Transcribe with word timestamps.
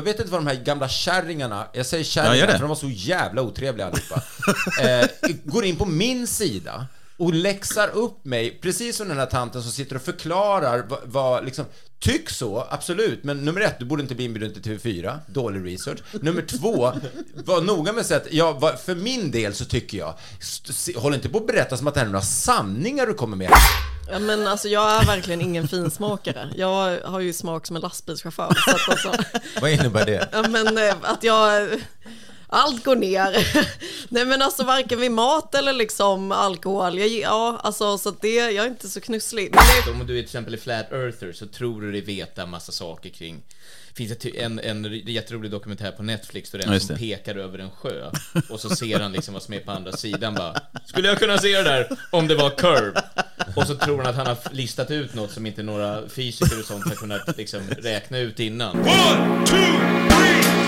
Jag 0.00 0.04
vet 0.04 0.18
inte 0.20 0.32
vad 0.32 0.40
de 0.40 0.46
här 0.46 0.64
gamla 0.64 0.88
kärringarna, 0.88 1.66
jag 1.72 1.86
säger 1.86 2.04
Ja, 2.04 2.08
kärringar 2.08 2.46
det. 2.46 2.52
för 2.52 2.58
de 2.60 2.68
var 2.68 2.74
så 2.76 2.88
jävla 2.90 3.42
otrevliga 3.42 3.86
allihopa, 3.86 4.22
eh, 4.82 5.08
går 5.44 5.64
in 5.64 5.76
på 5.76 5.86
min 5.86 6.26
sida 6.26 6.86
och 7.16 7.34
läxar 7.34 7.88
upp 7.88 8.24
mig, 8.24 8.58
precis 8.62 8.96
som 8.96 9.08
den 9.08 9.18
här 9.18 9.26
tanten 9.26 9.62
som 9.62 9.72
sitter 9.72 9.96
och 9.96 10.02
förklarar 10.02 10.84
vad, 10.88 10.98
vad 11.04 11.44
liksom, 11.44 11.64
tyck 11.98 12.30
så, 12.30 12.66
absolut, 12.70 13.24
men 13.24 13.44
nummer 13.44 13.60
ett, 13.60 13.78
du 13.78 13.84
borde 13.84 14.02
inte 14.02 14.14
bli 14.14 14.24
inbjuden 14.24 14.62
till 14.62 14.78
TV4, 14.78 15.18
dålig 15.26 15.72
research. 15.74 15.98
Nummer 16.20 16.42
två, 16.42 16.92
var 17.34 17.60
noga 17.60 17.92
med 17.92 18.00
att 18.00 18.06
säga 18.06 18.20
att, 18.20 18.32
ja, 18.32 18.76
för 18.84 18.94
min 18.94 19.30
del 19.30 19.54
så 19.54 19.64
tycker 19.64 19.98
jag, 19.98 20.14
håll 20.96 21.14
inte 21.14 21.28
på 21.28 21.38
att 21.38 21.46
berätta 21.46 21.76
som 21.76 21.86
att 21.86 21.94
det 21.94 22.00
här 22.00 22.06
är 22.06 22.10
några 22.12 22.24
sanningar 22.24 23.06
du 23.06 23.14
kommer 23.14 23.36
med. 23.36 23.50
Ja, 24.12 24.18
men 24.18 24.46
alltså, 24.46 24.68
jag 24.68 25.02
är 25.02 25.06
verkligen 25.06 25.40
ingen 25.40 25.68
finsmakare. 25.68 26.48
Jag 26.56 27.00
har 27.00 27.20
ju 27.20 27.32
smak 27.32 27.66
som 27.66 27.76
en 27.76 27.82
lastbilschaufför. 27.82 28.54
Så 28.54 28.70
att, 28.70 28.88
alltså, 28.88 29.12
Vad 29.60 29.70
innebär 29.70 30.06
det? 30.06 30.28
ja, 30.32 30.42
men, 30.48 30.78
eh, 30.78 30.94
att 31.02 31.22
jag... 31.24 31.68
Allt 32.52 32.84
går 32.84 32.96
ner. 32.96 33.46
Nej 34.08 34.24
men 34.24 34.42
alltså 34.42 34.64
varken 34.64 35.00
vid 35.00 35.10
mat 35.12 35.54
eller 35.54 35.72
liksom 35.72 36.32
alkohol. 36.32 36.98
Jag, 36.98 37.08
ja, 37.08 37.60
alltså 37.62 37.98
så 37.98 38.08
att 38.08 38.20
det, 38.20 38.34
jag 38.34 38.64
är 38.64 38.68
inte 38.68 38.88
så 38.88 39.00
knusslig. 39.00 39.54
Men 39.54 39.94
det, 39.94 40.00
Om 40.00 40.06
du 40.06 40.12
är 40.12 40.18
till 40.18 40.24
exempel 40.24 40.54
i 40.54 40.58
Flat 40.58 40.92
Earther 40.92 41.32
så 41.32 41.46
tror 41.46 41.80
du 41.82 41.92
dig 41.92 42.00
veta 42.00 42.46
massa 42.46 42.72
saker 42.72 43.10
kring 43.10 43.42
finns 44.08 44.26
en, 44.36 44.58
en 44.58 45.02
jätterolig 45.06 45.50
dokumentär 45.50 45.90
på 45.92 46.02
Netflix 46.02 46.50
för 46.50 46.58
Ja, 46.58 46.64
en 46.66 46.72
just 46.72 46.86
som 46.86 46.94
det. 46.96 47.00
pekar 47.00 47.34
över 47.34 47.58
en 47.58 47.70
sjö 47.70 48.10
och 48.50 48.60
så 48.60 48.70
ser 48.76 49.00
han 49.00 49.12
liksom 49.12 49.34
vad 49.34 49.42
som 49.42 49.54
är 49.54 49.60
på 49.60 49.70
andra 49.72 49.92
sidan 49.92 50.34
bara 50.34 50.54
Skulle 50.86 51.08
jag 51.08 51.18
kunna 51.18 51.38
se 51.38 51.56
det 51.56 51.62
där 51.62 51.88
om 52.10 52.28
det 52.28 52.34
var 52.34 52.50
curve? 52.50 53.02
Och 53.56 53.66
så 53.66 53.74
tror 53.74 53.96
han 53.98 54.06
att 54.06 54.16
han 54.16 54.26
har 54.26 54.38
listat 54.52 54.90
ut 54.90 55.14
något 55.14 55.30
som 55.30 55.46
inte 55.46 55.62
några 55.62 56.08
fysiker 56.08 56.58
och 56.58 56.64
sånt 56.64 56.84
har 56.88 56.94
kunnat 56.94 57.36
liksom 57.36 57.60
räkna 57.78 58.18
ut 58.18 58.40
innan. 58.40 58.76
One, 58.78 59.46
two, 59.46 59.56
three, 60.08 60.59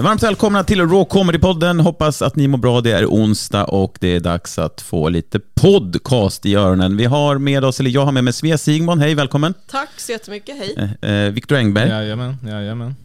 Varmt 0.00 0.22
välkomna 0.22 0.64
till 0.64 0.80
Raw 0.80 1.04
Comedy-podden. 1.04 1.80
Hoppas 1.80 2.22
att 2.22 2.36
ni 2.36 2.48
mår 2.48 2.58
bra. 2.58 2.80
Det 2.80 2.92
är 2.92 3.06
onsdag 3.06 3.64
och 3.64 3.96
det 4.00 4.16
är 4.16 4.20
dags 4.20 4.58
att 4.58 4.80
få 4.80 5.08
lite 5.08 5.40
podcast 5.54 6.46
i 6.46 6.54
öronen. 6.54 6.96
Vi 6.96 7.04
har 7.04 7.38
med 7.38 7.64
oss, 7.64 7.80
eller 7.80 7.90
jag 7.90 8.04
har 8.04 8.12
med 8.12 8.24
mig 8.24 8.32
Svea 8.32 8.58
Sigmund. 8.58 9.00
Hej, 9.00 9.14
välkommen. 9.14 9.54
tack 9.70 9.88
så 9.96 10.12
jättemycket, 10.12 10.56
hej. 10.58 10.96
Eh, 11.02 11.10
eh, 11.10 11.32
Viktor 11.32 11.56
Engberg. 11.56 11.88
Jajamän, 11.88 12.36
jajamän. 12.48 12.96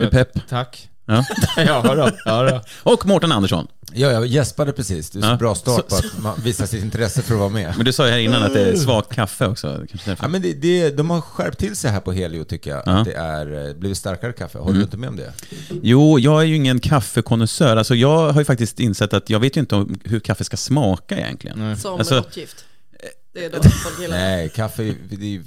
Är 0.00 0.08
pepp? 0.08 0.48
Tack. 0.48 0.88
Ja. 1.06 1.24
Ja 1.56 1.82
då, 1.94 2.10
ja 2.24 2.42
då. 2.42 2.60
Och 2.92 3.06
Mårten 3.06 3.32
Andersson. 3.32 3.66
Ja, 3.96 4.10
jag 4.12 4.26
gäspade 4.26 4.72
precis. 4.72 5.10
Det 5.10 5.18
är 5.18 5.22
så 5.22 5.28
Ja. 5.28 5.36
bra 5.36 5.54
start 5.54 5.88
på 5.88 5.96
att 5.96 6.18
man 6.22 6.40
visar 6.44 6.66
sitt 6.66 6.84
intresse 6.84 7.22
för 7.22 7.34
att 7.34 7.40
vara 7.40 7.48
med. 7.50 7.74
Men 7.76 7.84
du 7.86 7.92
sa 7.92 8.06
ju 8.06 8.12
här 8.12 8.18
innan 8.18 8.42
att 8.42 8.52
det 8.54 8.60
är 8.60 8.76
svagt 8.76 9.14
kaffe 9.14 9.46
också. 9.46 9.76
Kanske 9.88 10.10
därför. 10.10 10.24
Ja, 10.24 10.28
men 10.28 10.42
det, 10.42 10.52
det, 10.52 10.90
de 10.90 11.10
har 11.10 11.20
skärpt 11.20 11.58
till 11.58 11.76
sig 11.76 11.90
här 11.90 12.00
på 12.00 12.12
Helio 12.12 12.44
tycker 12.44 12.70
jag. 12.70 12.82
Ja. 12.86 12.90
Mm. 12.90 13.00
Att 13.00 13.06
det 13.08 13.14
är 13.14 13.68
eh, 13.68 13.74
blivit 13.74 13.98
starkare 13.98 14.32
kaffe. 14.32 14.58
Håller 14.58 14.76
du 14.78 14.84
inte 14.84 14.96
med 14.96 15.08
om 15.08 15.16
det? 15.16 15.32
Jo, 15.82 16.18
jag 16.18 16.40
är 16.42 16.46
ju 16.46 16.56
ingen 16.56 16.80
kaffekonnässör. 16.80 17.76
Alltså, 17.76 17.94
jag 17.94 18.32
har 18.32 18.40
ju 18.40 18.44
faktiskt 18.44 18.80
insett 18.80 19.14
att 19.14 19.30
jag 19.30 19.40
vet 19.40 19.56
ju 19.56 19.60
inte 19.60 19.74
om 19.74 19.98
hur 20.04 20.20
kaffe 20.20 20.44
ska 20.44 20.56
smaka 20.56 21.18
egentligen. 21.18 21.76
Som 21.76 21.98
Alltså- 21.98 22.14
råttgift. 22.14 22.64
Det 23.34 23.44
är 23.44 23.50
det 23.50 23.70
folk 23.70 24.00
gillar. 24.00 24.16
Nej, 24.18 24.48
kaffe 24.48 24.82
är- 24.82 24.94
det 25.10 25.14
är, 25.36 25.40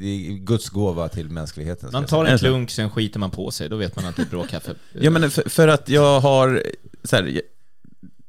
det 0.00 0.06
är 0.28 0.32
Guds 0.38 0.68
gåva 0.68 1.08
till 1.08 1.28
mänskligheten. 1.28 1.88
ska 1.88 1.92
Man 1.96 2.02
jag 2.02 2.08
tar 2.10 2.24
en 2.24 2.38
klunk, 2.38 2.70
sen 2.70 2.90
skiter 2.90 3.18
man 3.18 3.30
på 3.30 3.50
sig. 3.50 3.68
Då 3.68 3.76
vet 3.76 3.96
man 3.96 4.04
att 4.06 4.16
det 4.16 4.22
är 4.22 4.26
bra 4.26 4.46
kaffe. 4.46 4.74
Ja, 5.00 5.10
men 5.10 5.30
för, 5.30 5.48
för 5.48 5.68
att 5.68 5.88
jag 5.88 6.20
har 6.20 6.62
så 7.04 7.16
här, 7.16 7.40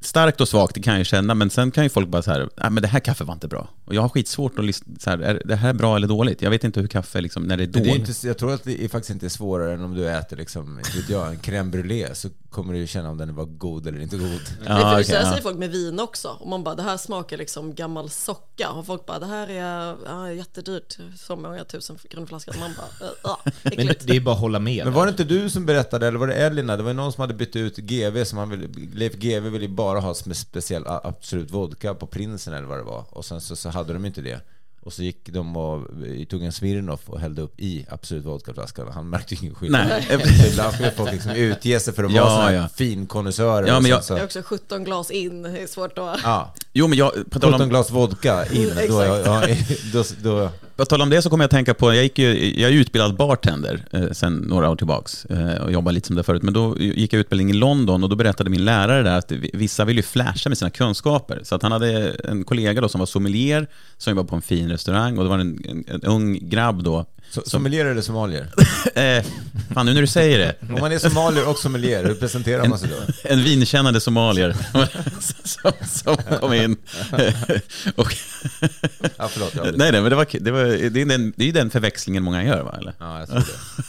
starkt 0.05 0.41
och 0.41 0.47
svagt, 0.47 0.75
det 0.75 0.81
kan 0.81 0.93
jag 0.93 0.99
ju 0.99 1.05
känna, 1.05 1.33
men 1.33 1.49
sen 1.49 1.71
kan 1.71 1.83
ju 1.83 1.89
folk 1.89 2.07
bara 2.07 2.21
så 2.21 2.31
här, 2.31 2.39
nej 2.39 2.71
men 2.71 2.81
det 2.83 2.88
här 2.88 2.99
kaffet 2.99 3.27
var 3.27 3.33
inte 3.33 3.47
bra. 3.47 3.67
Och 3.85 3.95
jag 3.95 4.01
har 4.01 4.09
skitsvårt 4.09 4.59
att 4.59 4.66
lista, 4.66 4.85
så 4.99 5.09
här, 5.09 5.17
är 5.17 5.41
det 5.45 5.55
här 5.55 5.73
bra 5.73 5.95
eller 5.95 6.07
dåligt? 6.07 6.41
Jag 6.41 6.49
vet 6.49 6.63
inte 6.63 6.79
hur 6.79 6.88
kaffe, 6.88 7.21
liksom, 7.21 7.43
när 7.43 7.57
det 7.57 7.63
är 7.63 7.67
det 7.67 7.79
dåligt. 7.79 7.95
är 7.95 7.99
inte, 7.99 8.27
jag 8.27 8.38
tror 8.38 8.53
att 8.53 8.63
det 8.63 8.83
är 8.83 8.88
faktiskt 8.89 9.11
inte 9.11 9.29
svårare 9.29 9.73
än 9.73 9.81
om 9.81 9.95
du 9.95 10.09
äter 10.09 10.38
liksom, 10.38 10.75
vet 10.95 11.09
jag, 11.09 11.29
en 11.29 11.39
crème 11.39 11.71
brûlée 11.71 12.13
så 12.13 12.29
kommer 12.55 12.73
du 12.73 12.79
ju 12.79 12.88
känna 12.88 13.09
om 13.09 13.17
den 13.17 13.35
var 13.35 13.45
god 13.45 13.88
eller 13.88 13.99
inte 13.99 14.17
god. 14.17 14.29
Nej, 14.59 14.67
för 14.67 14.73
Ja, 14.73 14.77
det 14.77 14.93
okej, 14.93 15.03
säger 15.03 15.21
ja. 15.21 15.39
folk 15.43 15.57
med 15.57 15.71
vin 15.71 15.99
också. 15.99 16.27
Och 16.39 16.47
man 16.47 16.63
bara, 16.63 16.75
det 16.75 16.83
här 16.83 16.97
smakar 16.97 17.37
liksom 17.37 17.75
gammal 17.75 18.09
socka. 18.09 18.69
Och 18.69 18.85
folk 18.85 19.05
bara, 19.05 19.19
det 19.19 19.25
här 19.25 19.47
är 19.47 19.95
ja, 20.05 20.31
jättedyrt. 20.31 20.97
Så 21.17 21.35
många 21.35 21.63
tusen 21.63 21.97
grundflaskor. 22.09 22.55
Man 22.59 22.72
bara, 22.77 23.07
äh, 23.07 23.31
äh, 23.31 23.77
Men 23.85 23.95
det 24.01 24.16
är 24.16 24.19
bara 24.19 24.35
att 24.35 24.41
hålla 24.41 24.59
med. 24.59 24.85
Men 24.85 24.93
var 24.93 25.05
det 25.05 25.09
inte 25.09 25.23
du 25.23 25.49
som 25.49 25.66
berättade, 25.66 26.07
eller 26.07 26.19
var 26.19 26.27
det 26.27 26.33
Elina? 26.33 26.77
Det 26.77 26.83
var 26.83 26.93
någon 26.93 27.11
som 27.11 27.22
hade 27.22 27.33
bytt 27.33 27.55
ut 27.55 27.77
GV, 27.77 28.23
som 28.23 28.37
han 28.37 28.49
ville, 28.49 28.67
Leif 28.93 29.13
GV 29.13 29.49
ville 29.49 29.66
ju 29.66 29.72
bara 30.01 30.01
ha 30.07 30.13
speciell 30.33 30.83
Absolut 30.88 31.51
Vodka 31.51 31.94
på 31.94 32.07
Prinsen 32.07 32.53
eller 32.53 32.67
vad 32.67 32.78
det 32.78 32.83
var. 32.83 33.06
Och 33.09 33.25
sen 33.25 33.41
så, 33.41 33.56
så 33.56 33.69
hade 33.69 33.94
de 33.94 34.06
inte 34.06 34.22
det. 34.22 34.39
Och 34.81 34.94
så 34.94 35.03
gick 35.03 35.29
de 35.29 35.57
och 35.57 35.88
tog 36.29 36.44
en 36.44 36.51
Smirnoff 36.51 37.09
och 37.09 37.19
hällde 37.19 37.41
upp 37.41 37.59
i 37.59 37.85
Absolut 37.89 38.25
Vodka-flaskan. 38.25 38.88
Han 38.94 39.09
märkte 39.09 39.35
ju 39.35 39.41
ingen 39.41 39.55
skillnad. 39.55 40.03
Ibland 40.51 40.73
ska 40.73 40.91
folk 40.91 41.11
liksom 41.11 41.31
utge 41.31 41.79
sig 41.79 41.94
för 41.94 42.03
att 42.03 42.11
Ja, 42.11 42.23
vara 42.25 42.41
här 42.41 42.53
ja. 42.53 42.67
finkonnässörer. 42.75 43.67
Ja, 43.67 43.79
men 43.79 43.91
jag- 43.91 44.03
så, 44.03 44.13
Det 44.13 44.19
är 44.19 44.25
också 44.25 44.41
17 44.45 44.84
glas 44.84 45.11
in, 45.11 45.41
det 45.41 45.59
är 45.59 45.67
svårt 45.67 45.97
att... 45.97 46.19
ja, 46.23 46.53
Jo, 46.73 46.88
men 46.88 46.97
jag, 46.97 47.11
på 47.29 47.39
tal 47.39 47.51
17 47.51 47.61
om, 47.61 47.69
glas 47.69 47.91
vodka 47.91 48.45
in. 48.45 48.72
Mm, 48.72 48.88
Då, 48.89 49.44
då, 49.94 50.03
då, 50.23 50.50
på 50.75 50.86
tal 50.86 51.02
om 51.02 51.09
det 51.09 51.22
så 51.22 51.30
kommer 51.30 51.44
jag 51.44 51.47
att 51.47 51.52
tänka 51.52 51.74
på, 51.74 51.94
jag, 51.94 52.03
gick 52.03 52.19
ju, 52.19 52.59
jag 52.62 52.72
är 52.72 52.75
utbildad 52.75 53.16
bartender 53.16 53.86
eh, 53.91 54.12
sen 54.12 54.34
några 54.34 54.69
år 54.69 54.75
tillbaks 54.75 55.25
eh, 55.25 55.62
och 55.62 55.72
jobbar 55.72 55.91
lite 55.91 56.08
som 56.08 56.16
det 56.16 56.24
förut, 56.24 56.44
men 56.44 56.53
då 56.53 56.78
gick 56.80 57.13
jag 57.13 57.19
utbildning 57.19 57.50
i 57.50 57.53
London 57.53 58.03
och 58.03 58.09
då 58.09 58.16
berättade 58.16 58.50
min 58.50 58.66
lärare 58.66 59.03
där 59.03 59.18
att 59.18 59.31
vissa 59.31 59.85
vill 59.85 59.97
ju 59.97 60.03
flasha 60.03 60.50
med 60.50 60.58
sina 60.58 60.69
kunskaper. 60.69 61.40
Så 61.44 61.56
att 61.56 61.64
han 61.64 61.72
hade 61.72 62.12
en 62.12 62.44
kollega 62.44 62.81
då 62.81 62.90
som 62.90 63.00
var 63.00 63.06
sommelier, 63.06 63.68
som 63.97 64.12
jobbade 64.12 64.28
på 64.28 64.35
en 64.35 64.41
fin 64.41 64.69
restaurang 64.69 65.18
och 65.18 65.24
det 65.24 65.30
var 65.30 65.40
en, 65.40 65.66
en, 65.69 65.85
en 65.88 66.02
ung 66.02 66.50
grabb 66.50 66.84
då 66.84 67.06
så, 67.35 67.50
sommelier 67.50 67.85
eller 67.85 68.01
somalier? 68.12 68.47
Eh, 68.96 69.23
fan, 69.73 69.85
nu 69.85 69.94
när 69.94 70.01
du 70.01 70.07
säger 70.07 70.40
det. 70.40 70.56
Om 70.73 70.79
man 70.79 70.91
är 70.91 71.00
somalier 71.00 71.50
och 71.50 71.57
sommelier, 71.57 72.03
hur 72.03 72.16
presenterar 72.16 72.68
man 72.68 72.79
sig 72.79 72.90
då? 72.90 73.13
En 73.23 73.44
vinkännande 73.44 74.00
somalier 74.01 74.56
som, 75.19 75.72
som 75.85 76.18
kom 76.40 76.53
in. 76.53 76.78
och, 77.96 78.16
Ja, 79.18 79.28
förlåt. 79.28 79.53
Nej, 79.78 79.91
nej, 79.91 80.01
men 80.01 80.09
det, 80.09 80.16
var, 80.16 80.28
det, 80.40 80.51
var, 80.51 80.63
det, 80.90 81.01
är 81.01 81.06
den, 81.06 81.34
det 81.35 81.44
är 81.44 81.46
ju 81.46 81.51
den 81.51 81.69
förväxlingen 81.69 82.23
många 82.23 82.44
gör, 82.44 82.63
va? 82.63 82.75
Eller? 82.79 82.94
Ja, 83.00 83.19
jag 83.19 83.28
tror 83.29 83.40
det. 83.40 83.84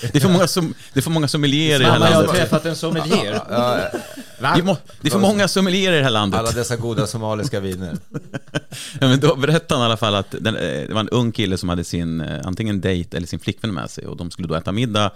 Det 0.00 0.14
är 0.16 0.20
för 0.20 0.28
många, 0.28 0.46
som, 0.46 0.74
det 0.92 1.00
är 1.00 1.02
för 1.02 1.10
många 1.10 1.28
sommelierer 1.28 1.80
i 1.80 1.84
det 1.84 1.90
här 1.90 1.98
Mamma, 1.98 2.10
jag 2.10 2.16
har 2.16 2.22
landet. 2.24 2.40
träffat 2.40 2.66
en 2.66 2.76
sommelier. 2.76 3.40
Ja, 3.50 3.78
Det 4.38 4.46
är, 4.46 4.62
må, 4.62 4.76
det 5.00 5.08
är 5.08 5.12
för 5.12 5.18
många 5.18 5.48
sommelierer 5.48 5.92
i 5.92 5.98
det 5.98 6.04
här 6.04 6.10
landet. 6.10 6.40
alla 6.40 6.50
dessa 6.50 6.76
goda 6.76 7.06
somaliska 7.06 7.60
viner. 7.60 7.96
Ja, 9.00 9.08
men 9.08 9.20
då 9.20 9.36
berättade 9.36 9.80
han 9.80 9.82
i 9.82 9.86
alla 9.86 9.96
fall 9.96 10.14
att 10.14 10.34
den, 10.40 10.56
eh, 10.56 10.62
det 10.62 10.90
var 10.94 11.00
en 11.00 11.08
ung 11.08 11.32
kille 11.32 11.58
som 11.58 11.68
hade 11.68 11.84
sin 11.84 12.20
eh, 12.20 12.40
antingen 12.46 12.80
dejt 12.80 13.16
eller 13.16 13.26
sin 13.26 13.38
flickvän 13.38 13.74
med 13.74 13.90
sig 13.90 14.06
och 14.06 14.16
de 14.16 14.30
skulle 14.30 14.48
då 14.48 14.54
äta 14.54 14.72
middag 14.72 15.10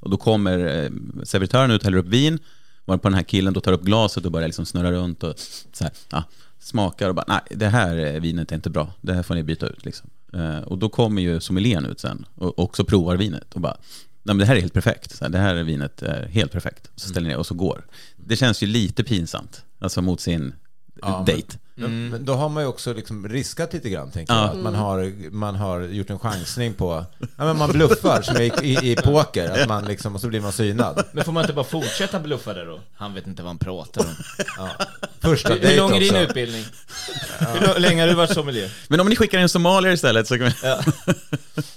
och 0.00 0.10
då 0.10 0.16
kommer 0.16 0.82
eh, 0.84 0.90
servitören 1.24 1.70
ut 1.70 1.80
och 1.80 1.84
häller 1.84 1.98
upp 1.98 2.06
vin 2.06 2.38
var 2.84 2.96
på 2.96 3.08
den 3.08 3.14
här 3.14 3.22
killen 3.22 3.52
då 3.52 3.60
tar 3.60 3.72
upp 3.72 3.82
glaset 3.82 4.24
och 4.26 4.32
börjar 4.32 4.48
liksom 4.48 4.66
snurra 4.66 4.92
runt 4.92 5.22
och 5.22 5.34
så 5.72 5.84
här, 5.84 5.92
ja, 6.10 6.22
smakar 6.60 7.08
och 7.08 7.14
bara 7.14 7.24
nej 7.28 7.40
det 7.50 7.68
här 7.68 8.20
vinet 8.20 8.50
är 8.52 8.56
inte 8.56 8.70
bra, 8.70 8.92
det 9.00 9.12
här 9.12 9.22
får 9.22 9.34
ni 9.34 9.42
byta 9.42 9.66
ut 9.66 9.84
liksom. 9.84 10.10
Och 10.64 10.78
då 10.78 10.88
kommer 10.88 11.22
ju 11.22 11.40
sommelieren 11.40 11.86
ut 11.86 12.00
sen 12.00 12.26
och 12.34 12.58
också 12.58 12.84
provar 12.84 13.16
vinet 13.16 13.54
och 13.54 13.60
bara 13.60 13.76
Nej, 14.26 14.34
men 14.34 14.38
det 14.38 14.44
här 14.44 14.56
är 14.56 14.60
helt 14.60 14.72
perfekt. 14.72 15.16
Så 15.16 15.24
här, 15.24 15.30
det 15.30 15.38
här 15.38 15.54
vinet 15.54 16.02
är 16.02 16.26
helt 16.26 16.52
perfekt. 16.52 16.90
Så 16.96 17.08
ställer 17.08 17.28
ni 17.28 17.32
ner 17.32 17.38
och 17.38 17.46
så 17.46 17.54
går. 17.54 17.86
Det 18.16 18.36
känns 18.36 18.62
ju 18.62 18.66
lite 18.66 19.04
pinsamt. 19.04 19.64
Alltså 19.78 20.02
mot 20.02 20.20
sin 20.20 20.54
dejt. 21.26 21.58
Men, 21.76 22.08
men 22.08 22.24
då 22.24 22.34
har 22.34 22.48
man 22.48 22.62
ju 22.62 22.68
också 22.68 22.92
liksom 22.92 23.28
riskat 23.28 23.72
lite 23.72 23.90
grann, 23.90 24.10
tänker 24.10 24.34
Ja. 24.34 24.40
jag. 24.40 24.50
Att 24.50 24.56
man 24.62 24.74
har, 24.74 25.12
man 25.30 25.54
har 25.56 25.80
gjort 25.80 26.10
en 26.10 26.18
chansning 26.18 26.74
på... 26.74 27.04
Ja, 27.18 27.26
men 27.44 27.58
man 27.58 27.70
bluffar, 27.72 28.22
som 28.22 28.36
i, 28.36 28.52
i, 28.62 28.90
i 28.92 28.96
poker. 28.96 29.50
Att 29.62 29.68
man 29.68 29.84
liksom, 29.84 30.14
och 30.14 30.20
så 30.20 30.28
blir 30.28 30.40
man 30.40 30.52
synad. 30.52 31.04
Men 31.12 31.24
får 31.24 31.32
man 31.32 31.42
inte 31.42 31.52
bara 31.52 31.64
fortsätta 31.64 32.20
bluffa 32.20 32.52
där 32.54 32.66
då? 32.66 32.80
Han 32.94 33.14
vet 33.14 33.26
inte 33.26 33.42
vad 33.42 33.48
han 33.50 33.58
pratar 33.58 34.00
om. 34.00 34.14
Första 35.20 35.54
Hur, 35.54 35.68
hur 35.68 35.76
lång 35.76 35.96
är 35.96 36.00
din 36.00 36.16
utbildning? 36.16 36.64
Hur 37.38 37.66
lo- 37.66 37.78
länge 37.78 38.02
har 38.02 38.08
du 38.08 38.14
varit 38.14 38.34
sommelier? 38.34 38.70
Men 38.88 39.00
om 39.00 39.08
ni 39.08 39.16
skickar 39.16 39.38
in 39.38 39.48
somalier 39.48 39.92
istället 39.92 40.28
så 40.28 40.38
kan 40.38 40.46
vi... 40.46 40.54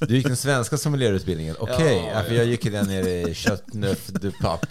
Du 0.08 0.16
gick 0.16 0.28
den 0.28 0.38
svenska 0.38 0.78
sommelierutbildningen? 0.78 1.56
Okej, 1.60 2.04
Ja, 2.14 2.20
ja, 2.20 2.24
för 2.28 2.36
jag 2.36 2.46
gick 2.46 2.66
ju 2.66 2.72
den 2.72 2.88
nere 2.88 3.10
i 3.10 3.36
du 4.08 4.32
Pape. 4.32 4.68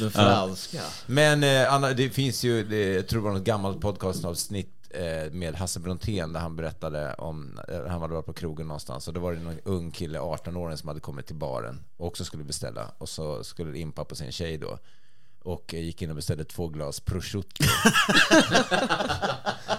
Den 0.00 0.10
franska. 0.10 0.82
Men 1.06 1.42
eh, 1.42 1.72
Anna, 1.72 1.92
det 1.92 2.10
finns 2.10 2.44
ju, 2.44 2.64
det, 2.64 2.94
jag 2.94 3.08
tror 3.08 3.20
det 3.20 3.24
var 3.24 3.32
något 3.32 3.44
gammalt 3.44 3.80
podcastavsnitt 3.80 4.74
eh, 4.90 5.32
med 5.32 5.54
Hasse 5.54 5.80
Brontén 5.80 6.32
där 6.32 6.40
han 6.40 6.56
berättade 6.56 7.14
om, 7.14 7.60
eh, 7.68 7.86
han 7.86 8.00
hade 8.00 8.14
varit 8.14 8.26
på 8.26 8.32
krogen 8.32 8.66
någonstans 8.66 9.08
och 9.08 9.14
då 9.14 9.20
var 9.20 9.32
det 9.32 9.40
någon 9.40 9.60
ung 9.64 9.90
kille, 9.90 10.18
18-åring, 10.18 10.76
som 10.76 10.88
hade 10.88 11.00
kommit 11.00 11.26
till 11.26 11.36
baren 11.36 11.84
och 11.96 12.06
också 12.06 12.24
skulle 12.24 12.44
beställa 12.44 12.92
och 12.98 13.08
så 13.08 13.44
skulle 13.44 13.72
det 13.72 13.78
impa 13.78 14.04
på 14.04 14.14
sin 14.14 14.32
tjej 14.32 14.58
då 14.58 14.78
och 15.42 15.74
gick 15.74 16.02
in 16.02 16.10
och 16.10 16.16
beställde 16.16 16.44
två 16.44 16.68
glas 16.68 17.00
prosciutto. 17.00 17.64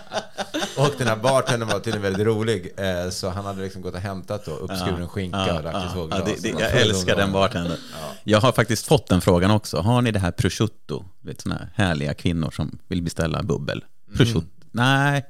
och 0.79 0.93
den 0.97 1.07
här 1.07 1.15
bartendern 1.15 1.69
var 1.69 1.79
tydligen 1.79 2.01
väldigt 2.01 2.25
rolig 2.25 2.73
eh, 2.77 3.09
så 3.09 3.29
han 3.29 3.45
hade 3.45 3.61
liksom 3.61 3.81
gått 3.81 3.93
och 3.93 3.99
hämtat 3.99 4.45
då 4.45 4.51
uppskuren 4.51 5.07
skinka 5.07 5.57
och 5.57 5.63
lagt 5.63 5.95
i. 5.95 5.99
Ja, 6.11 6.21
det, 6.41 6.53
Och 6.53 6.61
jag 6.61 6.71
älskar 6.71 7.15
den 7.15 7.31
bartendern. 7.31 7.77
Jag 8.23 8.41
har 8.41 8.51
faktiskt 8.51 8.85
fått 8.85 9.07
den 9.07 9.21
frågan 9.21 9.51
också. 9.51 9.77
Har 9.77 10.01
ni 10.01 10.11
det 10.11 10.19
här 10.19 10.31
prosciutto? 10.31 11.05
Vet, 11.21 11.41
såna 11.41 11.55
här 11.55 11.69
härliga 11.75 12.13
kvinnor 12.13 12.51
som 12.51 12.79
vill 12.87 13.01
beställa 13.01 13.43
bubbel. 13.43 13.83
Prosciutto? 14.15 14.47
Nej, 14.71 15.25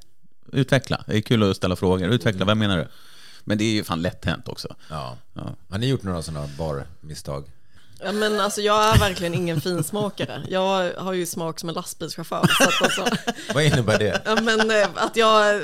utveckla. 0.51 1.03
Det 1.07 1.17
är 1.17 1.21
kul 1.21 1.51
att 1.51 1.57
ställa 1.57 1.75
frågor. 1.75 2.07
Utveckla, 2.09 2.45
vad 2.45 2.57
menar 2.57 2.77
du? 2.77 2.87
Men 3.43 3.57
det 3.57 3.63
är 3.63 3.71
ju 3.73 3.83
fan 3.83 4.01
lätt 4.01 4.25
hänt 4.25 4.47
också. 4.47 4.75
Ja. 4.89 5.17
Ja. 5.33 5.55
Har 5.69 5.77
ni 5.77 5.87
gjort 5.87 6.03
några 6.03 6.21
sådana 6.21 6.47
barmisstag? 6.57 7.43
Ja, 8.03 8.11
men 8.11 8.39
alltså, 8.39 8.61
jag 8.61 8.95
är 8.95 8.99
verkligen 8.99 9.33
ingen 9.33 9.61
finsmakare. 9.61 10.41
Jag 10.49 10.93
har 10.97 11.13
ju 11.13 11.25
smak 11.25 11.59
som 11.59 11.69
en 11.69 11.75
lastbilschaufför. 11.75 12.47
Så 12.57 12.63
att, 12.63 12.81
alltså, 12.81 13.05
Vad 13.53 13.63
innebär 13.63 13.97
det? 13.99 14.21
ja, 14.25 14.35
men, 14.41 14.71
eh, 14.71 14.87
att 14.95 15.15
jag... 15.15 15.61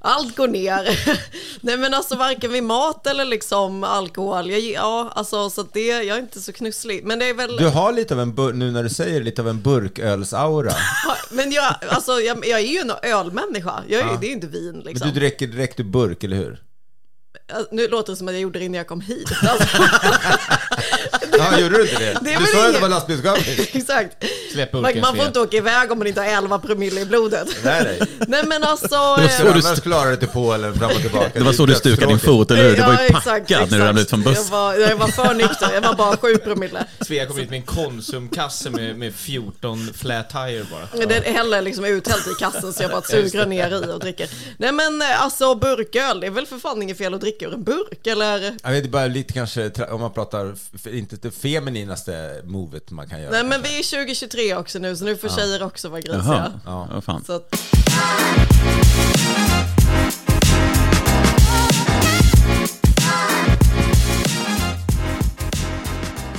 Allt 0.00 0.36
går 0.36 0.48
ner. 0.48 0.98
Nej 1.60 1.76
men 1.76 1.94
alltså 1.94 2.16
varken 2.16 2.52
vid 2.52 2.62
mat 2.62 3.06
eller 3.06 3.24
liksom 3.24 3.84
alkohol. 3.84 4.50
Jag, 4.50 4.60
ja, 4.60 5.12
alltså 5.14 5.50
så 5.50 5.62
det, 5.72 5.86
jag 5.86 6.16
är 6.16 6.20
inte 6.20 6.40
så 6.40 6.52
knusslig. 6.52 7.04
Men 7.04 7.18
det 7.18 7.28
är 7.28 7.34
väl... 7.34 7.56
Du 7.56 7.68
har 7.68 7.92
lite 7.92 8.14
av 8.14 8.20
en, 8.20 8.34
bur- 8.34 8.52
nu 8.52 8.70
när 8.70 8.82
du 8.82 8.88
säger 8.88 9.22
lite 9.22 9.42
av 9.42 9.48
en 9.48 9.62
burkölsaura. 9.62 10.72
Men 11.30 11.52
jag, 11.52 11.74
alltså, 11.88 12.12
jag, 12.20 12.46
jag 12.46 12.60
är 12.60 12.64
ju 12.66 12.78
en 12.78 12.92
ölmänniska. 13.02 13.82
Jag 13.88 14.00
är, 14.00 14.10
ju- 14.12 14.16
Det 14.20 14.26
är 14.26 14.28
ju 14.28 14.34
inte 14.34 14.46
vin 14.46 14.72
Men 14.72 14.80
liksom. 14.80 15.08
du 15.08 15.14
dricker 15.14 15.46
direkt 15.46 15.80
ur 15.80 15.84
burk, 15.84 16.24
eller 16.24 16.36
hur? 16.36 16.62
Nu 17.70 17.88
låter 17.88 18.12
det 18.12 18.16
som 18.16 18.28
att 18.28 18.34
jag 18.34 18.40
gjorde 18.40 18.58
det 18.58 18.64
innan 18.64 18.78
jag 18.78 18.86
kom 18.86 19.00
hit. 19.00 19.30
Alltså, 19.42 19.78
Ja, 21.38 21.58
gjorde 21.60 21.76
du 21.76 21.82
inte 21.82 21.98
det? 21.98 22.18
Det 22.22 22.32
är 22.32 22.40
du 22.40 22.46
sa 22.46 22.58
ju 22.62 22.66
att 22.66 22.74
det 22.74 22.80
var 22.80 22.88
lastbilschaufför. 22.88 23.66
exakt. 23.76 24.24
Släpp 24.52 24.72
Man, 24.72 25.00
man 25.00 25.16
får 25.16 25.26
inte 25.26 25.40
åka 25.40 25.56
iväg 25.56 25.92
om 25.92 25.98
man 25.98 26.06
inte 26.06 26.20
har 26.20 26.28
11 26.28 26.58
promille 26.58 27.00
i 27.00 27.04
blodet. 27.04 27.48
Nej, 27.64 27.82
nej. 27.84 28.08
Nej 28.28 28.42
men 28.46 28.62
alltså... 28.64 28.94
var 28.96 29.18
eh, 29.18 29.28
så 29.28 29.42
du 29.42 29.48
Annars 29.50 29.80
klarar 29.80 30.10
du 30.10 30.16
till 30.16 30.28
Polen 30.28 30.74
fram 30.74 30.90
och 30.90 30.96
tillbaka. 31.00 31.30
Det 31.34 31.40
var 31.40 31.52
så 31.52 31.66
du 31.66 31.74
stukade 31.74 32.06
din 32.06 32.18
fot, 32.18 32.50
eller 32.50 32.62
hur? 32.68 32.76
Du 32.76 32.82
var 32.82 33.02
ju 33.02 33.08
packad 33.08 33.70
när 33.70 33.78
du 33.78 33.84
ramlade 33.84 34.00
ut 34.00 34.10
från 34.10 34.22
Jag 34.22 34.34
bussen. 34.34 34.50
var, 34.52 34.74
jag 34.74 34.96
var 34.96 35.08
för 35.08 35.34
nykter, 35.34 35.70
jag 35.74 35.80
var 35.80 35.94
bara 35.94 36.16
7 36.16 36.36
promille. 36.36 36.84
Svea 37.00 37.26
kom 37.26 37.38
hit 37.38 37.50
med 37.50 37.56
en 37.56 37.62
Konsumkasse 37.62 38.70
med, 38.70 38.96
med 38.98 39.14
14 39.14 39.90
flat 39.94 40.30
tire 40.30 40.64
bara. 40.70 41.06
Det 41.06 41.26
häller 41.28 41.62
liksom 41.62 41.84
uthällt 41.84 42.26
i 42.26 42.34
kassen 42.38 42.72
så 42.72 42.82
jag 42.82 42.90
bara 42.90 43.02
suger 43.02 43.46
ner 43.46 43.70
i 43.70 43.92
och 43.92 44.00
dricker. 44.00 44.28
Nej 44.58 44.72
men 44.72 45.02
eh, 45.02 45.22
alltså 45.22 45.54
burköl, 45.54 46.20
det 46.20 46.26
är 46.26 46.30
väl 46.30 46.46
för 46.46 46.58
fan 46.58 46.82
inget 46.82 46.98
fel 46.98 47.14
att 47.14 47.20
dricka 47.20 47.46
ur 47.46 47.54
en 47.54 47.64
burk 47.64 48.06
eller? 48.06 48.56
Jag 48.62 48.70
vet 48.70 48.90
bara 48.90 49.06
lite 49.06 49.32
kanske, 49.32 49.70
om 49.90 50.00
man 50.00 50.12
pratar, 50.12 50.54
f- 50.74 50.86
det 51.22 51.30
femininaste 51.30 52.42
movet 52.44 52.90
man 52.90 53.08
kan 53.08 53.20
göra. 53.20 53.30
Nej 53.30 53.44
men 53.44 53.62
vi 53.62 53.78
är 53.78 53.82
2023 54.04 54.54
också 54.54 54.78
nu 54.78 54.96
så 54.96 55.04
nu 55.04 55.16
får 55.16 55.28
tjejer 55.28 55.62
också 55.62 55.88
vara 55.88 56.00
grisiga. 56.00 56.22
Jaha, 56.26 56.52
Ja. 56.64 56.88
vad 56.92 57.04
fan. 57.04 57.24
Så 57.24 57.32
att, 57.32 57.54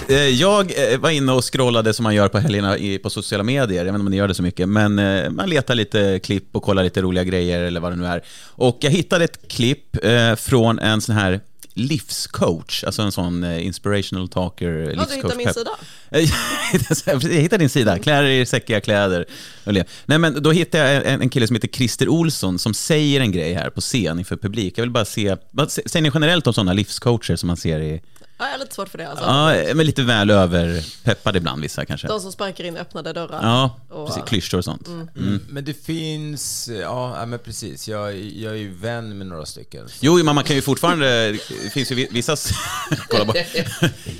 Eh, 0.09 0.15
Jag 0.27 0.91
eh, 0.93 0.99
var 0.99 1.09
inne 1.09 1.31
och 1.31 1.53
scrollade 1.53 1.93
som 1.93 2.03
man 2.03 2.15
gör 2.15 2.27
på 2.27 2.39
helgerna 2.39 2.99
på 3.03 3.09
sociala 3.09 3.43
medier. 3.43 3.77
Jag 3.77 3.83
vet 3.85 3.89
inte 3.93 3.99
om 4.05 4.11
ni 4.11 4.17
gör 4.17 4.27
det 4.27 4.33
så 4.35 4.43
mycket, 4.43 4.69
men 4.69 4.99
eh, 4.99 5.29
man 5.29 5.49
letar 5.49 5.75
lite 5.75 6.19
klipp 6.23 6.55
och 6.55 6.63
kollar 6.63 6.83
lite 6.83 7.01
roliga 7.01 7.23
grejer 7.23 7.59
eller 7.63 7.79
vad 7.79 7.91
det 7.91 7.95
nu 7.95 8.05
är. 8.05 8.23
Och 8.45 8.77
jag 8.81 8.91
hittade 8.91 9.23
ett 9.23 9.47
klipp 9.47 9.97
från 10.37 10.79
en 10.79 11.01
sån 11.01 11.15
här 11.15 11.39
livscoach, 11.73 12.83
alltså 12.83 13.01
en 13.01 13.11
sån 13.11 13.43
eh, 13.43 13.65
inspirational 13.65 14.29
talker 14.29 14.93
ja, 14.95 15.05
du 15.09 15.15
hittar 15.15 15.35
min 15.35 15.45
Pep. 15.45 15.55
sida. 15.55 15.71
jag 17.33 17.41
hittade 17.41 17.63
din 17.63 17.69
sida, 17.69 17.99
klär 17.99 18.23
er 18.23 18.41
i 18.41 18.45
säckiga 18.45 18.81
kläder. 18.81 19.25
Nej, 20.05 20.17
men 20.17 20.43
då 20.43 20.51
hittade 20.51 20.93
jag 20.93 21.05
en, 21.05 21.21
en 21.21 21.29
kille 21.29 21.47
som 21.47 21.55
heter 21.55 21.67
Christer 21.67 22.09
Olsson 22.09 22.59
som 22.59 22.73
säger 22.73 23.21
en 23.21 23.31
grej 23.31 23.53
här 23.53 23.69
på 23.69 23.81
scen 23.81 24.19
inför 24.19 24.37
publik. 24.37 24.77
Jag 24.77 24.83
vill 24.83 24.91
bara 24.91 25.05
se, 25.05 25.35
vad 25.51 25.67
sä- 25.67 25.87
säger 25.87 26.01
ni 26.03 26.11
generellt 26.13 26.47
om 26.47 26.53
sådana 26.53 26.73
livscoacher 26.73 27.35
som 27.35 27.47
man 27.47 27.57
ser 27.57 27.79
i, 27.79 28.01
Ja, 28.39 28.45
jag 28.45 28.51
har 28.51 28.59
lite 28.59 28.75
svårt 28.75 28.89
för 28.89 28.97
det 28.97 29.09
alltså. 29.09 29.25
ja, 29.25 29.73
men 29.75 29.85
lite 29.85 30.03
väl 30.03 30.29
överpeppade 30.29 31.37
ibland 31.37 31.61
vissa 31.61 31.85
kanske. 31.85 32.07
De 32.07 32.19
som 32.19 32.31
sparkar 32.31 32.63
in 32.63 32.77
öppnade 32.77 33.13
dörrar. 33.13 33.39
Ja, 33.43 33.79
Och- 33.89 34.07
precis, 34.07 34.23
klyschor 34.27 34.57
och 34.57 34.63
sånt. 34.65 34.87
Mm. 34.87 35.45
Men 35.49 35.65
det 35.65 35.85
finns, 35.85 36.69
ja 36.81 37.15
ja, 37.19 37.25
men 37.25 37.39
precis. 37.39 37.87
Jag, 37.87 38.17
jag 38.19 38.53
är 38.53 38.57
ju 38.57 38.73
vän 38.75 39.17
med 39.17 39.27
några 39.27 39.45
stycken. 39.45 39.87
Jo, 39.99 40.23
men 40.23 40.35
man 40.35 40.43
kan 40.43 40.55
ju 40.55 40.61
fortfarande, 40.61 41.31
det 41.31 41.69
finns 41.73 41.91
ju 41.91 41.95
vi- 41.95 42.07
vissa... 42.11 42.35
Kolla 43.09 43.25
på. 43.25 43.33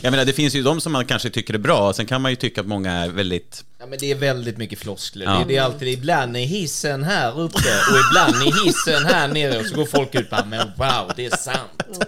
Jag 0.02 0.12
menar, 0.12 0.26
det 0.26 0.34
finns 0.34 0.56
ju 0.56 0.64
de 0.64 0.82
som 0.82 0.92
man 0.92 1.06
kanske 1.06 1.30
tycker 1.30 1.54
är 1.54 1.58
bra, 1.58 1.94
sen 1.94 2.06
kan 2.06 2.22
man 2.22 2.32
ju 2.32 2.36
tycka 2.36 2.62
att 2.62 2.68
många 2.68 2.92
är 2.94 3.10
väldigt... 3.10 3.66
Ja 3.82 3.86
men 3.86 4.00
det 4.00 4.12
är 4.12 4.16
väldigt 4.16 4.58
mycket 4.58 4.80
floskler. 4.80 5.26
Ja. 5.26 5.32
Det, 5.40 5.46
det 5.48 5.58
är 5.58 5.62
alltid, 5.62 5.88
ibland 5.88 6.38
är 6.38 6.42
hissen 6.42 7.04
här 7.04 7.40
uppe 7.40 7.56
och 7.58 7.98
ibland 8.10 8.36
är 8.48 8.66
hissen 8.66 9.06
här 9.06 9.28
nere 9.28 9.60
och 9.60 9.66
så 9.66 9.76
går 9.76 9.86
folk 9.86 10.16
ut 10.16 10.22
och 10.22 10.30
bara 10.30 10.46
men 10.46 10.68
wow, 10.78 11.12
det 11.16 11.26
är 11.26 11.38
sant. 11.38 12.00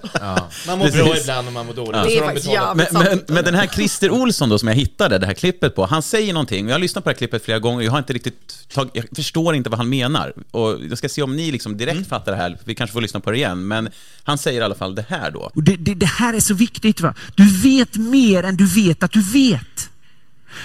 Man 0.67 0.79
mår 0.79 0.91
bra 0.91 1.05
Precis. 1.05 1.21
ibland 1.21 1.47
och 1.47 1.53
man 1.53 1.65
mår 1.65 1.73
dåligt. 1.73 2.00
Ja. 2.03 2.09
Det 2.09 2.17
är 2.17 2.25
faktiskt 2.25 2.47
betalat- 2.47 2.77
Men, 2.77 2.85
jävligt 3.03 3.27
men, 3.27 3.35
men 3.35 3.43
den 3.43 3.55
här 3.55 3.67
Christer 3.67 4.09
Olsson 4.11 4.49
då 4.49 4.59
som 4.59 4.67
jag 4.67 4.75
hittade 4.75 5.17
det 5.17 5.25
här 5.25 5.33
klippet 5.33 5.75
på, 5.75 5.85
han 5.85 6.01
säger 6.01 6.33
någonting, 6.33 6.67
jag 6.67 6.73
har 6.75 6.79
lyssnat 6.79 7.03
på 7.03 7.09
det 7.09 7.13
här 7.13 7.17
klippet 7.17 7.45
flera 7.45 7.59
gånger, 7.59 7.81
jag 7.85 7.91
har 7.91 7.99
inte 7.99 8.13
riktigt 8.13 8.67
tag, 8.73 8.89
jag 8.93 9.05
förstår 9.15 9.55
inte 9.55 9.69
vad 9.69 9.79
han 9.79 9.89
menar. 9.89 10.33
Och 10.51 10.77
jag 10.89 10.97
ska 10.97 11.09
se 11.09 11.21
om 11.21 11.35
ni 11.35 11.51
liksom 11.51 11.77
direkt 11.77 12.09
fattar 12.09 12.31
det 12.31 12.37
här, 12.37 12.57
vi 12.63 12.75
kanske 12.75 12.93
får 12.93 13.01
lyssna 13.01 13.19
på 13.19 13.31
det 13.31 13.37
igen, 13.37 13.67
men 13.67 13.89
han 14.23 14.37
säger 14.37 14.61
i 14.61 14.63
alla 14.63 14.75
fall 14.75 14.95
det 14.95 15.05
här 15.09 15.31
då. 15.31 15.51
Och 15.55 15.63
det, 15.63 15.75
det, 15.75 15.93
det 15.93 16.05
här 16.05 16.33
är 16.33 16.39
så 16.39 16.53
viktigt. 16.53 17.01
va? 17.01 17.13
Du 17.35 17.57
vet 17.61 17.95
mer 17.95 18.43
än 18.43 18.57
du 18.57 18.65
vet 18.65 19.03
att 19.03 19.11
du 19.11 19.21
vet. 19.21 19.89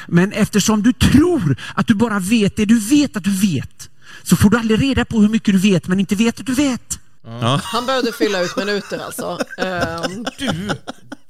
Men 0.07 0.33
eftersom 0.33 0.83
du 0.83 0.93
tror 0.93 1.57
att 1.75 1.87
du 1.87 1.95
bara 1.95 2.19
vet 2.19 2.57
det 2.57 2.65
du 2.65 2.79
vet 2.81 3.17
att 3.17 3.25
du 3.25 3.31
vet, 3.41 3.89
så 4.23 4.37
får 4.37 4.51
du 4.51 4.57
aldrig 4.59 4.83
reda 4.83 5.05
på 5.05 5.21
hur 5.21 5.29
mycket 5.29 5.55
du 5.55 5.59
vet 5.59 5.89
men 5.89 6.01
inte 6.01 6.15
vet 6.15 6.41
att 6.41 6.47
du 6.47 6.55
vet. 6.55 6.99
Ja. 7.41 7.61
Han 7.65 7.87
behövde 7.87 8.13
fylla 8.13 8.41
ut 8.41 8.57
minuter 8.57 8.99
alltså. 8.99 9.39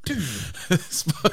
Ehm, 0.70 0.78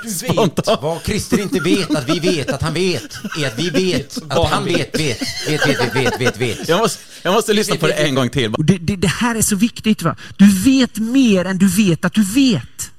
Spontant. 0.08 0.82
Vad 0.82 1.04
Christer 1.04 1.42
inte 1.42 1.60
vet 1.60 1.96
att 1.96 2.10
vi 2.10 2.20
vet 2.20 2.50
att 2.50 2.62
han 2.62 2.74
vet, 2.74 3.18
är 3.40 3.48
att 3.48 3.60
vi 3.60 3.70
vet 3.70 4.18
att 4.30 4.50
han 4.50 4.66
vet, 4.66 5.00
vet, 5.00 5.22
vet, 5.48 5.68
vet, 5.68 5.80
vet, 5.80 5.96
vet, 5.96 6.22
vet, 6.22 6.38
vet. 6.38 6.70
Jag 6.70 6.80
måste, 6.80 7.04
jag 7.22 7.34
måste 7.34 7.54
lyssna 7.54 7.76
på 7.76 7.88
det 7.88 7.94
en 7.94 8.16
gång 8.16 8.30
till. 8.30 8.54
Det, 8.58 8.78
det, 8.78 8.96
det 8.96 9.08
här 9.08 9.36
är 9.36 9.42
så 9.42 9.56
viktigt. 9.56 10.02
va? 10.02 10.16
Du 10.38 10.60
vet 10.64 10.98
mer 10.98 11.46
än 11.46 11.58
du 11.58 11.68
vet 11.68 12.06
att 12.06 12.14
du 12.14 12.24
vet. 12.24 12.92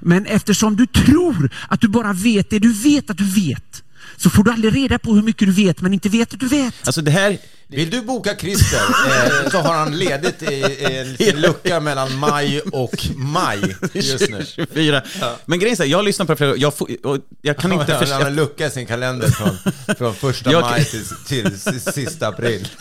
Men 0.00 0.26
eftersom 0.26 0.76
du 0.76 0.86
tror 0.86 1.50
att 1.68 1.80
du 1.80 1.88
bara 1.88 2.12
vet 2.12 2.50
det 2.50 2.58
du 2.58 2.72
vet 2.72 3.10
att 3.10 3.18
du 3.18 3.24
vet, 3.24 3.82
så 4.22 4.30
får 4.30 4.44
du 4.44 4.50
aldrig 4.50 4.74
reda 4.76 4.98
på 4.98 5.14
hur 5.14 5.22
mycket 5.22 5.48
du 5.48 5.52
vet 5.52 5.80
men 5.80 5.94
inte 5.94 6.08
vet 6.08 6.34
att 6.34 6.40
du 6.40 6.48
vet. 6.48 6.74
Alltså 6.84 7.00
det 7.02 7.10
här, 7.10 7.38
Vill 7.72 7.90
du 7.90 8.00
boka 8.02 8.36
Christer 8.36 8.78
eh, 8.80 9.50
så 9.50 9.58
har 9.58 9.74
han 9.74 9.98
ledigt 9.98 10.42
i, 10.42 10.54
i 10.54 11.30
en 11.30 11.40
lucka 11.40 11.80
mellan 11.80 12.18
maj 12.18 12.60
och 12.60 13.06
maj 13.16 13.76
just 13.92 14.28
nu. 14.30 14.44
24. 14.54 15.02
Men 15.46 15.58
grejen 15.58 15.72
är 15.72 15.76
så 15.76 15.82
här, 15.82 15.90
jag 15.90 15.98
har 15.98 16.02
lyssnat 16.02 16.26
på 16.26 16.32
det 16.32 16.36
flera 16.36 16.56
jag, 16.56 16.74
får, 16.74 16.88
jag 17.42 17.56
kan 17.56 17.72
inte 17.72 17.94
Han 17.94 18.10
har 18.10 18.20
en 18.26 18.34
lucka 18.34 18.66
i 18.66 18.70
sin 18.70 18.86
kalender 18.86 19.28
från, 19.28 19.56
från 19.98 20.14
första 20.14 20.52
Jag- 20.52 20.60
maj 20.62 20.84
till, 20.84 21.04
till 21.26 21.80
sista 21.80 22.28
april. 22.28 22.68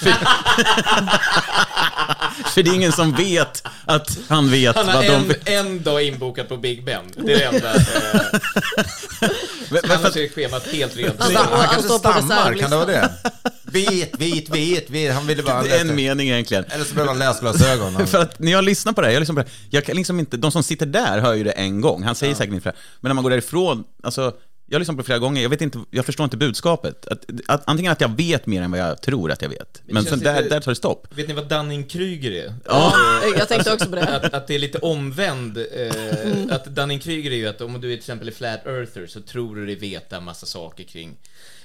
För 2.54 2.64
det 2.64 2.70
är 2.70 2.76
ingen 2.76 2.92
som 2.92 3.12
vet 3.16 3.64
att 3.86 4.18
han 4.28 4.52
vet 4.52 4.76
Han 4.76 4.88
har 4.88 4.94
vad 4.96 5.06
de 5.06 5.12
en, 5.12 5.28
vet. 5.28 5.50
en 5.50 5.84
dag 5.84 6.04
inbokat 6.04 6.50
på 6.50 6.58
Big 6.58 6.84
Ben. 6.86 7.04
Det 7.26 7.34
är 7.34 7.52
det 7.52 7.58
enda. 7.58 7.74
Men, 9.72 9.80
men 9.82 9.92
han 9.92 10.00
för, 10.00 10.04
har 10.04 10.12
sitt 10.12 10.34
schema 10.34 10.60
helt 10.72 10.98
rent. 10.98 11.22
Alltså, 11.22 11.40
Han 11.40 11.60
han 11.60 11.68
kanske 11.68 11.90
på 11.90 12.00
stammar, 12.00 12.54
kan 12.54 12.70
det 12.70 12.76
vara 12.76 12.86
det? 12.86 13.10
Vet, 13.72 14.22
vet, 14.22 14.50
vet, 14.50 14.90
vet. 14.90 15.14
Han 15.14 15.28
ville 15.28 15.44
bara... 15.44 15.64
det 15.64 15.76
är 15.76 15.82
en 15.82 15.96
mening 15.96 16.30
egentligen. 16.30 16.66
Eller 16.70 16.86
så 16.86 16.94
behöver 16.94 17.12
han 17.12 17.20
läsglasögon. 17.20 18.08
För 18.08 18.22
att 18.22 18.40
när 18.40 18.52
jag 18.52 18.64
lyssnar 18.64 18.94
på 18.94 19.02
det 19.02 19.08
här, 19.08 19.14
jag 19.14 19.20
lyssnar 19.20 19.36
på 19.36 19.42
det 19.42 19.48
här, 19.48 19.58
jag 19.70 19.86
kan 19.86 19.96
liksom 19.96 20.20
inte, 20.20 20.38
de 20.38 20.52
som 20.52 20.64
sitter 20.64 20.86
där 20.86 21.20
hör 21.20 21.34
ju 21.34 21.44
det 21.44 21.52
en 21.52 21.82
gång, 21.82 22.04
han 22.04 22.16
säger 22.16 22.36
säkert 22.36 22.54
inte 22.54 22.70
det, 22.70 22.76
men 23.02 23.10
när 23.10 23.14
man 23.14 23.24
går 23.24 23.32
därifrån, 23.32 23.84
alltså, 24.04 24.34
jag 24.70 24.76
har 24.76 24.80
lyssnat 24.80 24.98
på 24.98 25.02
det 25.02 25.06
flera 25.06 25.20
gånger, 25.20 25.42
jag, 25.42 25.50
vet 25.50 25.62
inte, 25.62 25.80
jag 25.92 26.06
förstår 26.06 26.24
inte 26.24 26.38
budskapet. 26.38 27.08
Att, 27.08 27.26
att, 27.48 27.64
antingen 27.66 27.92
att 27.92 28.02
jag 28.02 28.18
vet 28.18 28.46
mer 28.46 28.62
än 28.62 28.72
vad 28.72 28.80
jag 28.80 29.02
tror 29.02 29.32
att 29.32 29.42
jag 29.42 29.50
vet, 29.50 29.82
men 29.86 29.96
känns 29.96 30.10
sen 30.10 30.20
där, 30.20 30.50
där 30.50 30.60
tar 30.60 30.72
det 30.72 30.76
stopp. 30.76 31.08
Vet 31.18 31.28
ni 31.28 31.34
vad 31.34 31.50
Dunning-Kruger 31.50 32.32
är? 32.32 32.54
Ja, 32.66 32.94
jag 33.38 33.48
tänkte 33.48 33.74
också 33.74 33.90
på 33.90 33.96
det. 33.96 34.16
Att, 34.16 34.34
att 34.34 34.48
det 34.48 34.56
är 34.56 34.60
lite 34.60 34.78
omvänd. 34.78 35.58
Eh, 35.58 36.56
att 36.56 36.66
Dunning-Kruger 36.66 37.32
är 37.32 37.36
ju 37.36 37.48
att 37.48 37.62
om 37.62 37.74
du 37.74 37.78
är 37.78 37.82
till 37.82 37.98
exempel 37.98 38.28
är 38.28 38.32
flat 38.32 38.66
earther 38.66 39.08
så 39.08 39.22
tror 39.22 39.56
du 39.56 39.66
dig 39.66 39.76
veta 39.76 40.18
en 40.18 40.24
massa 40.24 40.46
saker 40.46 40.84
kring 40.84 41.18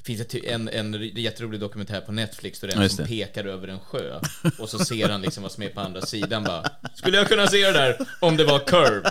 finns 0.07 0.21
ett- 0.21 0.45
en, 0.45 0.69
en 0.69 1.11
jätterolig 1.15 1.61
dokumentär 1.61 2.01
på 2.01 2.13
Netflix 2.13 2.61
där 2.61 2.69
det 2.69 2.75
är 2.75 2.77
Ja, 2.79 2.83
en 2.83 2.91
som 2.91 3.05
det. 3.05 3.09
pekar 3.11 3.45
över 3.45 3.69
en 3.69 3.81
sjö 3.81 4.21
och 4.59 4.69
så 4.69 4.79
ser 4.79 5.09
han 5.09 5.23
liksom 5.23 5.43
vad 5.43 5.53
som 5.53 5.63
är 5.63 5.69
på 5.69 5.81
andra 5.81 6.01
sidan 6.03 6.45
bara 6.45 6.65
Skulle 6.95 7.17
jag 7.17 7.29
kunna 7.29 7.47
se 7.47 7.67
det 7.67 7.73
där 7.73 7.99
om 8.21 8.37
det 8.37 8.45
var 8.45 8.59
curve? 8.59 9.11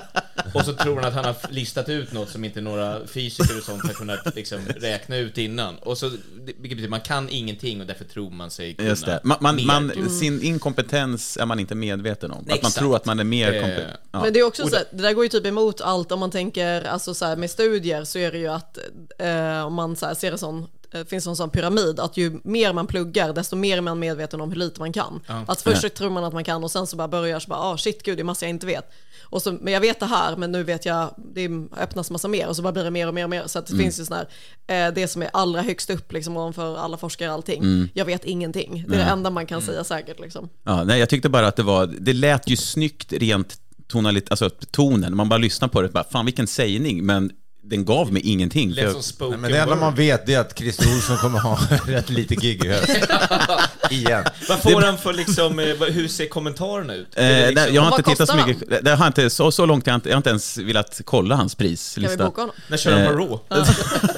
Och 0.54 0.66
så 0.66 0.74
tror 0.74 0.96
han 0.96 1.06
att 1.06 1.14
han 1.14 1.26
har 1.26 1.36
listat 1.50 1.90
ut 1.90 2.12
något 2.14 2.30
som 2.30 2.44
inte 2.46 2.62
några 2.62 3.08
fysiker 3.08 3.58
och 3.58 3.64
sånt 3.64 3.84
har 3.84 3.94
kunnat 3.94 4.36
liksom 4.36 4.60
räkna 4.78 5.18
ut 5.18 5.38
innan. 5.38 5.76
Och 5.78 5.98
så, 5.98 6.10
det- 6.10 6.18
vilket 6.46 6.62
betyder 6.62 6.88
man 6.90 7.02
kan 7.02 7.30
ingenting 7.30 7.82
och 7.82 7.88
därför 7.88 8.06
tror 8.06 8.30
man 8.32 8.52
sig 8.52 8.74
kunna 8.74 8.90
Just 8.90 9.06
det. 9.06 9.20
Man, 9.24 9.38
man, 9.42 9.56
mer, 9.56 9.66
man, 9.66 9.90
typ. 9.90 10.12
Sin 10.12 10.42
inkompetens 10.42 11.38
är 11.38 11.46
man 11.46 11.60
inte 11.60 11.76
medveten 11.76 12.32
om. 12.32 12.38
Att 12.40 12.48
man 12.48 12.56
Exakt. 12.58 12.76
tror 12.78 12.96
att 12.96 13.06
man 13.06 13.20
är 13.20 13.24
mer 13.24 13.54
Eh, 13.54 13.62
kompetent. 13.62 14.00
Ja. 14.12 14.22
Men 14.22 14.34
det 14.34 14.40
är 14.40 14.44
också 14.44 14.68
så, 14.68 14.76
här, 14.76 14.86
det 14.92 15.02
där 15.02 15.14
går 15.14 15.24
ju 15.26 15.30
typ 15.30 15.46
emot 15.46 15.82
allt 15.82 16.12
om 16.12 16.20
man 16.20 16.32
tänker, 16.32 16.84
alltså 16.84 17.14
så 17.14 17.26
här, 17.26 17.36
med 17.36 17.50
studier 17.52 18.04
så 18.04 18.20
är 18.20 18.32
det 18.32 18.38
ju 18.38 18.48
att 18.48 18.78
eh, 19.20 19.66
om 19.66 19.74
man 19.74 19.96
så 19.96 20.06
här, 20.06 20.14
ser 20.14 20.32
det 20.32 20.38
som 20.38 20.68
det 20.94 21.10
finns 21.10 21.28
en 21.28 21.36
sån 21.36 21.50
pyramid, 21.50 22.00
att 22.00 22.18
ju 22.18 22.40
mer 22.44 22.74
man 22.74 22.88
pluggar, 22.88 23.34
desto 23.34 23.56
mer 23.56 23.78
är 23.78 23.82
man 23.82 24.00
medveten 24.00 24.42
om 24.42 24.50
hur 24.50 24.58
lite 24.58 24.80
man 24.80 24.94
kan. 24.94 25.20
Att 25.48 25.62
först 25.62 25.82
så 25.82 25.90
tror 25.90 26.10
man 26.10 26.24
att 26.24 26.34
man 26.34 26.44
kan 26.44 26.64
och 26.64 26.72
sen 26.72 26.88
så 26.88 26.96
bara 26.96 27.08
börjar 27.08 27.40
så 27.40 27.50
bara, 27.50 27.60
ah 27.60 27.78
shit 27.78 28.04
gud, 28.04 28.18
det 28.18 28.22
är 28.22 28.24
massa 28.24 28.46
jag 28.46 28.50
inte 28.50 28.66
vet. 28.66 28.92
Och 29.24 29.42
så, 29.42 29.52
men 29.62 29.74
jag 29.74 29.82
vet 29.82 30.00
det 30.00 30.06
här, 30.06 30.36
men 30.36 30.52
nu 30.52 30.64
vet 30.64 30.86
jag, 30.86 31.16
det 31.34 31.50
öppnas 31.78 32.12
massa 32.12 32.28
mer 32.28 32.48
och 32.48 32.56
så 32.56 32.62
bara 32.62 32.74
blir 32.74 32.84
det 32.84 32.92
mer 32.92 33.08
och 33.08 33.14
mer 33.14 33.24
och 33.24 33.30
mer. 33.30 33.44
Så 33.48 33.60
att 33.60 33.68
det 33.68 33.78
finns 33.78 34.00
ju 34.00 34.06
sån 34.06 34.18
här, 34.18 34.88
eh, 34.88 34.94
det 34.94 35.08
som 35.08 35.22
är 35.22 35.30
allra 35.34 35.62
högst 35.62 35.90
upp 35.90 36.12
liksom 36.14 36.38
ovanför 36.38 36.78
alla 36.78 36.98
forskare 36.98 37.30
och 37.30 37.36
allting. 37.36 37.90
Jag 37.94 38.06
vet 38.06 38.26
ingenting. 38.26 38.86
Det 38.88 38.96
är 38.96 39.00
det 39.00 39.12
enda 39.12 39.30
man 39.30 39.46
kan 39.46 39.62
säga 39.62 39.84
säkert 39.84 40.20
liksom. 40.20 40.50
Ja, 40.64 40.84
nej, 40.84 41.00
jag 41.00 41.10
tyckte 41.10 41.30
bara 41.30 41.48
att 41.48 41.56
det 41.56 41.64
var, 41.64 41.88
det 41.88 42.14
lät 42.14 42.50
ju 42.50 42.58
snyggt 42.58 43.14
rent 43.14 43.58
tonalit, 43.88 44.32
alltså 44.32 44.50
tonen. 44.50 45.16
Man 45.16 45.30
bara 45.30 45.38
lyssnar 45.38 45.68
på 45.68 45.82
det, 45.82 45.90
bara, 45.90 46.04
fan 46.04 46.26
vilken 46.26 46.48
sägning, 46.48 47.06
men 47.06 47.32
den 47.66 47.86
gav 47.86 48.14
mig 48.14 48.22
ingenting. 48.26 48.72
Lät 48.72 48.92
som 48.92 49.04
spoken 49.04 49.42
Men 49.42 49.52
det 49.52 49.58
enda 49.58 49.74
word. 49.76 49.82
man 49.82 49.96
vet 49.96 50.26
det 50.26 50.34
är 50.34 50.40
att 50.40 50.58
Christer 50.58 50.96
Olsson 50.96 51.18
kommer 51.18 51.40
ha 51.40 51.60
rätt 51.88 52.10
lite 52.10 52.36
gig 52.36 52.66
i 52.66 52.68
höst. 52.68 52.90
Igen. 53.90 54.24
Vad 54.50 54.60
får 54.62 54.82
han 54.82 54.98
för 54.98 55.14
liksom, 55.14 55.60
eh, 55.60 55.66
hur 55.66 56.08
ser 56.08 56.26
kommentarerna 56.28 56.94
ut? 56.96 57.08
eh, 57.16 57.24
det 57.24 57.30
nej, 57.30 57.54
liksom, 57.56 57.76
jag 57.76 57.82
har 57.82 57.98
inte 57.98 58.10
tittat 58.10 58.30
så 58.30 58.36
mycket, 58.48 58.86
det 58.86 58.92
har 58.96 59.08
inte, 59.08 59.30
så, 59.30 59.52
så 59.52 59.66
långt, 59.66 59.88
jag 59.88 59.94
har 59.94 59.96
inte, 59.96 60.10
jag 60.10 60.16
har 60.16 60.20
inte 60.20 60.30
ens 60.30 60.58
velat 60.58 61.02
kolla 61.06 61.36
hans 61.36 61.56
Kan 61.56 61.64
vi 61.66 61.70
prislista. 61.70 62.26
boka 62.26 62.42
honom? 62.42 62.56
När 62.68 62.78
kör 62.78 62.92
han 62.92 63.06
på 63.06 63.12
Eh, 63.14 63.18
Raw? 63.18 63.38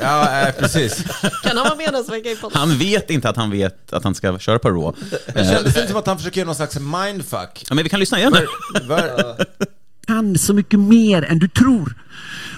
Ja, 0.01 0.41
eh, 0.47 0.53
precis. 0.55 1.03
Kan 1.43 1.57
han 1.57 1.67
vara 1.67 1.75
med 1.75 1.93
nästa 1.93 2.11
vecka 2.11 2.29
i 2.31 2.35
podden? 2.35 2.57
Han 2.59 2.77
vet 2.77 3.09
inte 3.09 3.29
att 3.29 3.37
han 3.37 3.51
vet 3.51 3.93
att 3.93 4.03
han 4.03 4.15
ska 4.15 4.39
köra 4.39 4.59
på 4.59 4.69
Raw. 4.69 5.01
Men 5.33 5.45
kändes 5.45 5.73
det 5.73 5.79
inte 5.79 5.87
som 5.87 5.97
att 5.99 6.07
han 6.07 6.17
försöker 6.17 6.37
göra 6.37 6.45
någon 6.45 6.55
slags 6.55 6.75
mindfuck? 6.79 7.65
Ja, 7.69 7.75
men 7.75 7.83
vi 7.83 7.89
kan 7.89 7.99
lyssna 7.99 8.19
igen. 8.19 8.35
Var, 8.83 9.35
kan 10.07 10.37
så 10.37 10.53
mycket 10.53 10.79
mer 10.79 11.23
än 11.23 11.39
du 11.39 11.47
tror. 11.47 11.93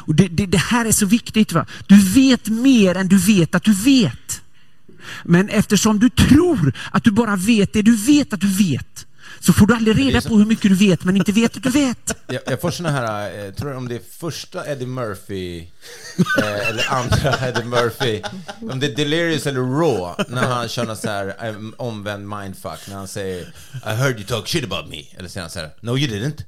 Och 0.07 0.15
det, 0.15 0.27
det, 0.27 0.45
det 0.45 0.57
här 0.57 0.85
är 0.85 0.91
så 0.91 1.05
viktigt. 1.05 1.51
va? 1.51 1.65
Du 1.87 2.09
vet 2.13 2.47
mer 2.47 2.97
än 2.97 3.07
du 3.07 3.17
vet 3.17 3.55
att 3.55 3.63
du 3.63 3.73
vet. 3.73 4.41
Men 5.23 5.49
eftersom 5.49 5.99
du 5.99 6.09
tror 6.09 6.73
att 6.91 7.03
du 7.03 7.11
bara 7.11 7.35
vet 7.35 7.73
det 7.73 7.81
du 7.81 7.95
vet 7.95 8.33
att 8.33 8.41
du 8.41 8.47
vet, 8.47 9.05
så 9.39 9.53
får 9.53 9.67
du 9.67 9.73
aldrig 9.73 9.97
reda 9.99 10.21
på 10.21 10.37
hur 10.37 10.45
mycket 10.45 10.71
du 10.71 10.75
vet 10.75 11.03
men 11.03 11.17
inte 11.17 11.31
vet 11.31 11.57
att 11.57 11.63
du 11.63 11.69
vet. 11.69 12.15
jag, 12.27 12.41
jag 12.45 12.61
får 12.61 12.71
såna 12.71 12.91
här, 12.91 13.45
eh, 13.45 13.51
tror 13.53 13.75
om 13.75 13.87
det 13.87 13.95
är 13.95 14.01
första 14.19 14.71
Eddie 14.71 14.85
Murphy, 14.85 15.59
eh, 16.37 16.69
eller 16.69 16.93
andra 16.93 17.47
Eddie 17.47 17.63
Murphy, 17.63 18.21
om 18.71 18.79
det 18.79 18.87
är 18.87 18.95
Delirious 18.95 19.47
eller 19.47 19.61
Raw, 19.61 20.25
när 20.29 20.47
han 20.47 20.67
kör 20.67 20.85
någon 20.85 20.97
så 20.97 21.09
här 21.09 21.35
eh, 21.47 21.55
omvänd 21.77 22.29
mindfuck, 22.29 22.79
när 22.87 22.95
han 22.95 23.07
säger 23.07 23.41
I 23.73 23.89
heard 23.89 24.15
you 24.15 24.23
talk 24.23 24.47
shit 24.47 24.63
about 24.63 24.89
me, 24.89 25.03
eller 25.17 25.29
säger 25.29 25.41
han 25.41 25.51
så 25.51 25.59
här 25.59 25.69
No 25.81 25.97
you 25.97 26.07
didn't. 26.07 26.43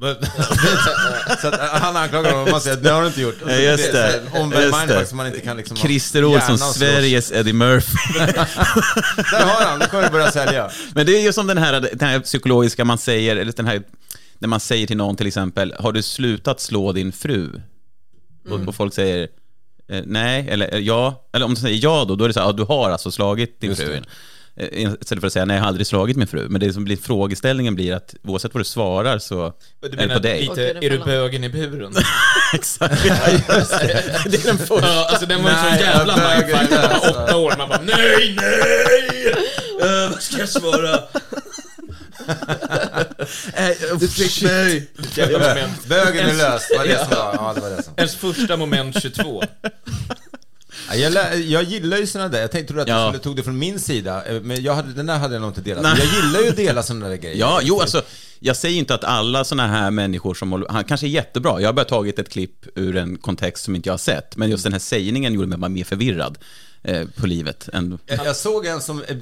Så 1.40 1.48
att 1.48 1.60
eh, 1.60 1.66
han 1.66 1.96
anklagar 1.96 2.30
honom 2.30 2.44
och 2.44 2.50
man 2.50 2.60
säger 2.60 2.76
att 2.76 2.82
det 2.82 2.90
har 2.90 3.00
du 3.00 3.06
inte 3.06 3.20
gjort. 3.20 3.34
Just 3.62 3.92
det 3.92 4.22
Omvänd 4.32 4.74
mindfuck 4.76 5.08
som 5.08 5.16
man 5.16 5.26
inte 5.26 5.40
kan 5.40 5.56
liksom... 5.56 5.76
Christer 5.76 6.24
Olsson. 6.24 6.58
Sveriges 6.58 7.32
Eddie 7.32 7.52
Murphy. 7.52 8.18
Där 8.18 9.44
har 9.44 9.64
han, 9.64 9.78
nu 9.78 9.86
kommer 9.86 10.04
det 10.04 10.10
börja 10.10 10.32
sälja. 10.32 10.70
Men 10.94 11.06
det 11.06 11.16
är 11.18 11.22
ju 11.22 11.32
som 11.32 11.46
den 11.46 11.58
här, 11.58 11.80
den 11.80 12.08
här 12.08 12.20
psykologiska 12.20 12.84
man 12.84 12.98
säger, 12.98 13.36
eller 13.36 13.52
den 13.52 13.66
här, 13.66 13.82
när 14.38 14.48
man 14.48 14.60
säger 14.60 14.86
till 14.86 14.96
någon 14.96 15.16
till 15.16 15.26
exempel, 15.26 15.74
har 15.78 15.92
du 15.92 16.02
slutat 16.02 16.60
slå 16.60 16.92
din 16.92 17.12
fru? 17.12 17.60
Och, 18.50 18.68
och 18.68 18.74
folk 18.74 18.94
säger 18.94 19.28
eh, 19.88 20.02
nej, 20.06 20.48
eller 20.50 20.74
eh, 20.74 20.80
ja, 20.80 21.28
eller 21.32 21.46
om 21.46 21.54
de 21.54 21.60
säger 21.60 21.80
ja 21.82 22.04
då, 22.08 22.16
då 22.16 22.24
är 22.24 22.28
det 22.28 22.34
så 22.34 22.40
här, 22.40 22.46
ja, 22.46 22.52
du 22.52 22.64
har 22.64 22.90
alltså 22.90 23.10
slagit 23.10 23.60
din 23.60 23.70
Just 23.70 23.82
fru. 23.82 23.92
det. 23.92 24.02
Eh, 24.60 24.92
Istället 25.00 25.20
för 25.20 25.26
att 25.26 25.32
säga 25.32 25.44
nej, 25.44 25.56
jag 25.56 25.62
har 25.62 25.68
aldrig 25.68 25.86
slagit 25.86 26.16
min 26.16 26.26
fru. 26.26 26.46
Men 26.48 26.60
det 26.60 26.72
som 26.72 26.84
blir 26.84 26.96
frågeställningen 26.96 27.74
blir 27.74 27.94
att 27.94 28.14
oavsett 28.24 28.54
vad 28.54 28.60
du 28.60 28.64
svarar 28.64 29.18
så 29.18 29.52
Du 29.80 29.86
är 29.86 30.08
det 30.08 30.14
på 30.14 30.20
dig. 30.20 30.40
lite, 30.40 30.52
Okej, 30.52 30.76
det 30.80 30.86
är 30.86 30.90
du 30.90 30.98
bögen 30.98 31.44
i 31.44 31.48
buren? 31.48 31.92
Exakt, 32.54 33.04
ja, 33.04 33.14
det. 33.26 33.44
Det 34.30 34.36
är 34.36 34.46
den 34.46 34.58
första. 34.58 34.86
Ja, 34.86 35.06
alltså 35.10 35.26
den 35.26 35.42
var 35.42 35.50
ju 35.50 35.56
så 35.56 35.62
Nej, 35.62 35.80
jävla 35.80 36.16
mindfuck 36.16 36.70
när 36.70 36.88
man 36.88 37.00
var 37.00 37.10
åtta 37.10 37.36
år. 37.36 37.54
Man 37.58 37.68
bara 37.68 37.80
nej, 37.82 38.36
nej! 38.36 39.34
Uh, 39.82 40.10
vad 40.10 40.22
ska 40.22 40.38
jag 40.38 40.48
svara? 40.48 41.00
Du 44.00 44.08
fick 44.08 44.42
mig. 44.42 44.90
Bögen 45.88 46.28
är 46.28 46.34
löst, 46.36 46.70
var 46.78 46.84
det 46.84 46.98
som 46.98 47.08
var, 47.10 47.34
ja 47.34 47.52
det 47.54 47.60
var 47.60 47.70
det 47.70 47.82
som. 47.82 47.94
Ens 47.96 48.14
första 48.16 48.56
moment 48.56 49.02
22. 49.02 49.42
Ja, 50.88 50.94
Jag, 50.96 51.12
lä- 51.12 51.34
jag 51.34 51.62
gillar 51.62 51.96
ju 51.98 52.06
sådana 52.06 52.28
där, 52.28 52.40
jag 52.40 52.50
tänkte 52.50 52.80
att 52.80 52.86
du 52.86 52.92
Ja. 52.92 53.08
skulle 53.08 53.22
tog 53.22 53.36
det 53.36 53.42
från 53.42 53.58
min 53.58 53.78
sida, 53.80 54.24
eh, 54.24 54.40
men 54.42 54.62
jag 54.62 54.74
hade, 54.74 54.92
den 54.92 55.06
där 55.06 55.18
hade 55.18 55.34
jag 55.34 55.40
nog 55.40 55.50
inte 55.50 55.60
delat. 55.60 55.82
Nej. 55.82 55.92
Men 55.92 56.06
jag 56.06 56.24
gillar 56.24 56.40
ju 56.40 56.48
att 56.48 56.56
dela 56.56 56.82
sådana 56.82 57.08
där 57.08 57.16
grejer. 57.16 57.36
Ja, 57.36 57.60
jo, 57.62 57.80
alltså, 57.80 58.02
jag 58.38 58.56
säger 58.56 58.78
inte 58.78 58.94
att 58.94 59.04
alla 59.04 59.44
såna 59.44 59.66
här 59.66 59.90
människor 59.90 60.34
som 60.34 60.52
håller, 60.52 60.68
han 60.68 60.84
kanske 60.84 61.06
är 61.06 61.08
jättebra. 61.08 61.60
Jag 61.60 61.68
har 61.68 61.72
bara 61.72 61.84
tagit 61.84 62.18
ett 62.18 62.28
klipp 62.28 62.66
ur 62.74 62.96
en 62.96 63.16
kontext 63.16 63.64
som 63.64 63.76
inte 63.76 63.88
jag 63.88 63.92
har 63.92 63.98
sett, 63.98 64.36
men 64.36 64.50
just 64.50 64.64
den 64.64 64.72
här 64.72 64.80
sägningen 64.80 65.34
gjorde 65.34 65.46
mig 65.46 65.58
bara 65.58 65.68
mer 65.68 65.84
förvirrad 65.84 66.38
eh, 66.82 67.06
på 67.16 67.26
livet. 67.26 67.68
Än, 67.72 67.98
Jag, 68.06 68.26
jag 68.26 68.36
såg 68.36 68.66
en 68.66 68.80
som, 68.80 69.02
eh, 69.02 69.16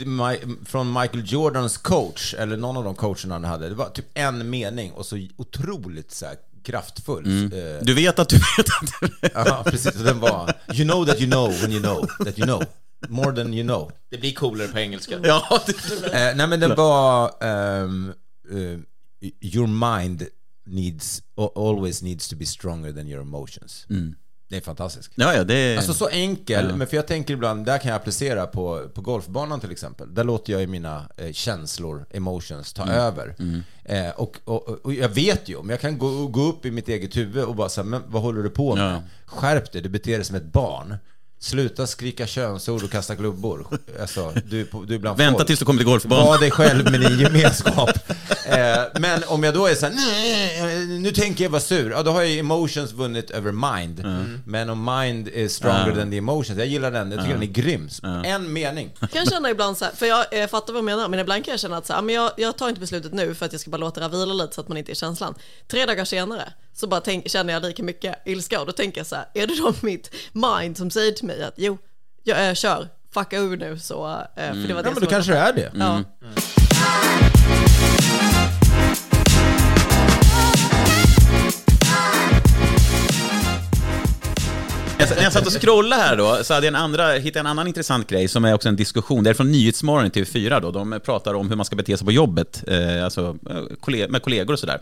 från 0.66 0.92
Michael 0.92 1.22
Jordans 1.26 1.76
coach, 1.76 2.34
eller 2.38 2.56
någon 2.56 2.76
av 2.76 2.84
de 2.84 2.94
coacherna 2.94 3.34
han 3.34 3.44
hade, 3.44 3.68
det 3.68 3.74
var 3.74 3.88
typ 3.88 4.06
en 4.14 4.50
mening 4.50 4.92
och 4.92 5.06
så 5.06 5.26
otroligt 5.36 6.12
så 6.12 6.26
här, 6.26 6.34
kraftfull. 6.64 7.52
Eh, 7.52 7.84
du 7.84 7.94
vet 7.94 8.18
att 8.18 8.28
du 8.28 8.36
vet 8.56 8.66
att 8.82 9.00
du 9.00 9.06
vet. 9.20 9.32
Ja, 9.34 9.62
precis. 9.66 9.94
Den 9.94 10.20
var, 10.20 10.52
you 10.74 10.84
know 10.88 11.06
that 11.06 11.20
you 11.20 11.30
know 11.30 11.50
when 11.60 11.72
you 11.72 11.80
know 11.82 12.06
that 12.24 12.38
you 12.38 12.46
know. 12.46 12.62
More 13.08 13.32
than 13.36 13.54
you 13.54 13.62
know. 13.64 13.90
Det 14.10 14.18
blir 14.18 14.32
coolare 14.34 14.68
på 14.68 14.78
engelska. 14.78 15.18
Ja, 15.24 15.62
det, 15.66 16.06
Eh, 16.06 16.36
nej 16.36 16.46
men 16.48 16.60
den 16.60 16.74
var, 16.74 17.32
ehm, 17.44 18.12
eh, 18.50 18.78
your 19.40 19.66
mind 19.66 20.26
needs, 20.66 21.22
always 21.56 22.02
needs 22.02 22.28
to 22.28 22.36
be 22.36 22.46
stronger 22.46 22.92
than 22.92 23.08
your 23.08 23.20
emotions. 23.22 23.86
Det 24.48 24.56
är 24.56 24.60
fantastiskt. 24.60 25.12
ja, 25.14 25.34
ja, 25.34 25.44
det 25.44 25.76
Alltså 25.76 25.94
så 25.94 26.08
enkel, 26.08 26.76
men 26.76 26.86
för 26.86 26.96
jag 26.96 27.06
tänker 27.06 27.34
ibland, 27.34 27.66
där 27.66 27.78
kan 27.78 27.90
jag 27.90 27.96
applicera 27.96 28.46
på, 28.46 28.88
på 28.94 29.00
golfbanan 29.00 29.60
till 29.60 29.70
exempel. 29.70 30.14
Där 30.14 30.24
låter 30.24 30.52
jag 30.52 30.60
ju 30.60 30.66
mina 30.66 31.08
eh, 31.16 31.32
känslor, 31.32 32.06
emotions, 32.10 32.72
ta 32.72 32.86
över. 32.86 33.34
Eh, 33.84 34.10
och, 34.10 34.36
och, 34.44 34.68
och 34.68 34.94
jag 34.94 35.08
vet 35.08 35.48
ju, 35.48 35.58
men 35.58 35.68
jag 35.68 35.80
kan 35.80 35.98
gå, 35.98 36.26
gå 36.26 36.40
upp 36.40 36.66
i 36.66 36.70
mitt 36.70 36.88
eget 36.88 37.16
huvud 37.16 37.44
och 37.44 37.54
bara 37.54 37.68
säga, 37.68 37.84
men 37.84 38.02
vad 38.06 38.22
håller 38.22 38.42
du 38.42 38.50
på 38.50 38.74
med? 38.74 38.94
Ja. 38.94 39.02
Skärp 39.26 39.72
dig, 39.72 39.82
du 39.82 39.88
beter 39.88 40.12
dig 40.16 40.24
som 40.24 40.36
ett 40.36 40.52
barn. 40.52 40.96
Sluta 41.40 41.86
skrika 41.86 42.26
könsord 42.26 42.82
och 42.82 42.90
kasta 42.90 43.16
klubbor. 43.16 43.66
Alltså, 44.00 44.32
du, 44.44 44.68
du 44.86 44.98
bland 44.98 45.18
Vänta 45.18 45.38
folk. 45.38 45.46
tills 45.46 45.58
du 45.58 45.64
kommer 45.64 45.78
till 45.78 45.86
golfbanan. 45.86 46.26
Var 46.26 46.38
dig 46.38 46.50
själv 46.50 46.90
men 46.90 47.02
i 47.02 47.22
gemenskap. 47.22 47.90
eh, 48.46 48.78
men 49.00 49.24
om 49.26 49.42
jag 49.42 49.54
då 49.54 49.66
är 49.66 49.74
så 49.74 49.86
här, 49.86 49.92
nej, 49.94 50.86
nu 50.98 51.12
tänker 51.12 51.44
jag 51.44 51.50
vara 51.50 51.60
sur. 51.62 51.90
Ja, 51.90 52.02
då 52.02 52.10
har 52.10 52.22
ju 52.22 52.38
emotions 52.38 52.92
vunnit 52.92 53.30
över 53.30 53.52
mind. 53.74 54.04
Men 54.46 54.70
om 54.70 54.84
mind 54.98 55.28
is 55.28 55.54
stronger 55.54 55.88
Ja. 55.88 55.94
than 55.94 56.10
the 56.10 56.16
emotions. 56.18 56.58
Jag 56.58 56.66
gillar 56.66 56.90
den, 56.90 57.10
jag 57.12 57.20
tycker 57.20 57.34
den 57.34 57.42
är 57.42 57.46
grym. 57.46 57.88
En 58.24 58.52
mening. 58.52 58.90
Jag 59.00 59.10
kan 59.10 59.26
känna 59.26 59.50
ibland 59.50 59.76
så 59.78 59.84
här, 59.84 59.92
för 59.92 60.06
jag 60.06 60.42
eh, 60.42 60.46
fattar 60.48 60.72
vad 60.72 60.82
du 60.82 60.84
menar, 60.86 61.08
men 61.08 61.18
ibland 61.20 61.44
kan 61.44 61.52
jag 61.52 61.60
känna 61.60 61.76
att 61.76 61.86
så 61.86 61.92
här, 61.92 62.02
men 62.02 62.14
jag, 62.14 62.30
jag 62.36 62.56
tar 62.56 62.68
inte 62.68 62.80
beslutet 62.80 63.12
nu 63.12 63.34
för 63.34 63.46
att 63.46 63.52
jag 63.52 63.60
ska 63.60 63.70
bara 63.70 63.76
låta 63.78 64.08
det 64.08 64.16
vila 64.18 64.34
lite 64.34 64.54
så 64.54 64.60
att 64.60 64.68
man 64.68 64.76
inte 64.78 64.90
är 64.90 64.92
i 64.92 64.96
känslan. 64.96 65.34
Tre 65.68 65.86
dagar 65.86 66.04
senare 66.04 66.52
så 66.74 66.86
bara 66.86 67.00
tänk, 67.00 67.28
känner 67.30 67.52
jag 67.52 67.62
lika 67.62 67.82
mycket 67.82 68.16
ilska 68.24 68.60
och 68.60 68.66
då 68.66 68.72
tänker 68.72 69.00
jag 69.00 69.06
så 69.06 69.16
här, 69.16 69.26
är 69.34 69.46
det 69.46 69.56
då 69.56 69.74
mitt 69.80 70.14
mind 70.32 70.76
som 70.76 70.90
säger 70.90 71.12
till 71.12 71.26
mig 71.26 71.42
att 71.42 71.54
jo, 71.56 71.78
jag 72.22 72.48
äh, 72.48 72.54
kör, 72.54 72.88
fucka 73.14 73.38
ur 73.38 73.56
nu 73.56 73.78
så, 73.78 74.08
eh, 74.36 74.52
för 74.52 74.68
det 74.68 74.74
var 74.74 74.82
det 74.82 74.88
Ja, 74.88 74.94
men 74.94 75.02
då 75.02 75.06
kanske 75.06 75.32
det 75.32 75.38
är 75.38 75.52
det. 75.52 75.72
Ja. 75.74 76.04
Jag, 85.00 85.16
när 85.16 85.22
jag 85.22 85.32
satt 85.32 85.46
och 85.46 85.52
scrollade 85.52 86.02
här 86.02 86.16
då, 86.16 86.44
så 86.44 86.54
hade 86.54 86.66
jag 86.66 86.74
en 86.74 86.80
andra, 86.80 87.12
hittade 87.12 87.38
jag 87.38 87.40
en 87.40 87.46
annan 87.46 87.66
intressant 87.66 88.10
grej 88.10 88.28
som 88.28 88.44
är 88.44 88.54
också 88.54 88.68
en 88.68 88.76
diskussion. 88.76 89.24
Det 89.24 89.30
är 89.30 89.34
från 89.34 89.52
Nyhetsmorgon 89.52 90.06
i 90.06 90.08
TV4 90.08 90.60
då. 90.60 90.70
De 90.70 91.00
pratar 91.04 91.34
om 91.34 91.48
hur 91.48 91.56
man 91.56 91.64
ska 91.64 91.76
bete 91.76 91.96
sig 91.96 92.06
på 92.06 92.12
jobbet, 92.12 92.64
eh, 92.66 93.04
alltså 93.04 93.36
eh, 93.50 94.08
med 94.08 94.22
kollegor 94.22 94.52
och 94.52 94.58
sådär. 94.58 94.80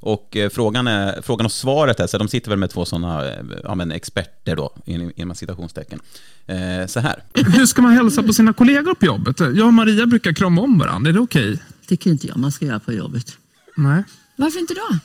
Och 0.00 0.36
eh, 0.36 0.50
frågan, 0.50 0.86
är, 0.86 1.22
frågan 1.22 1.46
och 1.46 1.52
svaret 1.52 2.00
är, 2.00 2.06
så 2.06 2.18
de 2.18 2.28
sitter 2.28 2.50
väl 2.50 2.58
med 2.58 2.70
två 2.70 2.84
sådana 2.84 3.26
eh, 3.28 3.44
ja, 3.64 3.74
men 3.74 3.92
experter 3.92 4.56
då, 4.56 4.74
in- 4.84 5.12
inom 5.16 5.34
citationstecken. 5.34 6.00
Eh, 6.46 6.86
så 6.86 7.00
här. 7.00 7.22
Hur 7.34 7.66
ska 7.66 7.82
man 7.82 7.92
hälsa 7.92 8.22
på 8.22 8.32
sina 8.32 8.52
kollegor 8.52 8.94
på 8.94 9.06
jobbet? 9.06 9.40
Jag 9.40 9.66
och 9.66 9.74
Maria 9.74 10.06
brukar 10.06 10.32
krama 10.32 10.62
om 10.62 10.78
varandra. 10.78 11.08
Är 11.10 11.12
det 11.14 11.20
okej? 11.20 11.58
tycker 11.86 12.10
inte 12.10 12.26
jag 12.26 12.36
man 12.36 12.52
ska 12.52 12.66
göra 12.66 12.80
på 12.80 12.92
jobbet. 12.92 13.36
Nej. 13.76 14.02
Varför 14.36 14.58
inte 14.60 14.74
då? 14.74 14.98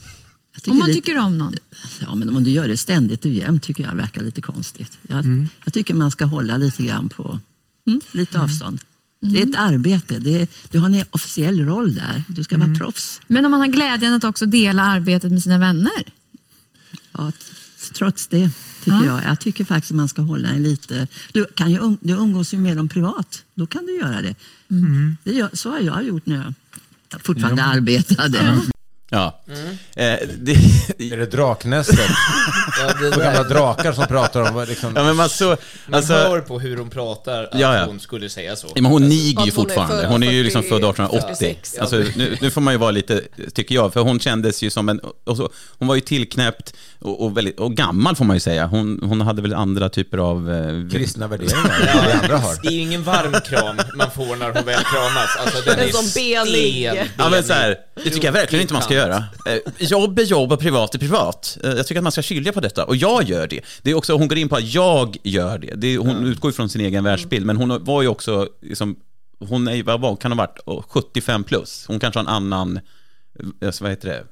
Om 0.72 0.78
man 0.78 0.88
lite- 0.88 1.02
tycker 1.02 1.20
om 1.20 1.38
någon? 1.38 1.56
Ja, 2.02 2.16
men 2.16 2.36
om 2.36 2.44
du 2.44 2.52
gör 2.52 2.68
det 2.68 2.78
ständigt 2.78 3.26
och 3.26 3.32
jämt 3.32 3.64
tycker 3.64 3.84
jag 3.84 3.96
verkar 3.96 4.22
lite 4.22 4.42
konstigt. 4.42 4.98
Jag, 5.08 5.48
jag 5.66 5.74
tycker 5.74 5.94
man 5.94 6.12
ska 6.12 6.26
hålla 6.26 6.58
lite 6.58 6.84
grann 6.84 7.10
på 7.10 7.40
mm, 7.88 8.02
lite 8.12 8.40
avstånd. 8.42 8.80
Det 9.32 9.42
är 9.42 9.50
ett 9.50 9.56
arbete. 9.58 10.20
Det 10.20 10.42
är, 10.42 10.48
du 10.72 10.80
har 10.80 10.90
en 10.90 11.04
officiell 11.12 11.66
roll 11.66 11.96
där. 11.96 12.24
Du 12.28 12.44
ska 12.44 12.58
vara 12.58 12.76
proffs. 12.76 13.22
Men 13.28 13.46
om 13.46 13.52
man 13.52 13.60
har 13.60 13.68
glädjen 13.68 14.14
att 14.14 14.24
också 14.24 14.46
dela 14.46 14.84
arbetet 14.84 15.32
med 15.32 15.44
sina 15.44 15.58
vänner? 15.58 16.04
Ja, 17.12 17.32
trots 17.94 18.28
det 18.28 18.50
tycker 18.84 19.06
jag. 19.06 19.24
Jag 19.24 19.40
tycker 19.40 19.66
faktiskt 19.66 19.92
att 19.92 19.98
man 19.98 20.10
ska 20.10 20.22
hålla 20.22 20.50
en 20.50 20.64
lite... 20.64 21.08
Du, 21.32 21.46
kan 21.46 21.72
ju, 21.72 21.80
um- 21.80 21.98
du 22.02 22.14
umgås 22.14 22.54
ju 22.54 22.58
med 22.58 22.78
dem 22.78 22.90
privat. 22.90 23.44
Då 23.56 23.66
kan 23.66 23.86
du 23.86 23.96
göra 23.96 24.22
det. 24.22 24.36
det 25.24 25.32
gör, 25.34 25.50
så 25.54 25.70
har 25.70 25.80
jag 25.80 26.04
gjort 26.06 26.26
när 26.26 26.36
jag 26.36 27.22
fortfarande 27.22 27.64
arbetade. 27.64 28.60
Ja. 29.14 29.42
Mm. 29.48 29.68
Eh, 29.96 30.28
det, 30.38 30.52
Är 31.14 31.18
det 31.18 31.26
draknästet? 31.26 32.00
Ja, 32.80 32.94
det 33.02 33.24
gamla 33.24 33.44
drakar 33.44 33.94
som 33.94 34.08
pratar 34.08 34.52
om 34.52 34.66
liksom... 34.68 34.94
ja, 34.96 35.04
men 35.04 35.16
man 35.16 35.30
så, 35.30 35.46
Man 35.46 35.58
alltså, 35.92 36.14
hör 36.14 36.42
på 36.42 36.60
hur 36.60 36.78
hon 36.78 36.90
pratar 36.90 37.44
att 37.44 37.60
Ja, 37.60 37.78
ja. 37.78 37.86
hon 37.86 38.00
skulle 38.00 38.30
säga 38.30 38.56
så. 38.56 38.68
Ja, 38.76 38.82
men 38.82 38.92
hon 38.92 39.10
niger 39.10 39.44
ju 39.44 39.48
är 39.48 39.52
fortfarande. 39.52 40.08
Hon 40.08 40.24
är 40.24 40.32
ju 40.32 40.44
liksom 40.44 40.62
40, 40.62 40.70
född 40.70 40.84
1880. 40.90 41.36
46. 41.36 41.78
Alltså, 41.80 41.96
nu, 42.16 42.38
nu 42.42 42.52
får 42.52 42.62
man 42.62 42.74
ju 42.74 42.78
vara 42.78 42.92
lite, 42.92 43.22
tycker 43.54 43.76
jag, 43.76 43.94
för 43.94 44.00
hon 44.00 44.20
kändes 44.20 44.62
ju 44.64 44.70
som 44.70 44.90
en... 44.90 45.00
Och 45.24 45.38
så, 45.38 45.50
hon 45.78 45.88
var 45.88 45.96
ju 45.96 46.02
tillknäppt 46.02 46.74
och, 47.00 47.24
och, 47.24 47.38
väldigt, 47.38 47.60
och 47.60 47.74
gammal 47.74 48.16
får 48.16 48.26
man 48.26 48.36
ju 48.36 48.40
säga. 48.40 48.66
Hon, 48.66 49.00
hon 49.04 49.22
hade 49.22 49.42
väl 49.42 49.54
andra 49.54 49.90
typer 49.90 50.18
av... 50.18 50.52
Eh, 50.52 50.90
Kristna 50.92 51.28
värderingar, 51.28 51.90
ja. 51.94 52.04
vi 52.08 52.12
andra 52.12 52.38
har. 52.38 52.62
Det 52.62 52.68
är 52.68 52.72
ju 52.72 52.82
ingen 52.82 53.04
varm 53.04 53.34
kram 53.46 53.78
man 53.96 54.12
får 54.12 54.36
när 54.36 54.52
hon 54.52 54.66
väl 54.66 54.84
kramas. 54.84 55.38
Alltså, 55.40 55.62
den 55.66 55.80
En 55.80 55.88
är 55.88 55.94
benig. 55.94 56.10
stel, 56.10 57.10
Ja 57.18 57.30
men 57.30 57.44
så 57.44 57.54
här, 57.54 57.78
det 58.04 58.10
tycker 58.10 58.28
jag 58.28 58.34
verkligen 58.34 58.62
inte 58.62 58.74
man 58.74 58.84
ska 58.84 58.94
göra. 58.94 59.03
Eh, 59.46 59.58
jobb 59.80 60.20
är 60.20 60.24
jobb 60.24 60.52
och 60.52 60.60
privat 60.60 60.96
är 60.96 61.00
privat. 61.00 61.58
Eh, 61.64 61.70
jag 61.72 61.88
tycker 61.88 62.00
att 62.00 62.04
man 62.04 62.12
ska 62.12 62.22
skilja 62.22 62.54
på 62.54 62.60
detta, 62.60 62.86
och 62.86 62.96
jag 62.96 63.24
gör 63.24 63.48
det. 63.48 63.62
det 63.82 63.92
är 63.92 63.96
också, 63.96 64.14
hon 64.14 64.28
går 64.28 64.38
in 64.38 64.50
på 64.50 64.56
att 64.56 64.74
jag 64.74 65.18
gör 65.24 65.58
det. 65.58 65.76
det 65.76 65.88
är, 65.88 65.98
hon 65.98 66.26
utgår 66.26 66.50
ju 66.52 66.54
från 66.56 66.70
sin 66.70 66.82
egen 66.82 67.04
världsbild, 67.04 67.46
men 67.46 67.58
hon 67.58 67.84
var 67.84 68.02
ju 68.02 68.08
också, 68.08 68.48
liksom, 68.62 68.96
hon 69.40 69.68
är, 69.68 69.84
vad 69.84 70.02
var- 70.02 70.16
kan 70.16 70.32
ha 70.32 70.38
varit 70.38 70.60
oh, 70.66 70.84
75 70.90 71.44
plus. 71.44 71.86
Hon 71.88 72.00
kanske 72.00 72.20
har 72.20 72.24
en 72.24 72.30
annan, 72.34 72.80
eh, 73.62 73.72
vad 73.82 73.90
heter 73.90 74.10
det, 74.10 74.24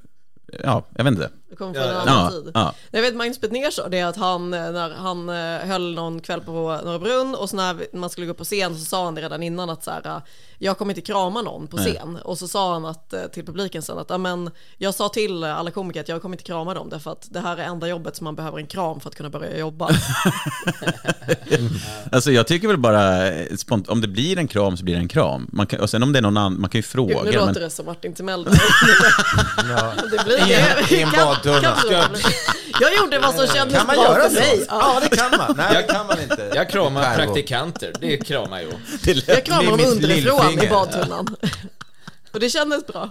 ja, 0.63 0.85
jag 0.97 1.03
vet 1.03 1.13
inte. 1.13 1.29
Det 1.51 1.57
kommer 1.57 1.73
från 1.73 1.83
en 1.83 1.89
Ja, 1.89 2.01
annan 2.01 2.23
ja, 2.23 2.29
tid. 2.31 2.51
ja. 2.53 2.73
Jag 2.91 3.01
vet 3.01 3.15
Magnus 3.15 3.41
Betnér 3.41 3.71
sa 3.71 3.87
det 3.87 4.01
att 4.01 4.15
han, 4.15 4.53
eh, 4.53 4.71
när 4.71 4.89
han 4.89 5.29
eh, 5.29 5.67
höll 5.67 5.93
någon 5.93 6.19
kväll 6.19 6.41
på 6.41 6.51
Norra 6.85 6.99
Brunn 6.99 7.35
och 7.35 7.49
så 7.49 7.55
när 7.55 7.95
man 7.97 8.09
skulle 8.09 8.27
gå 8.27 8.33
på 8.33 8.43
scen 8.43 8.79
så 8.79 8.85
sa 8.85 9.05
han 9.05 9.15
det 9.15 9.21
redan 9.21 9.43
innan 9.43 9.69
att 9.69 9.83
så 9.83 9.91
här, 9.91 10.01
eh, 10.05 10.17
jag 10.57 10.77
kommer 10.77 10.91
inte 10.91 11.01
krama 11.01 11.41
någon 11.41 11.67
på 11.67 11.77
scen. 11.77 12.17
Och 12.23 12.37
så 12.37 12.47
sa 12.47 12.73
han 12.73 12.85
att, 12.85 13.13
till 13.33 13.45
publiken 13.45 13.81
sen 13.81 13.97
att 13.97 14.09
"Ja, 14.09 14.17
men, 14.17 14.51
jag 14.77 14.93
sa 14.93 15.09
till 15.09 15.43
alla 15.43 15.71
komiker 15.71 16.01
att 16.01 16.07
jag 16.09 16.21
kommer 16.21 16.35
inte 16.35 16.43
krama 16.43 16.73
dem 16.73 16.89
därför 16.89 17.11
att 17.11 17.27
det 17.31 17.39
här 17.39 17.57
är 17.57 17.63
enda 17.63 17.87
jobbet 17.87 18.15
som 18.15 18.23
man 18.23 18.35
behöver 18.35 18.57
en 18.57 18.67
kram 18.67 18.99
för 18.99 19.09
att 19.09 19.15
kunna 19.15 19.29
börja 19.29 19.57
jobba. 19.57 19.89
Alltså 22.11 22.31
jag 22.31 22.47
tycker 22.47 22.67
väl 22.67 22.77
bara, 22.77 23.31
om 23.87 24.01
det 24.01 24.07
blir 24.07 24.37
en 24.37 24.47
kram 24.47 24.77
så 24.77 24.83
blir 24.83 24.93
det 24.95 24.99
en 25.01 25.07
kram. 25.07 25.47
Man 25.51 25.67
kan, 25.67 25.79
och 25.79 25.89
sen 25.89 26.03
om 26.03 26.13
det 26.13 26.19
är 26.19 26.21
någon 26.21 26.37
annan, 26.37 26.61
man 26.61 26.69
kan 26.69 26.79
ju 26.79 26.83
fråga. 26.83 27.15
Gud, 27.15 27.25
nu 27.25 27.31
låter 27.31 27.45
men, 27.45 27.53
det 27.53 27.69
som 27.69 27.85
Martin 27.85 28.13
Timell. 28.13 28.43
det 30.11 30.23
blir 30.25 30.37
det. 30.37 30.95
I 30.95 31.01
en 31.01 31.09
det 31.09 31.15
bli. 31.15 31.40
Jag 32.79 32.95
gjorde 32.97 33.19
vad 33.19 33.35
som 33.35 33.47
kändes 33.47 33.77
Kan 33.77 33.87
man 33.87 33.95
bra 33.95 34.05
göra 34.05 34.21
för 34.29 34.29
så? 34.29 34.41
mig. 34.41 34.65
Ja. 34.69 35.01
Det 35.09 35.17
kan 35.17 35.37
man. 35.37 35.53
Nej, 35.57 35.73
det 35.87 35.93
kan 35.93 36.07
man 36.07 36.21
inte. 36.21 36.51
Jag 36.55 36.69
kramar 36.69 37.03
Pervo. 37.03 37.15
praktikanter, 37.15 37.93
det 37.99 38.17
kramar 38.17 38.59
jag. 38.59 38.73
Jag 39.27 39.45
kramar 39.45 39.63
dem 39.63 39.77
Mitt 39.77 39.87
underifrån 39.87 40.45
i 40.45 40.49
lillfinger. 40.51 40.69
badtunnan. 40.69 41.35
Och 42.31 42.39
det 42.39 42.49
kändes 42.49 42.87
bra. 42.87 43.09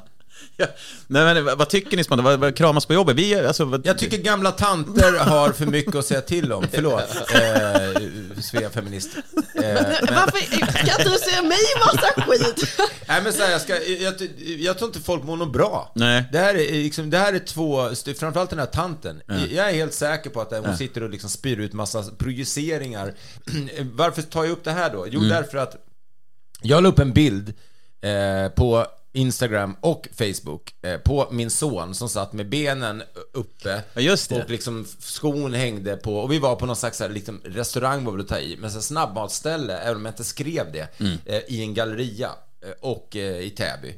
Nej, 1.06 1.34
men, 1.34 1.44
vad, 1.44 1.68
tycker 1.68 1.96
ni 1.96 2.04
spontant? 2.04 2.24
Vad, 2.24 2.40
vad 2.40 2.56
kramas 2.56 2.86
på 2.86 2.94
jobbet? 2.94 3.16
Vi, 3.16 3.34
alltså, 3.34 3.64
vad, 3.64 3.86
Jag 3.86 3.98
tycker 3.98 4.18
gamla 4.18 4.52
tanter 4.52 5.18
har 5.18 5.52
för 5.52 5.66
mycket 5.66 5.94
att 5.94 6.06
säga 6.06 6.20
till 6.20 6.52
om. 6.52 6.66
Förlåt, 6.72 7.00
eh, 7.34 8.40
Svea 8.42 8.70
feminist. 8.70 9.16
Eh, 9.16 9.22
men, 9.54 10.14
Varför 10.14 10.38
ska 10.38 10.90
inte 10.98 11.04
du 11.04 11.18
säga 11.18 11.42
mig 11.42 11.58
massa 11.78 12.22
skit? 12.22 12.80
nej, 13.08 13.20
men 13.22 13.32
så 13.32 13.42
här, 13.42 13.50
jag, 13.50 13.60
ska, 13.60 13.82
jag, 13.82 14.14
jag 14.58 14.78
tror 14.78 14.88
inte 14.88 15.00
folk 15.00 15.24
mår 15.24 15.36
något 15.36 15.52
bra. 15.52 15.92
Nej. 15.94 16.24
Det 16.32 16.38
här 16.38 16.54
är, 16.54 16.72
liksom, 16.72 17.10
det 17.10 17.18
här 17.18 17.32
är 17.32 17.38
två, 17.38 17.90
framförallt 18.18 18.50
den 18.50 18.58
här 18.58 18.66
tanten. 18.66 19.22
Jag 19.50 19.70
är 19.70 19.74
helt 19.74 19.94
säker 19.94 20.30
på 20.30 20.40
att 20.40 20.52
hon 20.64 20.76
sitter 20.76 21.02
och 21.02 21.10
liksom 21.10 21.30
spyr 21.30 21.60
ut 21.60 21.72
massa 21.72 22.02
projiceringar. 22.18 23.14
Varför 23.80 24.22
tar 24.22 24.44
jag 24.44 24.52
upp 24.52 24.64
det 24.64 24.72
här 24.72 24.90
då? 24.92 25.06
Jo, 25.10 25.20
därför 25.20 25.58
att 25.58 25.76
jag 26.62 26.82
la 26.82 26.88
upp 26.88 26.98
en 26.98 27.12
bild 27.12 27.54
eh, 28.00 28.48
på 28.48 28.86
Instagram 29.12 29.76
och 29.80 30.08
Facebook 30.12 30.74
eh, 30.82 30.96
på 30.98 31.28
min 31.30 31.50
son 31.50 31.94
som 31.94 32.08
satt 32.08 32.32
med 32.32 32.48
benen 32.48 33.02
uppe 33.32 33.82
Ja, 33.94 34.00
just 34.00 34.30
det. 34.30 34.42
och 34.42 34.50
liksom 34.50 34.86
skon 34.98 35.54
hängde 35.54 35.96
på 35.96 36.16
och 36.16 36.32
vi 36.32 36.38
var 36.38 36.56
på 36.56 36.66
någon 36.66 36.76
slags 36.76 37.00
här, 37.00 37.08
liksom, 37.08 37.40
restaurang 37.44 38.04
var 38.04 38.12
väl 38.12 38.20
att 38.20 38.28
ta 38.28 38.38
i, 38.38 38.56
men 38.56 38.70
så 38.70 38.82
snabbmatsställe, 38.82 39.78
även 39.78 39.96
om 39.96 40.04
jag 40.04 40.12
inte 40.12 40.24
skrev 40.24 40.72
det, 40.72 40.88
Mm. 41.00 41.18
eh, 41.26 41.38
i 41.48 41.60
en 41.62 41.74
galleria 41.74 42.30
eh, 42.62 42.70
och 42.80 43.16
eh, 43.16 43.38
i 43.40 43.50
Täby. 43.50 43.96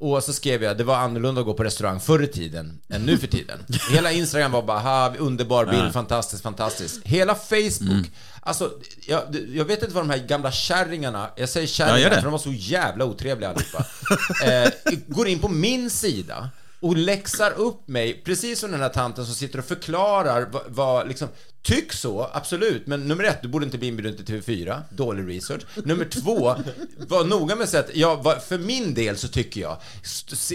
Och 0.00 0.22
så 0.24 0.32
skrev 0.32 0.62
jag, 0.62 0.78
det 0.78 0.84
var 0.84 0.96
annorlunda 0.96 1.40
att 1.40 1.46
gå 1.46 1.54
på 1.54 1.64
restaurang 1.64 2.00
förr 2.00 2.22
i 2.22 2.26
tiden 2.26 2.80
än 2.88 3.02
nu 3.02 3.18
för 3.18 3.26
tiden. 3.26 3.58
Hela 3.90 4.12
Instagram 4.12 4.52
var 4.52 4.62
bara, 4.62 4.78
ha, 4.78 5.14
underbar 5.18 5.66
bild, 5.66 5.92
fantastiskt, 5.92 6.42
fantastiskt. 6.42 7.00
Hela 7.04 7.34
Facebook, 7.34 7.80
Mm. 7.90 8.04
alltså, 8.40 8.70
jag, 9.06 9.22
jag 9.54 9.64
vet 9.64 9.82
inte 9.82 9.94
vad 9.94 10.04
de 10.04 10.10
här 10.10 10.18
gamla 10.26 10.52
kärringarna, 10.52 11.30
jag 11.36 11.48
säger 11.48 11.66
Ja, 11.66 11.70
kärringar 11.72 12.10
det. 12.10 12.16
för 12.16 12.22
de 12.22 12.32
var 12.32 12.38
så 12.38 12.52
jävla 12.52 13.04
otrevliga 13.04 13.50
allihopa, 13.50 13.84
eh, 14.44 14.70
går 15.06 15.28
in 15.28 15.38
på 15.38 15.48
min 15.48 15.90
sida 15.90 16.50
och 16.80 16.96
läxar 16.96 17.52
upp 17.52 17.88
mig, 17.88 18.22
precis 18.24 18.58
som 18.60 18.70
den 18.70 18.80
här 18.80 18.88
tanten 18.88 19.26
som 19.26 19.34
sitter 19.34 19.58
och 19.58 19.64
förklarar 19.64 20.48
vad, 20.52 20.62
vad 20.68 21.08
liksom, 21.08 21.28
tyck 21.62 21.92
så, 21.92 22.30
absolut, 22.32 22.86
men 22.86 23.08
nummer 23.08 23.24
ett, 23.24 23.42
du 23.42 23.48
borde 23.48 23.64
inte 23.64 23.78
bli 23.78 23.88
inbjuden 23.88 24.24
till 24.24 24.34
TV4, 24.42 24.80
dålig 24.90 25.36
research. 25.36 25.62
Nummer 25.84 26.04
två, 26.04 26.56
var 27.08 27.24
noga 27.24 27.56
med 27.56 27.74
att 27.74 27.90
ja, 27.94 28.14
vad- 28.14 28.42
för 28.42 28.58
min 28.58 28.94
del 28.94 29.16
så 29.16 29.28
tycker 29.28 29.60
jag, 29.60 29.76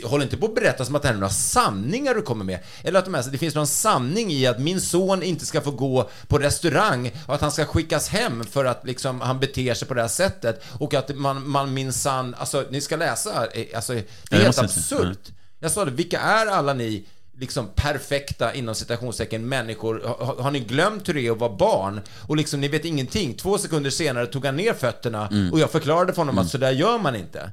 håll 0.03 0.21
inte 0.21 0.37
på 0.37 0.45
att 0.45 0.55
berätta 0.55 0.85
som 0.85 0.95
att 0.95 1.01
det 1.01 1.07
här 1.07 1.15
är 1.15 1.19
några 1.19 1.33
sanningar 1.33 2.15
du 2.15 2.21
kommer 2.21 2.45
med, 2.45 2.59
eller 2.83 2.99
att 2.99 3.05
de 3.05 3.13
här, 3.13 3.25
det 3.31 3.37
finns 3.37 3.55
någon 3.55 3.67
sanning 3.67 4.31
i 4.31 4.47
att 4.47 4.59
min 4.59 4.81
son 4.81 5.23
inte 5.23 5.45
ska 5.45 5.61
få 5.61 5.71
gå 5.71 6.09
på 6.27 6.37
restaurang 6.37 7.11
och 7.27 7.35
att 7.35 7.41
han 7.41 7.51
ska 7.51 7.65
skickas 7.65 8.07
hem 8.09 8.43
för 8.43 8.65
att 8.65 8.85
liksom 8.87 9.21
han 9.21 9.39
beter 9.39 9.73
sig 9.73 9.87
på 9.87 9.93
det 9.93 10.01
här 10.01 10.07
sättet 10.07 10.63
och 10.79 10.93
att 10.93 11.15
man, 11.15 11.49
man 11.49 11.73
minsann, 11.73 12.35
alltså 12.37 12.65
ni 12.69 12.81
ska 12.81 12.95
läsa, 12.95 13.47
eh, 13.47 13.65
alltså 13.75 13.93
det 13.93 13.99
är 13.99 14.39
helt 14.43 14.55
absurt. 14.59 15.31
Jag 15.63 15.71
sa 15.71 15.85
det, 15.85 15.91
vilka 15.91 16.19
är 16.19 16.45
alla 16.45 16.73
ni 16.73 17.03
liksom 17.39 17.67
perfekta, 17.75 18.53
inom 18.53 18.75
citationstecken, 18.75 19.49
människor? 19.49 20.01
Har, 20.05 20.41
har 20.43 20.51
ni 20.51 20.59
glömt 20.59 21.09
hur 21.09 21.13
det 21.13 21.27
är 21.27 21.31
att 21.31 21.37
vara 21.37 21.55
barn? 21.55 22.01
Och 22.27 22.37
liksom, 22.37 22.61
ni 22.61 22.67
vet 22.67 22.85
ingenting. 22.85 23.33
Två 23.33 23.57
sekunder 23.57 23.89
senare 23.89 24.27
tog 24.27 24.45
han 24.45 24.55
ner 24.55 24.73
fötterna 24.73 25.29
och 25.51 25.59
jag 25.59 25.71
förklarade 25.71 26.13
för 26.13 26.21
honom 26.21 26.37
att 26.37 26.49
så 26.49 26.57
där 26.57 26.71
gör 26.71 26.99
man 26.99 27.15
inte. 27.15 27.51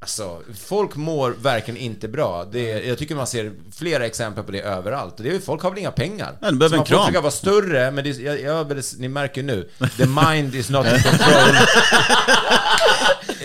Alltså, 0.00 0.42
folk 0.66 0.96
mår 0.96 1.30
verkligen 1.30 1.80
inte 1.80 2.08
bra. 2.08 2.44
Det, 2.52 2.62
jag 2.62 2.98
tycker 2.98 3.14
man 3.14 3.26
ser 3.26 3.52
flera 3.76 4.06
exempel 4.06 4.44
på 4.44 4.52
det 4.52 4.60
överallt. 4.60 5.14
Det 5.16 5.28
är, 5.28 5.38
folk 5.38 5.62
har 5.62 5.70
väl 5.70 5.78
inga 5.78 5.90
pengar. 5.90 6.38
Ja, 6.40 6.50
de 6.50 6.58
behöver 6.58 6.68
Så 6.68 6.74
en 6.74 6.78
man 6.78 6.86
får 6.86 7.04
försöka 7.04 7.20
vara 7.20 7.30
större, 7.30 7.90
men 7.90 8.04
det, 8.04 8.10
jag, 8.10 8.40
jag, 8.40 8.82
ni 8.98 9.08
märker 9.08 9.42
nu. 9.42 9.68
The 9.96 10.06
mind 10.26 10.54
is 10.54 10.70
not 10.70 10.86
in 10.86 11.02
control. 11.02 11.56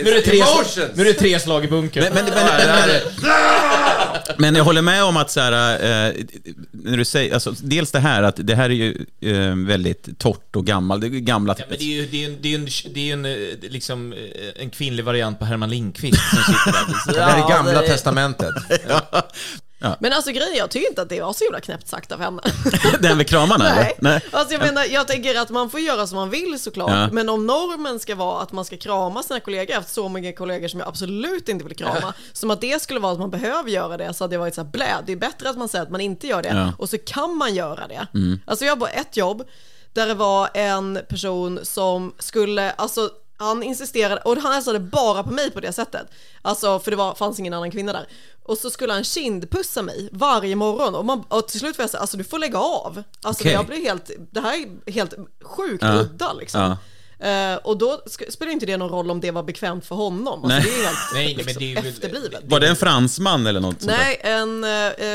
Nu 0.03 0.09
är 0.09 0.15
det 0.15 0.21
tre, 0.21 0.43
nu 0.95 1.01
är 1.01 1.05
det 1.05 1.13
tre 1.13 1.39
slag 1.39 1.65
i 1.65 1.67
bunkern. 1.67 2.03
Men, 2.03 2.13
men, 2.13 2.33
men, 2.33 2.45
men, 2.45 2.89
men 3.21 3.70
jag 4.37 4.63
håller 4.63 4.81
med 4.81 5.03
om 5.03 5.17
att 5.17 5.31
så 5.31 5.39
här, 5.39 5.73
eh, 5.73 6.13
när 6.71 6.97
du 6.97 7.05
säger, 7.05 7.33
alltså, 7.33 7.55
dels 7.61 7.91
det 7.91 7.99
här 7.99 8.23
att 8.23 8.35
det 8.37 8.55
här 8.55 8.69
är 8.69 8.73
ju 8.73 9.05
eh, 9.21 9.55
väldigt 9.55 10.19
torrt 10.19 10.55
och 10.55 10.65
gammalt, 10.65 11.01
det 11.01 11.09
gamla... 11.09 11.55
Ja, 11.57 11.65
men 11.69 11.77
det 11.77 11.83
är 11.83 11.95
ju 11.95 12.05
det 12.05 12.23
är 12.23 12.29
en, 12.29 12.37
det 12.41 12.53
är 12.53 12.55
en, 12.55 12.93
det 12.93 13.09
är 13.09 13.13
en, 13.13 13.25
eh, 13.25 13.71
liksom, 13.71 14.13
eh, 14.13 14.61
en 14.63 14.69
kvinnlig 14.69 15.05
variant 15.05 15.39
på 15.39 15.45
Herman 15.45 15.69
Lindqvist 15.69 16.21
som 16.29 16.53
sitter 16.53 16.71
där. 16.71 17.13
Det 17.13 17.21
här 17.21 17.43
är 17.43 17.49
gamla 17.49 17.81
testamentet. 17.81 18.53
Men 19.99 20.13
alltså 20.13 20.31
grejen, 20.31 20.55
jag 20.55 20.69
tycker 20.69 20.89
inte 20.89 21.01
att 21.01 21.09
det 21.09 21.21
var 21.21 21.33
så 21.33 21.43
himla 21.43 21.59
knäppt 21.59 21.87
sagt 21.87 22.11
av 22.11 22.19
henne. 22.19 22.41
Den 22.99 23.17
med 23.17 23.27
kramarna 23.27 23.69
eller? 23.69 23.81
Nej. 23.81 23.95
Nej. 23.99 24.21
Alltså 24.31 24.53
jag 24.53 24.61
menar, 24.61 24.85
jag 24.85 25.07
tänker 25.07 25.39
att 25.41 25.49
man 25.49 25.69
får 25.69 25.79
göra 25.79 26.07
som 26.07 26.15
man 26.15 26.29
vill 26.29 26.59
såklart. 26.59 26.89
Ja. 26.91 27.09
Men 27.11 27.29
om 27.29 27.47
normen 27.47 27.99
ska 27.99 28.15
vara 28.15 28.41
att 28.41 28.51
man 28.51 28.65
ska 28.65 28.77
krama 28.77 29.23
sina 29.23 29.39
kollegor, 29.39 29.69
jag 29.69 29.75
har 29.75 29.81
haft 29.81 29.93
så 29.93 30.09
många 30.09 30.33
kollegor 30.33 30.67
som 30.67 30.79
jag 30.79 30.89
absolut 30.89 31.49
inte 31.49 31.65
vill 31.65 31.75
krama. 31.77 32.13
Som 32.33 32.51
att 32.51 32.61
det 32.61 32.81
skulle 32.81 32.99
vara 32.99 33.13
att 33.13 33.19
man 33.19 33.29
behöver 33.31 33.69
göra 33.69 33.97
det, 33.97 34.13
så 34.13 34.23
hade 34.23 34.35
jag 34.35 34.39
varit 34.39 34.55
så 34.55 34.61
här 34.63 34.69
blä. 34.69 34.95
Det 35.05 35.11
är 35.11 35.15
bättre 35.17 35.49
att 35.49 35.57
man 35.57 35.69
säger 35.69 35.83
att 35.83 35.91
man 35.91 36.01
inte 36.01 36.27
gör 36.27 36.41
det, 36.41 36.49
Ja. 36.49 36.73
och 36.77 36.89
så 36.89 36.97
kan 36.97 37.37
man 37.37 37.55
göra 37.55 37.87
det. 37.87 38.07
Alltså 38.45 38.65
jag 38.65 38.71
har 38.71 38.77
bara 38.77 38.89
ett 38.89 39.17
jobb, 39.17 39.43
där 39.93 40.07
det 40.07 40.13
var 40.13 40.49
en 40.53 40.99
person 41.09 41.59
som 41.63 42.13
skulle, 42.19 42.71
alltså 42.71 43.09
han 43.41 43.63
insisterade, 43.63 44.21
och 44.21 44.37
han 44.37 44.51
hälsade 44.53 44.79
bara 44.79 45.23
på 45.23 45.31
mig 45.31 45.51
på 45.51 45.59
det 45.59 45.73
sättet. 45.73 46.07
Alltså 46.41 46.79
för 46.79 46.91
det 46.91 46.97
var, 46.97 47.15
fanns 47.15 47.39
ingen 47.39 47.53
annan 47.53 47.71
kvinna 47.71 47.93
där. 47.93 48.07
Och 48.43 48.57
så 48.57 48.69
skulle 48.69 48.93
han 48.93 49.03
kindpussa 49.03 49.81
mig 49.81 50.09
varje 50.11 50.55
morgon 50.55 50.95
och, 50.95 51.05
man, 51.05 51.23
och 51.27 51.47
till 51.47 51.59
slut 51.59 51.77
var 51.77 51.83
jag 51.83 51.89
säga, 51.89 52.01
alltså 52.01 52.17
du 52.17 52.23
får 52.23 52.39
lägga 52.39 52.59
av. 52.59 53.03
Alltså 53.21 53.41
Okej. 53.43 53.53
jag 53.53 53.65
blir 53.65 53.81
helt, 53.81 54.11
det 54.31 54.41
här 54.41 54.53
är 54.87 54.91
helt 54.91 55.13
sjukt 55.43 55.83
Ja. 55.83 55.93
udda 55.99 56.33
liksom. 56.33 56.75
Eh, 57.19 57.55
och 57.55 57.77
då 57.77 58.01
spelar 58.29 58.51
inte 58.51 58.65
det 58.65 58.77
någon 58.77 58.89
roll 58.89 59.11
om 59.11 59.19
det 59.21 59.31
var 59.31 59.43
bekvämt 59.43 59.85
för 59.85 59.95
honom. 59.95 60.43
Alltså, 60.45 60.47
Nej. 60.47 60.61
det 60.63 60.69
är 60.81 60.85
helt 60.85 60.97
Nej, 61.13 61.27
men 61.35 61.45
liksom, 61.45 61.59
det 61.59 61.71
är 61.71 61.75
väl- 61.75 61.85
efterblivet. 61.93 62.41
Var 62.43 62.59
det 62.59 62.67
en 62.67 62.75
fransman 62.75 63.47
eller 63.47 63.59
något 63.59 63.81
sånt 63.81 63.91
där? 63.91 63.97
Nej, 63.97 64.19
en 64.23 64.63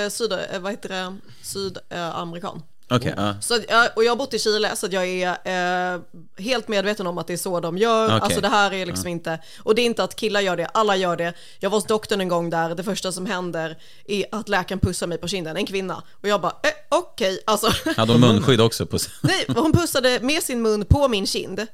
eh, 0.04 0.08
syd, 0.10 0.38
vad 0.60 0.70
heter 0.72 0.88
det, 0.88 1.16
sydamerikan. 1.42 2.62
Okej, 2.90 3.14
ja. 3.16 3.34
Så 3.40 3.54
att 3.54 3.64
jag, 3.68 3.88
och 3.96 4.04
jag 4.04 4.10
har 4.10 4.16
bott 4.16 4.34
i 4.34 4.38
Chile 4.38 4.76
så 4.76 4.86
att 4.86 4.92
jag 4.92 5.06
är 5.06 5.94
eh, 5.94 6.00
helt 6.38 6.68
medveten 6.68 7.06
om 7.06 7.18
att 7.18 7.26
det 7.26 7.32
är 7.32 7.36
så 7.36 7.60
de 7.60 7.78
gör. 7.78 8.04
Okej. 8.06 8.18
Alltså 8.22 8.40
det 8.40 8.48
här 8.48 8.72
är 8.72 8.86
liksom 8.86 9.08
inte, 9.08 9.38
och 9.62 9.74
det 9.74 9.82
är 9.82 9.86
inte 9.86 10.04
att 10.04 10.16
killar 10.16 10.40
gör 10.40 10.56
det, 10.56 10.66
alla 10.66 10.96
gör 10.96 11.16
det. 11.16 11.34
Jag 11.58 11.70
var 11.70 11.76
hos 11.78 11.86
doktorn 11.86 12.20
en 12.20 12.28
gång 12.28 12.50
där, 12.50 12.74
det 12.74 12.84
första 12.84 13.12
som 13.12 13.26
händer 13.26 13.78
är 14.06 14.24
att 14.32 14.48
läkaren 14.48 14.80
pussar 14.80 15.06
mig 15.06 15.18
på 15.18 15.28
kinden, 15.28 15.56
en 15.56 15.66
kvinna. 15.66 16.02
Och 16.22 16.28
jag 16.28 16.40
bara, 16.40 16.52
eh, 16.52 16.70
okej, 16.88 17.42
alltså. 17.46 17.90
Hade 17.96 18.12
de 18.12 18.20
munskydd 18.20 18.60
också 18.60 18.86
på 18.86 18.98
sig? 18.98 19.12
Nej, 19.22 19.44
hon 19.48 19.72
pussade 19.72 20.20
med 20.22 20.42
sin 20.42 20.62
mun 20.62 20.84
på 20.84 21.08
min 21.08 21.26
kind. 21.26 21.66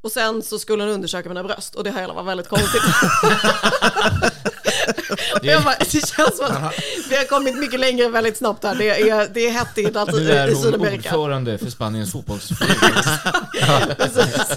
Och 0.00 0.12
sen 0.12 0.42
så 0.42 0.58
skulle 0.58 0.82
hon 0.82 0.92
undersöka 0.92 1.28
mina 1.28 1.44
bröst 1.44 1.74
och 1.74 1.84
det 1.84 1.90
här 1.90 2.14
var 2.14 2.22
väldigt 2.22 2.48
konstigt. 2.48 2.82
Jag 5.42 5.62
bara, 5.62 5.74
det 5.78 5.90
känns 5.90 6.36
som 6.36 6.46
att 6.46 6.74
vi 7.10 7.16
har 7.16 7.24
kommit 7.24 7.58
mycket 7.58 7.80
längre 7.80 8.08
väldigt 8.08 8.36
snabbt 8.36 8.64
här. 8.64 8.74
Det 8.74 8.90
är, 9.10 9.28
det 9.34 9.46
är 9.46 9.50
hett 9.50 9.78
i, 9.78 9.82
Nu 10.12 10.30
är 10.32 10.48
i 10.48 10.52
hon 10.54 10.62
Sydamerika. 10.62 11.16
ordförande 11.16 11.58
för 11.58 11.70
Spaniens 11.70 12.12
fotbollsförbund. 12.12 12.78
Precis. 13.98 14.50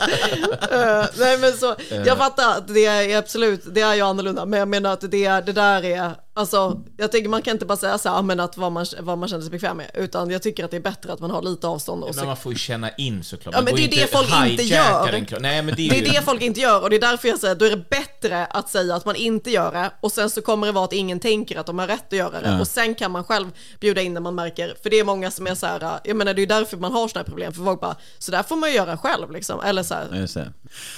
Eh, 0.71 1.05
nej 1.17 1.37
men 1.37 1.53
så, 1.53 1.75
jag 2.05 2.17
fattar 2.17 2.57
att 2.57 2.67
det 2.67 2.85
är 2.85 3.17
absolut, 3.17 3.61
det 3.73 3.81
är 3.81 3.93
ju 3.95 4.01
annorlunda, 4.01 4.45
men 4.45 4.59
jag 4.59 4.67
menar 4.67 4.93
att 4.93 5.11
det, 5.11 5.25
är, 5.25 5.41
det 5.41 5.51
där 5.51 5.85
är, 5.85 6.11
alltså, 6.33 6.81
jag 6.97 7.11
tänker 7.11 7.29
man 7.29 7.41
kan 7.41 7.51
inte 7.51 7.65
bara 7.65 7.77
säga 7.77 7.97
så 7.97 8.09
här, 8.09 8.21
men 8.21 8.39
att 8.39 8.57
vad 8.57 8.71
man, 8.71 8.85
vad 8.99 9.17
man 9.17 9.29
känner 9.29 9.41
sig 9.41 9.51
bekväm 9.51 9.77
med, 9.77 9.91
utan 9.93 10.29
jag 10.29 10.41
tycker 10.41 10.65
att 10.65 10.71
det 10.71 10.77
är 10.77 10.81
bättre 10.81 11.13
att 11.13 11.19
man 11.19 11.31
har 11.31 11.41
lite 11.41 11.67
avstånd 11.67 12.03
och 12.03 12.09
Men 12.09 12.19
så 12.19 12.25
man 12.25 12.37
får 12.37 12.51
ju 12.51 12.57
känna 12.57 12.89
in 12.89 13.23
såklart. 13.23 13.55
Ja, 13.55 13.61
men 13.61 13.75
det 13.75 13.81
är 13.81 13.83
ju 13.83 14.01
det 14.01 14.11
folk 14.11 14.49
inte 14.49 14.63
gör. 14.63 15.39
Nej, 15.39 15.61
men 15.61 15.75
det 15.75 15.85
är, 15.85 15.89
Det 15.89 15.95
är 15.95 16.05
ju... 16.05 16.11
det 16.11 16.21
folk 16.21 16.41
inte 16.41 16.59
gör 16.59 16.81
och 16.83 16.89
det 16.89 16.95
är 16.95 17.01
därför 17.01 17.27
jag 17.27 17.39
säger 17.39 17.51
att 17.51 17.59
då 17.59 17.65
är 17.65 17.69
det 17.69 17.89
bättre 17.89 18.45
att 18.45 18.69
säga 18.69 18.95
att 18.95 19.05
man 19.05 19.15
inte 19.15 19.51
gör 19.51 19.71
det 19.71 19.91
och 20.01 20.11
sen 20.11 20.29
så 20.29 20.41
kommer 20.41 20.67
det 20.67 20.73
vara 20.73 20.85
att 20.85 20.93
ingen 20.93 21.19
tänker 21.19 21.59
att 21.59 21.65
de 21.65 21.79
har 21.79 21.87
rätt 21.87 22.07
att 22.07 22.13
göra 22.13 22.41
det 22.41 22.49
Ja. 22.49 22.59
och 22.59 22.67
sen 22.67 22.95
kan 22.95 23.11
man 23.11 23.23
själv 23.23 23.51
bjuda 23.79 24.01
in 24.01 24.13
när 24.13 24.21
man 24.21 24.35
märker, 24.35 24.75
för 24.83 24.89
det 24.89 24.99
är 24.99 25.03
många 25.03 25.31
som 25.31 25.47
är 25.47 25.55
så 25.55 25.65
här, 25.65 25.99
jag 26.03 26.15
menar 26.17 26.33
det 26.33 26.39
är 26.39 26.41
ju 26.41 26.47
därför 26.47 26.77
man 26.77 26.91
har 26.91 27.07
sådana 27.07 27.23
här 27.23 27.29
problem, 27.29 27.53
för 27.53 27.63
folk 27.63 27.81
bara, 27.81 27.95
så 28.19 28.31
där 28.31 28.43
får 28.43 28.55
man 28.55 28.73
göra 28.73 28.97
själv 28.97 29.31
liksom, 29.31 29.61
eller 29.61 29.83
så 29.83 29.93
här. 29.93 30.07
Men 30.11 30.19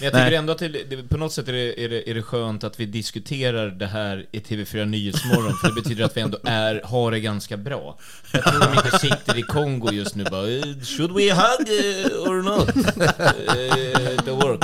jag 0.01 0.13
tycker 0.13 0.25
Nej. 0.25 0.35
ändå 0.35 0.53
att 0.53 0.59
det, 0.59 0.67
det, 0.67 1.09
på 1.09 1.17
något 1.17 1.33
sätt 1.33 1.47
är 1.47 1.53
det, 1.53 1.83
är, 1.83 1.89
det, 1.89 2.09
är 2.09 2.13
det 2.13 2.21
skönt 2.23 2.63
att 2.63 2.79
vi 2.79 2.85
diskuterar 2.85 3.67
det 3.67 3.87
här 3.87 4.25
i 4.31 4.39
TV4 4.39 4.85
Nyhetsmorgon, 5.23 5.53
för 5.53 5.67
det 5.67 5.73
betyder 5.73 6.05
att 6.05 6.17
vi 6.17 6.21
ändå 6.21 6.37
är, 6.43 6.81
har 6.83 7.11
det 7.11 7.19
ganska 7.19 7.57
bra. 7.57 7.97
Jag 8.31 8.43
tror 8.43 8.59
de 8.59 8.73
inte 8.73 8.99
sitter 8.99 9.37
i 9.37 9.41
Kongo 9.41 9.91
just 9.91 10.15
nu 10.15 10.23
bara 10.23 10.49
eh, 10.49 10.61
Should 10.83 11.11
we 11.11 11.33
hug 11.33 11.69
eh, 11.69 12.31
or 12.31 12.41
not? 12.41 12.69
uh, 12.77 14.25
the 14.25 14.31
work. 14.31 14.63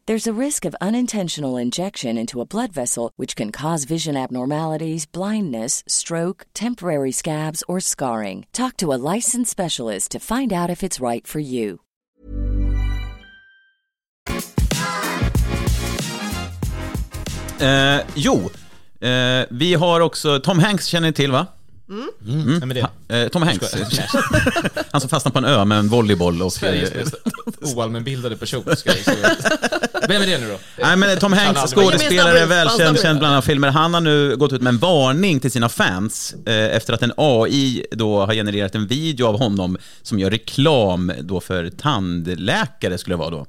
There's 0.11 0.27
a 0.27 0.45
risk 0.47 0.65
of 0.65 0.75
unintentional 0.81 1.55
injection 1.55 2.17
into 2.17 2.41
a 2.41 2.45
blood 2.45 2.73
vessel, 2.73 3.13
which 3.15 3.33
can 3.33 3.49
cause 3.49 3.85
vision 3.85 4.17
abnormalities, 4.17 5.05
blindness, 5.05 5.83
stroke, 5.87 6.45
temporary 6.53 7.13
scabs, 7.13 7.63
or 7.65 7.79
scarring. 7.79 8.45
Talk 8.51 8.75
to 8.77 8.91
a 8.91 8.99
licensed 9.15 9.49
specialist 9.49 10.11
to 10.11 10.19
find 10.19 10.51
out 10.51 10.69
if 10.69 10.83
it's 10.83 10.99
right 10.99 11.25
for 11.25 11.39
you. 11.39 11.79
Eh, 17.61 18.01
jo, 18.15 18.49
eh, 19.07 19.45
vi 19.49 19.73
har 19.73 20.01
också, 20.01 20.39
Tom 20.39 20.59
Hanks 20.59 20.87
känner 20.87 21.11
till 21.11 21.31
va? 21.31 21.47
Mm. 21.91 22.09
Nej, 22.45 22.59
men 22.59 22.69
det, 22.69 22.87
Eh, 23.11 23.27
Tom 23.27 23.41
Hanks, 23.41 23.75
han 24.91 25.01
som 25.01 25.09
fastnade 25.09 25.33
på 25.33 25.39
en 25.39 25.45
ö 25.45 25.65
med 25.65 25.79
en 25.79 25.89
volleyboll 25.89 26.41
och... 26.41 26.53
Oallmänbildade 27.61 28.37
person 28.37 28.63
ska. 28.77 28.91
Vem 30.07 30.21
är 30.21 30.27
det 30.27 30.37
nu 30.37 30.49
då? 30.49 30.83
Nej 30.83 30.95
men 30.95 31.19
Tom 31.19 31.33
Hanks, 31.33 31.73
skådespelare, 31.73 32.45
välkänd, 32.45 32.99
känd 32.99 33.19
bland 33.19 33.33
annat 33.33 33.45
filmer. 33.45 33.69
Han 33.69 33.93
har 33.93 34.01
nu 34.01 34.37
gått 34.37 34.53
ut 34.53 34.61
med 34.61 34.71
en 34.71 34.77
varning 34.77 35.39
till 35.39 35.51
sina 35.51 35.69
fans 35.69 36.35
eh, 36.45 36.75
efter 36.75 36.93
att 36.93 37.01
en 37.01 37.13
AI 37.17 37.85
då 37.91 38.25
har 38.25 38.33
genererat 38.33 38.75
en 38.75 38.87
video 38.87 39.25
av 39.27 39.39
honom 39.39 39.77
som 40.01 40.19
gör 40.19 40.29
reklam 40.29 41.11
då 41.21 41.39
för 41.39 41.69
tandläkare 41.69 42.97
skulle 42.97 43.13
det 43.13 43.19
vara 43.19 43.29
då. 43.29 43.45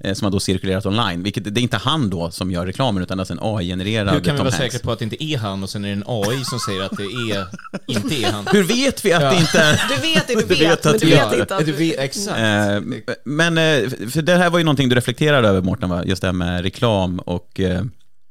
Eh, 0.00 0.14
som 0.14 0.24
har 0.24 0.30
då 0.32 0.40
cirkulerat 0.40 0.86
online. 0.86 1.22
Vilket, 1.22 1.54
det 1.54 1.60
är 1.60 1.62
inte 1.62 1.76
han 1.76 2.10
då 2.10 2.30
som 2.30 2.50
gör 2.50 2.66
reklamen 2.66 3.02
utan 3.02 3.18
alltså 3.20 3.34
en 3.34 3.38
AI-genererad 3.42 4.14
Hur 4.14 4.20
kan 4.20 4.34
vi 4.34 4.38
vara 4.38 4.50
Hanks. 4.50 4.56
säkra 4.56 4.78
på 4.78 4.92
att 4.92 4.98
det 4.98 5.04
inte 5.04 5.24
är 5.24 5.38
han 5.38 5.62
och 5.62 5.70
sen 5.70 5.84
är 5.84 5.88
det 5.88 5.94
en 5.94 6.04
AI 6.06 6.44
som 6.44 6.58
säger 6.58 6.82
att 6.82 6.96
det 6.96 7.02
är, 7.04 7.46
inte 7.86 8.14
är 8.14 8.32
han? 8.32 8.46
Hur 8.52 8.62
vet 8.62 9.04
vi 9.04 9.12
att 9.12 9.22
Ja. 9.22 9.30
det 9.30 9.36
inte 9.40 9.58
är... 9.58 9.80
Du 9.88 9.96
vet 10.14 10.26
det, 10.28 10.34
du 10.34 10.40
Du 10.40 10.46
vet, 10.46 10.60
vet 10.60 10.84
men 10.84 10.94
att 10.94 11.00
du 11.00 11.06
vet 11.06 11.38
inte 11.40 11.56
att 11.56 11.66
Du 11.66 11.72
vet, 11.72 11.98
exakt. 11.98 12.38
Eh, 12.38 12.80
Men, 13.24 13.58
eh, 13.58 13.90
för 14.10 14.22
det 14.22 14.34
här 14.36 14.50
var 14.50 14.58
ju 14.58 14.64
någonting 14.64 14.88
du 14.88 14.94
reflekterade 14.96 15.48
över 15.48 15.62
Mårten, 15.62 15.88
va? 15.90 16.04
Just 16.04 16.22
det 16.22 16.28
här 16.28 16.32
med 16.32 16.62
reklam 16.62 17.18
och 17.18 17.60
eh, 17.60 17.82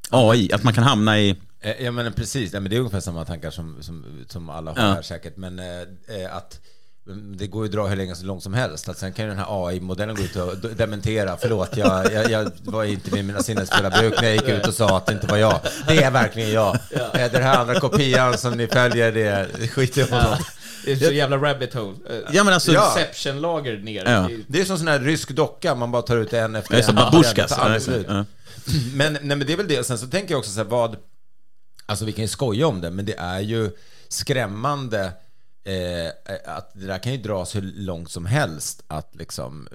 AI, 0.09 0.51
att 0.53 0.63
man 0.63 0.73
kan 0.73 0.83
hamna 0.83 1.19
i... 1.19 1.35
Ja 1.79 1.91
men 1.91 2.13
precis, 2.13 2.53
men 2.53 2.63
det 2.63 2.75
är 2.75 2.79
ungefär 2.79 2.99
samma 2.99 3.25
tankar 3.25 3.51
som, 3.51 3.77
som, 3.81 4.05
som 4.27 4.49
alla 4.49 4.71
har 4.71 4.77
Ja. 4.87 4.93
här 4.93 5.01
säkert. 5.01 5.37
Men 5.37 5.59
att 6.31 6.59
det 7.37 7.47
går 7.47 7.63
ju 7.65 7.69
att 7.69 7.71
dra 7.75 7.87
hur 7.87 7.95
länge 7.95 8.15
så 8.15 8.25
långt 8.25 8.43
som 8.43 8.53
helst. 8.53 8.89
Att 8.89 8.97
sen 8.97 9.13
kan 9.13 9.25
ju 9.25 9.29
den 9.31 9.39
här 9.39 9.67
AI-modellen 9.67 10.15
gå 10.15 10.21
ut 10.23 10.35
och 10.35 10.57
dementera. 10.75 11.37
Förlåt, 11.41 11.77
jag, 11.77 12.11
jag, 12.13 12.31
jag 12.31 12.51
var 12.63 12.83
inte 12.83 13.11
vid 13.11 13.25
mina 13.25 13.43
sinnesfulla 13.43 13.89
bruk 13.89 14.13
när 14.21 14.27
jag 14.27 14.33
gick 14.35 14.49
ut 14.49 14.67
och 14.67 14.73
sa 14.73 14.97
att 14.97 15.05
det 15.05 15.13
inte 15.13 15.27
var 15.27 15.37
jag. 15.37 15.59
Det 15.87 16.03
är 16.03 16.11
verkligen 16.11 16.51
jag. 16.51 16.75
Eh, 16.91 17.31
Den 17.31 17.43
här 17.43 17.57
andra 17.57 17.79
kopian 17.79 18.37
som 18.37 18.53
ni 18.53 18.67
följer, 18.67 19.11
det 19.11 19.67
skiter 19.67 20.01
jag 20.01 20.09
på. 20.09 20.15
Ja. 20.15 20.37
Det 20.85 20.91
är 20.91 20.95
så 20.95 21.11
jävla 21.11 21.37
rabbit 21.37 21.73
hole. 21.73 21.97
Eh, 22.09 22.15
Ja, 22.31 22.43
men 22.43 22.53
alltså- 22.53 22.71
Ja. 22.71 22.91
Inception-lager 22.99 23.77
ner. 23.77 24.03
Ja. 24.05 24.29
Det 24.47 24.61
är- 24.61 24.65
som 24.65 24.77
sån 24.77 24.87
här 24.87 24.99
rysk 24.99 25.29
docka, 25.31 25.75
man 25.75 25.91
bara 25.91 26.01
tar 26.01 26.17
ut 26.17 26.33
en 26.33 26.55
efter 26.55 26.73
Det 26.73 26.79
är 26.79 26.83
som 26.83 26.97
en. 26.97 27.03
babusjkas. 27.11 27.53
Ja. 28.07 28.25
Men, 28.93 29.13
nej, 29.13 29.21
men 29.37 29.39
det 29.47 29.53
är 29.53 29.57
väl 29.57 29.67
det. 29.67 29.83
Sen 29.85 29.97
så 29.97 30.07
tänker 30.07 30.31
jag 30.33 30.39
också 30.39 30.51
så 30.51 30.57
här, 30.57 30.65
vad... 30.65 30.95
Alltså 31.85 32.05
vi 32.05 32.11
kan 32.11 32.21
ju 32.21 32.27
skoja 32.27 32.67
om 32.67 32.81
det, 32.81 32.89
men 32.91 33.05
det 33.05 33.15
är 33.17 33.39
ju 33.39 33.71
skrämmande 34.09 35.11
eh, 35.65 36.11
att 36.45 36.71
det 36.73 36.87
där 36.87 36.97
kan 36.97 37.11
ju 37.11 37.17
dras 37.17 37.55
hur 37.55 37.61
långt 37.61 38.11
som 38.11 38.25
helst. 38.25 38.83
Att 38.87 39.15
liksom, 39.15 39.67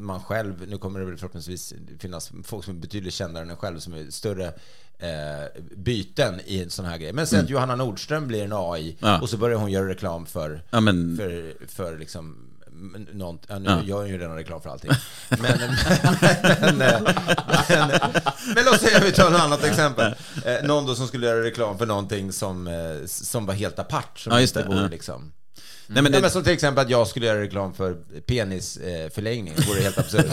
man 0.00 0.20
själv, 0.20 0.68
nu 0.68 0.78
kommer 0.78 1.00
det 1.00 1.06
väl 1.06 1.16
förhoppningsvis 1.16 1.74
finnas 1.98 2.32
folk 2.44 2.64
som 2.64 2.76
är 2.76 2.80
betydligt 2.80 3.14
kändare 3.14 3.42
än 3.44 3.50
en 3.50 3.56
själv 3.56 3.78
som 3.78 3.92
är 3.94 4.10
större 4.10 4.46
eh, 4.98 5.62
byten 5.76 6.40
i 6.46 6.62
en 6.62 6.70
sån 6.70 6.84
här 6.84 6.98
grej. 6.98 7.12
Men 7.12 7.26
säg 7.26 7.40
att 7.40 7.50
Johanna 7.50 7.76
Nordström 7.76 8.26
blir 8.26 8.44
en 8.44 8.52
AI 8.52 8.96
Ja. 9.00 9.20
och 9.20 9.30
så 9.30 9.36
börjar 9.36 9.58
hon 9.58 9.70
göra 9.70 9.88
reklam 9.88 10.26
för, 10.26 10.62
Ja, 10.70 10.80
men- 10.80 11.16
för, 11.16 11.54
för 11.68 11.98
liksom 11.98 12.36
Något, 13.12 13.42
ja, 13.48 13.58
nu 13.58 13.70
Ja. 13.70 13.82
gör 13.84 14.00
jag 14.00 14.08
ju 14.08 14.18
redan 14.18 14.36
reklam 14.36 14.62
för 14.62 14.70
allting. 14.70 14.90
Men, 15.28 15.40
men, 15.40 16.76
men, 16.78 17.02
men, 18.54 18.64
låt 18.64 18.80
säga 18.80 19.00
vi 19.04 19.12
tar 19.12 19.30
ett 19.34 19.40
annat 19.40 19.64
exempel. 19.64 20.14
Eh, 20.44 20.66
någon 20.66 20.86
då 20.86 20.94
som 20.94 21.08
skulle 21.08 21.26
göra 21.26 21.42
reklam 21.44 21.78
för 21.78 21.86
någonting 21.86 22.32
som, 22.32 22.66
eh, 22.66 23.06
som 23.06 23.46
var 23.46 23.54
helt 23.54 23.78
apart. 23.78 24.18
Som 24.18 24.32
Ja, 24.32 24.40
just 24.40 24.56
inte 24.56 24.68
det. 24.68 24.74
vore 24.74 24.82
Ja. 24.84 24.88
liksom... 24.90 25.32
Nej, 25.90 26.02
men 26.02 26.12
det- 26.12 26.20
men 26.20 26.30
som 26.30 26.42
till 26.44 26.52
exempel 26.52 26.84
att 26.84 26.90
jag 26.90 27.06
skulle 27.08 27.26
göra 27.26 27.40
reklam 27.40 27.74
för 27.74 27.94
penisförlängning. 28.26 29.54
Det 29.56 29.66
vore 29.68 29.80
helt 29.80 29.98
absurt. 29.98 30.26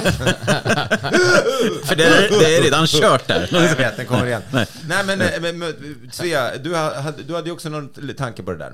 För 1.86 1.96
det 1.96 2.04
är, 2.04 2.30
det 2.40 2.58
är 2.58 2.62
redan 2.64 2.88
kört 2.88 3.28
där. 3.28 3.50
Ja, 3.52 3.64
jag 3.64 3.76
vet, 3.76 3.98
den 3.98 4.06
kommer 4.06 4.26
igen. 4.26 4.42
Nej. 4.52 4.68
Nej, 4.88 5.04
men, 5.06 5.22
eh, 5.22 5.42
men, 5.42 5.60
men 5.60 5.74
Svea, 6.12 6.58
du 6.58 6.76
hade, 6.76 7.24
du 7.24 7.36
hade 7.36 7.48
ju 7.48 7.54
också 7.54 7.70
någon 7.70 8.14
tanke 8.18 8.44
på 8.44 8.52
det 8.52 8.58
där. 8.58 8.74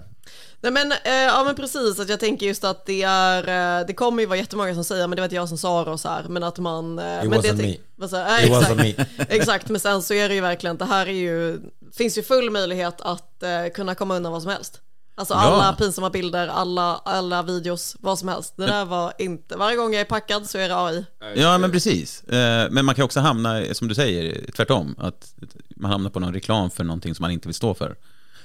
Nej 0.63 0.71
men, 0.71 0.91
eh, 0.91 0.97
ja 1.13 1.43
men 1.45 1.55
precis, 1.55 1.99
att 1.99 2.09
jag 2.09 2.19
tänker 2.19 2.45
just 2.45 2.63
att 2.63 2.85
det 2.85 3.03
är, 3.03 3.79
eh, 3.79 3.85
det 3.87 3.93
kommer 3.93 4.21
ju 4.23 4.27
vara 4.27 4.37
jättemånga 4.39 4.73
som 4.73 4.83
säger, 4.83 5.07
men 5.07 5.15
det 5.15 5.21
var 5.21 5.25
inte 5.25 5.35
jag 5.35 5.49
som 5.49 5.57
sa 5.57 5.85
det 5.85 5.91
och 5.91 5.99
så 5.99 6.09
här, 6.09 6.23
men 6.29 6.43
att 6.43 6.59
man... 6.59 6.99
eh, 6.99 7.05
men 7.05 7.33
wasn't 7.33 7.53
det, 7.53 7.63
me. 7.63 7.75
Vad 7.95 8.09
så, 8.09 8.15
här, 8.15 8.43
It 8.43 8.49
ja, 8.49 8.59
wasn't 8.61 8.81
exakt, 8.85 9.17
me. 9.17 9.25
exakt, 9.35 9.69
men 9.69 9.79
sen 9.79 10.01
så 10.01 10.13
är 10.13 10.29
det 10.29 10.35
ju 10.35 10.41
verkligen, 10.41 10.77
det 10.77 10.85
här 10.85 11.05
är 11.07 11.11
ju, 11.11 11.59
finns 11.97 12.17
ju 12.17 12.23
full 12.23 12.49
möjlighet 12.49 13.01
att 13.01 13.43
eh, 13.43 13.49
kunna 13.75 13.95
komma 13.95 14.15
undan 14.15 14.31
vad 14.31 14.41
som 14.41 14.51
helst. 14.51 14.81
Alltså 15.15 15.33
Ja. 15.33 15.39
alla 15.39 15.73
pinsamma 15.73 16.09
bilder, 16.09 16.47
alla, 16.47 17.01
alla 17.05 17.43
videos, 17.43 17.95
vad 17.99 18.19
som 18.19 18.27
helst. 18.27 18.53
Det 18.57 18.65
där 18.65 18.85
var 18.85 19.13
inte, 19.17 19.57
varje 19.57 19.77
gång 19.77 19.93
jag 19.93 20.01
är 20.01 20.05
packad 20.05 20.49
så 20.49 20.57
är 20.57 20.69
det 20.69 20.75
AI. 20.77 21.05
Ja, 21.35 21.57
men 21.57 21.71
precis. 21.71 22.23
Eh, 22.23 22.67
Men 22.71 22.85
man 22.85 22.95
kan 22.95 23.05
också 23.05 23.19
hamna, 23.19 23.63
som 23.73 23.87
du 23.87 23.95
säger, 23.95 24.51
tvärtom. 24.55 24.95
Att 24.97 25.33
man 25.75 25.91
hamnar 25.91 26.09
på 26.09 26.19
någon 26.19 26.33
reklam 26.33 26.69
för 26.69 26.83
någonting 26.83 27.15
som 27.15 27.23
man 27.23 27.31
inte 27.31 27.47
vill 27.47 27.55
stå 27.55 27.73
för. 27.73 27.95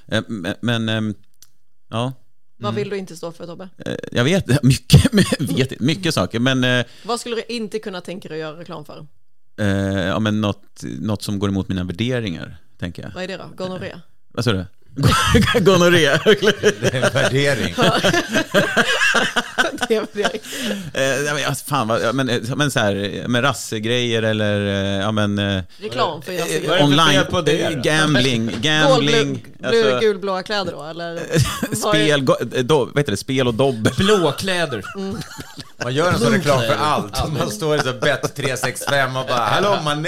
Eh, 0.08 0.22
Men, 0.60 1.14
ja, 1.88 2.12
Vad 2.56 2.74
vill 2.74 2.88
du 2.90 2.96
inte 2.96 3.16
stå 3.16 3.32
för 3.32 3.46
Tobbe? 3.46 3.68
eh, 3.86 3.94
jag 4.12 4.24
vet 4.24 4.62
mycket, 4.62 5.14
vet, 5.40 5.80
mycket 5.80 6.14
saker, 6.14 6.38
men, 6.40 6.64
eh, 6.64 6.84
Vad 7.04 7.20
skulle 7.20 7.36
du 7.36 7.42
inte 7.48 7.78
kunna 7.78 8.00
tänka 8.00 8.28
dig 8.28 8.42
att 8.42 8.48
göra 8.48 8.60
reklam 8.60 8.84
för? 8.84 9.06
eh, 9.60 9.66
ja, 10.06 10.18
men 10.18 10.40
något, 10.40 10.82
något 10.82 11.22
som 11.22 11.38
går 11.38 11.48
emot 11.48 11.68
mina 11.68 11.84
värderingar, 11.84 12.56
tänker 12.78 13.02
jag. 13.02 13.10
Vad 13.14 13.24
är 13.24 13.28
det 13.28 13.36
då? 13.36 13.50
Gonorré? 13.56 14.00
Vad 14.28 14.44
sa 14.44 14.52
du? 14.52 14.64
Gonorré. 15.60 16.00
Det 16.80 16.94
är 16.94 17.06
en 17.06 17.12
värdering. 17.12 17.74
Det. 19.88 20.06
Eh, 20.94 21.02
ja, 21.04 21.34
men, 21.34 21.42
ja, 21.42 21.54
fan, 21.66 21.88
vad, 21.88 22.02
ja, 22.02 22.12
men, 22.12 22.28
eh, 22.28 22.56
men 22.56 22.70
så 22.70 22.80
här, 22.80 23.24
med 23.28 23.44
rassegrejer 23.44 24.22
eller, 24.22 24.66
eh, 24.66 25.00
ja 25.02 25.12
men... 25.12 25.38
eh, 25.38 25.62
Reklam 25.80 26.22
för 26.22 26.32
eh, 26.32 26.38
för 26.44 26.82
online, 26.82 27.24
på 27.30 27.40
det 27.40 27.62
eh, 27.62 27.70
gambling, 27.82 28.50
gambling, 28.60 29.46
Blå, 29.58 29.68
alltså, 29.68 29.98
gulblåa 30.00 30.42
kläder 30.42 30.72
då 30.72 30.82
eller? 30.84 31.20
Spel, 31.90 32.24
go, 32.24 32.34
eh, 32.54 32.62
do, 32.64 32.84
vad 32.84 32.98
heter 32.98 33.10
det, 33.10 33.16
spel 33.16 33.48
och 33.48 33.54
dobbel. 33.54 33.92
Blåkläder. 33.96 34.82
Man 35.84 35.94
gör 35.94 36.12
en 36.12 36.18
sån 36.18 36.32
reklam 36.32 36.60
för 36.60 36.76
allt. 36.80 37.32
Man 37.38 37.50
står 37.50 37.76
i 37.76 37.80
så 37.80 37.92
bet 37.92 38.36
365 38.36 39.16
och 39.16 39.26
bara 39.26 39.38
Hallå 39.38 39.78
man. 39.84 40.06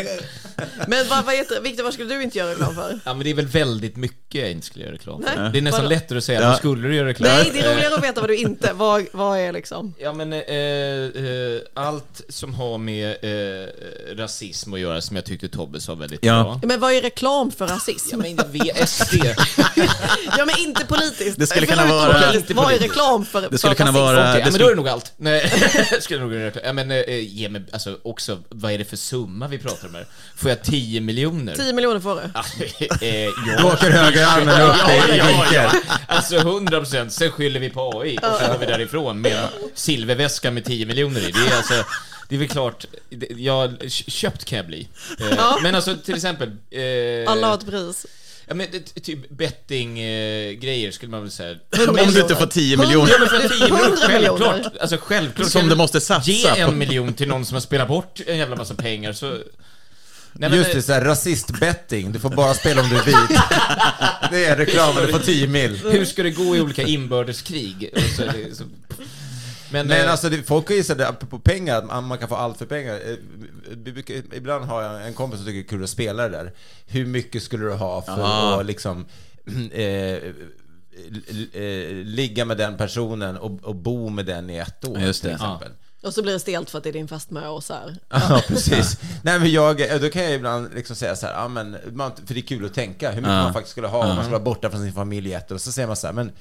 Men 0.89 1.09
vad, 1.09 1.25
vad 1.25 1.35
heter, 1.35 1.61
Victor, 1.61 1.85
vad 1.85 1.95
skulle 1.95 2.15
du 2.15 2.23
inte 2.23 2.39
göra 2.39 2.51
reklam 2.51 2.75
för? 2.75 3.01
Ja 3.05 3.15
men 3.15 3.25
det 3.25 3.31
är 3.31 3.35
väl 3.35 3.47
väldigt 3.47 3.97
mycket 3.97 4.41
jag 4.41 4.51
inte 4.51 4.67
skulle 4.67 4.85
göra 4.85 4.95
reklam 4.95 5.23
för. 5.23 5.43
Nej. 5.43 5.53
Det 5.53 5.59
är 5.59 5.63
nästan 5.63 5.83
Vadå? 5.85 5.95
lättare 5.95 6.19
att 6.19 6.25
säga 6.25 6.41
Ja. 6.41 6.49
vad 6.49 6.57
skulle 6.59 6.89
du 6.89 6.95
göra 6.97 7.09
reklam 7.09 7.31
Nej, 7.33 7.51
det 7.53 7.61
är 7.61 7.75
roligare 7.75 7.95
att 7.95 8.03
veta 8.05 8.21
vad 8.21 8.31
du 8.31 8.37
inte, 8.37 8.73
vad, 8.73 9.07
vad 9.13 9.39
är 9.39 9.53
liksom? 9.53 9.95
Ja 9.99 10.13
men 10.13 10.33
eh, 10.33 10.39
eh, 10.39 11.61
allt 11.75 12.21
som 12.29 12.55
har 12.55 12.79
med 12.79 13.11
eh, 13.23 13.69
rasism 14.17 14.75
att 14.75 14.81
göra 14.81 15.01
som 15.01 15.17
jag 15.17 15.25
tyckte 15.25 15.49
Tobbe 15.49 15.81
sa 15.81 15.95
väldigt 15.95 16.25
Ja. 16.25 16.43
bra. 16.43 16.61
Men 16.63 16.81
vad 16.81 16.93
är 16.93 17.03
reklam 17.03 17.51
för 17.51 17.67
rasism? 17.67 18.09
Ja 18.11 18.17
men 18.17 18.37
VSD. 18.53 19.15
Ja 20.39 20.45
men 20.47 20.59
inte 20.59 20.87
politiskt. 20.87 21.39
Det 21.39 21.47
skulle 21.47 21.67
kunna 21.67 21.87
vara- 21.87 22.31
politiskt, 22.31 22.55
Vad 22.59 22.73
är 22.73 22.79
reklam 22.79 23.25
för 23.25 23.41
Det 23.51 23.59
skulle 23.59 23.75
för 23.75 23.85
kunna 23.85 23.91
rasism? 23.91 24.05
vara- 24.05 24.29
ja, 24.29 24.33
det 24.33 24.39
men 24.39 24.45
då 24.45 24.51
skulle- 24.53 24.65
är 24.67 24.71
det 24.71 24.77
nog 24.77 24.89
allt. 24.89 25.13
Nej, 25.17 25.53
skulle 26.01 26.21
nog 26.21 26.35
göra 26.35 26.47
reklam. 26.47 26.65
Ja 26.67 26.73
men 26.73 26.91
eh, 26.91 27.19
ge 27.19 27.49
mig, 27.49 27.63
alltså 27.73 27.99
också, 28.03 28.39
vad 28.49 28.73
är 28.73 28.79
det 28.79 28.85
för 28.85 28.97
summa 28.97 29.49
vi 29.49 29.59
pratar 29.59 29.89
om 29.89 29.95
här? 29.95 30.07
Får 30.37 30.48
jag 30.49 30.63
10 30.63 31.01
miljoner? 31.01 31.55
10 31.57 31.73
miljoner 31.73 32.01
får 32.01 32.15
du. 32.15 32.21
Ja, 32.35 32.45
eh, 33.07 33.25
ja. 33.25 33.33
Då 33.61 33.69
åker 33.69 33.91
högerarmen 33.91 34.61
upp 34.61 34.77
i 35.15 35.17
ja, 35.19 35.47
ja. 35.53 35.73
Alltså 36.07 36.37
100 36.37 36.79
procent, 36.79 37.13
sen 37.13 37.31
skyller 37.31 37.61
vi 37.61 37.71
på 37.71 38.01
AI 38.01 38.17
och 38.17 38.23
så 38.41 38.47
går 38.53 38.59
vi 38.61 38.67
därifrån 38.67 39.21
med 39.21 39.33
en 39.33 39.49
silverväska 39.75 40.51
med 40.51 40.65
10 40.65 40.87
miljoner 40.87 41.21
i. 41.29 41.33
Det 41.33 41.53
är 41.53 41.57
alltså, 41.57 41.75
det 42.29 42.35
är 42.35 42.39
väl 42.39 42.49
klart, 42.49 42.85
det- 43.11 43.27
ja, 43.37 43.69
köpt 43.89 44.45
kan 44.45 44.57
jag 44.57 44.67
bli. 44.67 44.89
Eh, 45.21 45.27
Ja. 45.37 45.59
Men 45.63 45.75
alltså 45.75 45.97
till 46.05 46.15
exempel... 46.15 46.49
Eh, 46.71 47.33
Alla 47.33 47.47
har 47.47 47.55
ett 47.55 47.67
pris. 47.67 48.07
Ja 48.51 48.55
men 48.55 48.67
typ 49.03 49.31
betting-grejer 49.31 50.91
skulle 50.91 51.11
man 51.11 51.23
väl 51.23 51.31
säga. 51.31 51.57
Om 51.89 51.97
du 52.15 52.21
inte 52.21 52.35
får 52.37 52.47
10 52.47 52.77
miljoner. 52.77 53.11
Ja 53.13 53.19
men 53.19 53.29
för 53.29 53.49
10 53.49 53.61
miljoner, 53.61 53.85
100 53.85 54.09
miljoner. 54.09 54.39
självklart. 54.39 54.77
Alltså 54.81 54.97
självklart. 55.01 55.49
Som 55.51 55.63
du 55.63 55.69
jag 55.69 55.79
måste 55.79 56.01
satsa 56.01 56.31
Ge 56.31 56.51
på. 56.51 56.57
en 56.71 56.79
miljon 56.79 57.13
till 57.15 57.29
någon 57.29 57.45
som 57.45 57.55
har 57.55 57.61
spelat 57.61 57.89
bort 57.89 58.21
en 58.27 58.39
jävla 58.39 58.57
massa 58.57 58.75
pengar 58.75 59.13
så... 59.13 59.39
Nej, 60.41 60.57
Just 60.57 60.73
det, 60.73 60.83
så 60.83 60.93
här, 60.93 61.05
rasistbetting. 61.05 62.13
Du 62.13 62.19
får 62.19 62.31
bara 62.31 62.55
spela 62.55 62.83
om 62.83 62.89
du 62.89 62.97
är 62.97 63.05
vit. 63.05 63.41
Det 64.31 64.45
är 64.45 64.57
reklamen, 64.57 65.07
du 65.07 65.13
får 65.13 65.19
10 65.19 65.47
mil. 65.47 65.77
Hur 65.77 66.05
ska 66.05 66.23
det 66.23 66.31
gå 66.31 66.57
i 66.57 66.61
olika 66.61 66.83
inbördeskrig? 66.83 67.91
Och 67.95 68.01
så 68.17 68.23
är 68.23 68.33
det 68.33 68.55
så... 68.55 68.65
Men, 69.71 69.87
Men 69.87 70.05
eh, 70.05 70.11
alltså, 70.11 70.29
det, 70.29 70.43
folk 70.43 70.69
har 70.69 70.75
ju 70.77 70.83
det, 70.83 71.09
apropå 71.09 71.39
pengar, 71.39 71.87
att 71.91 72.05
man 72.05 72.19
kan 72.19 72.29
få 72.29 72.35
allt 72.35 72.59
för 72.59 72.67
pengar. 72.67 72.95
Eh, 72.95 74.37
Ibland 74.37 74.65
har 74.65 74.83
jag 74.83 75.07
en 75.07 75.15
kompis 75.15 75.39
som 75.39 75.47
tycker 75.47 75.59
det 75.59 75.67
är 75.67 75.69
kul 75.69 75.85
att 75.85 75.91
spela 75.91 76.23
det 76.23 76.29
där. 76.29 76.53
Hur 76.87 77.07
mycket 77.07 77.43
skulle 77.43 77.65
du 77.65 77.73
ha 77.73 78.03
för 78.03 78.19
Ja. 78.19 78.61
att 78.61 78.67
liksom 78.67 79.07
eh, 79.73 79.83
eh, 81.63 81.95
ligga 82.05 82.45
med 82.45 82.57
den 82.57 82.77
personen 82.77 83.37
och, 83.37 83.65
och 83.65 83.77
bo 83.77 84.09
med 84.09 84.27
den 84.27 84.51
i 84.51 84.57
ett 84.57 84.85
år? 84.85 84.99
Ja, 84.99 85.07
just 85.07 85.23
det. 85.23 85.29
Till 85.29 85.35
exempel. 85.35 85.73
Och 86.03 86.15
så 86.15 86.23
blir 86.23 86.33
det 86.33 86.41
stelt 86.41 86.71
för 86.71 86.79
att 86.79 86.85
det 86.85 86.91
är 86.91 86.93
din 86.93 87.09
fästmö 87.09 87.47
och 87.49 87.65
så 87.65 87.75
här. 87.75 87.97
Ja, 88.11 88.43
precis. 88.49 88.99
Nej, 89.23 89.39
men 89.39 89.51
jag, 89.53 90.01
då 90.01 90.11
kan 90.11 90.23
jag 90.23 90.33
ibland 90.33 90.75
liksom 90.75 90.97
säga 90.97 91.17
så 91.17 91.27
här, 91.27 91.35
ja, 91.35 91.49
men, 91.49 91.77
man, 91.93 92.13
för 92.27 92.35
det 92.35 92.41
är 92.41 92.47
kul 92.47 92.65
att 92.67 92.75
tänka 92.75 93.09
hur 93.11 93.17
mycket 93.21 93.33
Ja. 93.35 93.43
man 93.43 93.53
faktiskt 93.53 93.71
skulle 93.73 93.87
ha 93.89 93.99
om 93.99 94.07
man 94.09 94.17
skulle 94.17 94.31
vara 94.39 94.43
borta 94.45 94.71
från 94.71 94.83
sin 94.83 94.93
familj 94.93 95.31
i 95.31 95.35
ett. 95.35 95.51
Och 95.51 95.61
så 95.61 95.73
säger 95.73 95.87
man 95.89 95.97
så 95.97 96.07
här, 96.07 96.15
men 96.15 96.33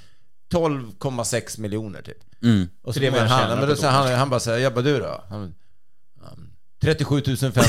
12,6 0.53 1.59
miljoner 1.59 2.01
typ. 2.01 2.17
Mm. 2.43 2.69
Och 2.83 2.93
så 2.93 2.99
Det 2.99 3.05
är 3.07 3.09
kommer 3.11 3.21
vad 3.23 3.29
jag 3.31 3.35
han, 3.35 3.43
tjänar 3.43 3.55
men 3.59 3.69
då 3.69 3.75
säger 3.75 3.91
han, 3.93 4.13
han 4.13 4.29
bara 4.29 4.39
så 4.39 4.51
här, 4.51 4.57
jobbar 4.57 4.81
du 4.81 4.99
då? 4.99 5.23
Han, 5.29 5.41
um, 5.43 5.53
37 6.81 7.21
500. 7.25 7.61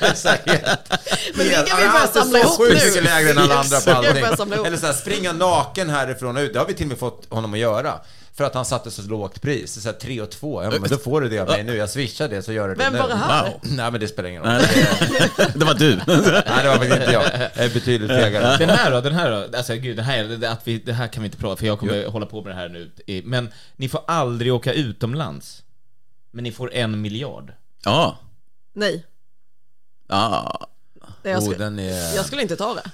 Det 0.00 0.06
är 0.06 0.14
så 0.14 0.28
här 0.28 0.40
helt- 0.46 0.90
Men 1.34 1.46
det 1.46 1.68
kan 1.68 1.78
vi 1.80 1.86
börja 1.88 2.06
samla 2.06 2.24
så 2.30 2.36
ihop 2.38 2.56
sjukt 2.58 2.84
nu. 2.84 2.86
mycket 2.90 3.04
lägre 3.04 3.30
än 3.30 3.38
alla 3.38 3.58
andra 3.60 3.80
på 3.80 3.90
allting. 3.90 4.64
Eller 4.66 4.76
så 4.76 4.86
här, 4.86 4.92
springa 4.92 5.32
naken 5.32 5.90
härifrån 5.90 6.36
och 6.36 6.40
ut. 6.40 6.52
Det 6.52 6.58
har 6.58 6.66
vi 6.66 6.74
till 6.74 6.84
och 6.86 6.88
med 6.88 6.98
fått 6.98 7.26
honom 7.30 7.52
att 7.52 7.58
göra. 7.58 8.00
För 8.34 8.44
att 8.44 8.54
han 8.54 8.64
satte 8.64 8.90
så 8.90 9.02
lågt 9.02 9.40
pris. 9.42 9.82
Så 9.82 9.88
här 9.88 9.96
3 9.96 10.20
och 10.20 10.30
2. 10.30 10.62
Ja, 10.64 10.70
men 10.70 10.82
då 10.90 10.96
får 10.96 11.20
du 11.20 11.28
det 11.28 11.38
av 11.38 11.48
mig 11.48 11.64
nu. 11.64 11.76
Jag 11.76 11.90
swishar 11.90 12.28
det 12.28 12.42
så 12.42 12.52
gör 12.52 12.68
du 12.68 12.74
det 12.74 12.84
Vem 12.84 12.92
nu. 12.92 12.98
var 12.98 13.08
det 13.08 13.14
här? 13.14 13.44
Wow. 13.44 13.60
Nej, 13.62 13.90
men 13.90 14.00
det 14.00 14.08
spelar 14.08 14.28
ingen 14.28 14.42
roll. 14.42 14.52
Det 15.54 15.64
var 15.64 15.74
du. 15.74 15.96
Nej, 15.96 16.62
det 16.62 16.68
var 16.68 16.76
faktiskt 16.76 16.96
inte 17.00 17.12
jag. 17.12 17.22
Jag 17.54 17.64
är 17.64 17.74
betydligt 17.74 18.10
fegare. 18.10 18.56
Den 18.56 18.68
här 18.70 18.90
då, 18.90 19.00
den 19.00 19.14
här 19.14 19.30
då, 19.30 19.56
alltså 19.56 19.74
gud, 19.74 19.96
det 19.96 20.02
här, 20.02 20.24
det, 20.24 20.50
att 20.50 20.60
vi, 20.68 20.78
det 20.78 20.92
här 20.92 21.06
kan 21.08 21.22
vi 21.22 21.26
inte 21.26 21.38
prata 21.38 21.56
för 21.56 21.66
jag 21.66 21.78
kommer 21.78 22.06
hålla 22.06 22.26
på 22.26 22.42
med 22.42 22.52
det 22.52 22.56
här 22.56 22.68
nu. 22.68 22.90
Men 23.24 23.48
ni 23.76 23.88
får 23.88 24.00
aldrig 24.06 24.54
åka 24.54 24.72
utomlands. 24.72 25.62
Men 26.30 26.44
ni 26.44 26.52
får 26.52 26.72
en 26.74 27.00
miljard. 27.00 27.52
Ja. 27.84 28.18
Nej, 28.72 29.06
Ja. 30.08 30.66
det 31.22 31.30
jag, 31.30 31.38
Oh, 31.38 31.44
skulle, 31.44 31.64
den 31.64 31.78
är... 31.78 32.14
jag 32.16 32.24
skulle 32.24 32.42
inte 32.42 32.56
ta 32.56 32.74
det. 32.74 32.90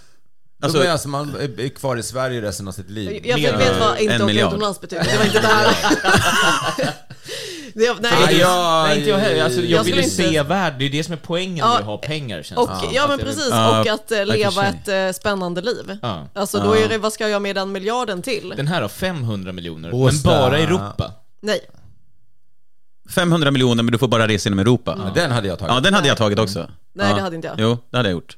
Alltså, 0.63 0.79
Alltså- 0.79 0.93
alltså, 0.93 1.09
man 1.09 1.35
är 1.59 1.69
kvar 1.69 1.97
i 1.97 2.03
Sverige 2.03 2.43
resten 2.43 2.69
av 2.69 2.73
sitt 2.73 2.91
liv. 2.91 3.27
Jag 3.27 3.41
Mer 3.41 3.57
vet 3.57 3.81
vad 3.81 3.99
inte 4.01 4.15
en 4.15 4.23
åka 4.23 4.33
utomlands 4.33 4.81
betyder. 4.81 5.05
Det 5.05 5.19
var 5.19 5.25
inte 5.25 5.41
det 5.41 5.47
här. 5.47 5.67
det, 7.75 7.95
nej, 8.01 8.13
Ah, 8.13 8.31
ja, 8.31 8.85
Nej, 8.89 8.99
inte 8.99 9.11
jag 9.11 9.19
heller. 9.19 9.45
Alltså, 9.45 9.61
jag, 9.61 9.71
Jag 9.71 9.85
vill 9.85 9.95
ju 9.95 10.03
inte- 10.03 10.15
se 10.17 10.43
värld. 10.43 10.75
Det 10.79 10.85
är 10.85 10.91
det 10.91 11.05
som 11.05 11.13
är 11.13 11.19
poängen 11.19 11.57
Ja, 11.57 11.69
med 11.69 11.79
att 11.79 11.85
ha 11.85 11.99
pengar, 11.99 12.43
känns 12.43 12.59
och, 12.59 12.71
ja 12.93 13.03
Att 13.03 13.09
men 13.09 13.19
jag 13.19 13.21
precis, 13.21 13.49
Ja, 13.51 13.81
och 13.81 13.87
att 13.87 14.09
för 14.09 14.25
leva 14.25 14.67
ett 14.67 14.89
eh, 14.89 15.13
spännande 15.21 15.61
liv. 15.61 15.99
Ja. 16.03 16.29
Alltså 16.35 16.59
då 16.59 16.77
är 16.77 16.89
det, 16.89 16.99
vad 16.99 17.13
ska 17.13 17.25
jag 17.25 17.31
göra 17.31 17.41
med 17.41 17.57
den 17.57 17.73
miljarden 17.73 18.23
till? 18.23 18.55
Den 18.57 18.67
här 18.67 18.83
har 18.83 18.89
500 18.89 19.53
miljoner, 19.53 19.89
men 19.91 19.99
Båstad. 20.01 20.29
bara 20.29 20.59
i 20.59 20.63
Europa. 20.63 21.13
Nej, 21.43 21.61
500 23.15 23.51
miljoner 23.51 23.83
men 23.83 23.93
du 23.93 23.99
får 23.99 24.09
bara 24.09 24.29
resa 24.29 24.49
inom 24.49 24.59
Europa. 24.59 24.97
Men 24.97 25.15
Den 25.15 25.31
hade 25.31 25.49
jag 25.49 25.59
tagit. 25.59 25.75
Ja, 25.75 25.81
den 25.81 25.95
hade 25.95 26.09
jag 26.09 26.17
tagit 26.17 26.39
också. 26.39 26.71
nej 26.95 27.09
ja. 27.11 27.17
det 27.17 27.23
hade 27.23 27.37
inte 27.37 27.49
jag. 27.49 27.57
Jo, 27.61 27.79
det 27.91 27.97
hade 27.97 28.09
jag 28.09 28.15
gjort. 28.15 28.37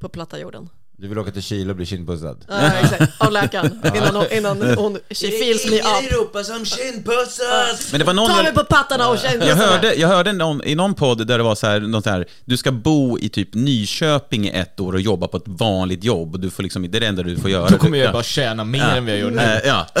På 0.00 0.08
platta 0.08 0.38
jorden. 0.38 0.68
Du 1.00 1.08
vill 1.08 1.18
åka 1.18 1.30
till 1.30 1.42
Chile 1.42 1.70
och 1.70 1.76
bli 1.76 1.86
kindpussad? 1.86 2.44
Ja, 2.48 2.60
exakt. 2.82 3.12
Av 3.18 3.32
läkaren. 3.32 3.80
Innan 3.96 4.16
hon, 4.16 4.24
innan 4.30 4.62
hon 4.76 4.98
she 5.10 5.28
feels 5.30 5.70
me 5.70 5.80
up. 5.80 6.12
Europa 6.12 6.44
som 6.44 6.64
kindpussas! 6.64 7.88
Men 7.92 7.98
det 7.98 8.04
var 8.04 8.14
någon 8.14 8.28
Ta 8.30 8.36
jag- 8.36 8.44
mig 8.44 8.52
på 8.54 8.64
pattarna 8.64 9.08
och 9.08 9.18
känn 9.18 9.40
Jag 9.48 9.56
hörde, 9.56 9.94
jag 9.94 10.08
hörde 10.08 10.32
någon, 10.32 10.64
i 10.64 10.74
någon 10.74 10.94
podd 10.94 11.26
där 11.26 11.38
det 11.38 11.44
var 11.44 11.54
så 11.54 11.66
här, 11.66 11.80
något 11.80 12.04
så 12.04 12.10
här, 12.10 12.26
du 12.44 12.56
ska 12.56 12.72
bo 12.72 13.18
i 13.18 13.28
typ 13.28 13.54
Nyköping 13.54 14.46
i 14.46 14.50
ett 14.50 14.80
år 14.80 14.92
och 14.92 15.00
jobba 15.00 15.28
på 15.28 15.36
ett 15.36 15.42
vanligt 15.46 16.04
jobb. 16.04 16.34
Och 16.34 16.40
du 16.40 16.50
får 16.50 16.62
liksom, 16.62 16.90
det 16.90 16.98
är 16.98 17.00
det 17.00 17.06
enda 17.06 17.22
du 17.22 17.36
får 17.36 17.50
göra. 17.50 17.68
Då 17.68 17.78
kommer 17.78 17.98
jag 17.98 18.06
Ja. 18.08 18.12
bara 18.12 18.22
tjäna 18.22 18.64
mer 18.64 18.78
Ja. 18.78 18.84
än 18.96 19.04
vad 19.04 19.12
jag 19.14 19.20
gör 19.20 19.30
nu. 19.30 19.42
Eh, 19.42 19.58
ja. 19.64 19.86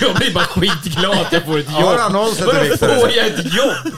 Jag 0.00 0.14
blir 0.16 0.34
bara 0.34 0.44
skitglad 0.44 1.12
att 1.18 1.32
jag 1.32 1.42
får 1.44 1.58
ett 1.58 1.66
jobb. 1.72 1.82
Har 1.82 1.98
annonsen 1.98 2.48
till 2.48 2.78
får 2.78 3.10
jag 3.16 3.26
ett 3.26 3.54
jobb? 3.54 3.94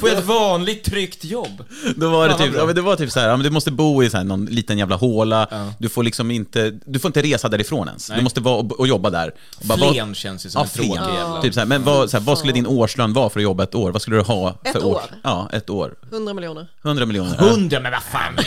Får 0.00 0.08
jag 0.08 0.18
ett 0.18 0.24
vanligt 0.24 0.84
tryggt 0.84 1.24
jobb? 1.24 1.64
Då 1.96 2.08
var 2.10 2.28
det 2.28 2.34
Fan, 2.34 2.40
vad 2.40 2.48
typ, 2.48 2.56
ja, 2.58 2.66
men 2.66 2.74
det 2.74 2.80
var 2.82 2.96
typ 2.96 3.12
så 3.12 3.20
här, 3.20 3.28
ja, 3.28 3.36
men 3.36 3.44
du 3.44 3.50
måste 3.50 3.70
bo 3.70 4.02
i 4.02 4.10
så 4.10 4.16
här 4.16 4.24
någon 4.24 4.46
liten 4.46 4.78
jävla 4.78 4.96
håla. 4.96 5.46
Du 5.78 5.88
får 5.88 6.02
liksom 6.02 6.30
inte, 6.30 6.70
du 6.86 6.98
får 6.98 7.08
inte 7.08 7.22
resa 7.22 7.48
därifrån 7.48 7.88
ens. 7.88 8.08
Nej. 8.08 8.18
Du 8.18 8.24
måste 8.24 8.40
vara 8.40 8.56
och, 8.56 8.72
och 8.80 8.86
jobba 8.88 9.10
där. 9.10 9.34
Och 9.60 9.66
bara, 9.66 9.78
vad- 9.78 9.92
Flen 9.92 10.14
känns 10.14 10.46
ju 10.46 10.50
som 10.50 10.58
Ja, 10.60 10.64
en 10.64 10.70
tråkig 10.70 11.14
jävla... 11.14 11.42
Typ 11.42 11.54
så 11.54 11.60
här, 11.60 11.66
men 11.66 11.84
vad, 11.84 12.10
så 12.10 12.16
här, 12.16 12.24
vad 12.24 12.38
skulle 12.38 12.52
din 12.52 12.66
årslön 12.66 13.12
vara 13.12 13.30
för 13.30 13.40
att 13.40 13.44
jobba 13.44 13.62
ett 13.62 13.74
år? 13.74 13.92
Vad 13.92 14.02
skulle 14.02 14.16
du 14.16 14.22
ha 14.22 14.58
för 14.64 14.70
Ett 14.70 14.76
års- 14.84 14.84
år? 14.84 15.02
Ja, 15.22 15.48
ett 15.52 15.70
år. 15.70 15.94
100 16.12 16.34
miljoner. 16.34 16.66
100 16.84 17.06
miljoner. 17.06 17.36
Ja. 17.40 17.44
Hundra, 17.46 17.80
men 17.80 17.92
vad 17.92 18.02
fan. 18.02 18.38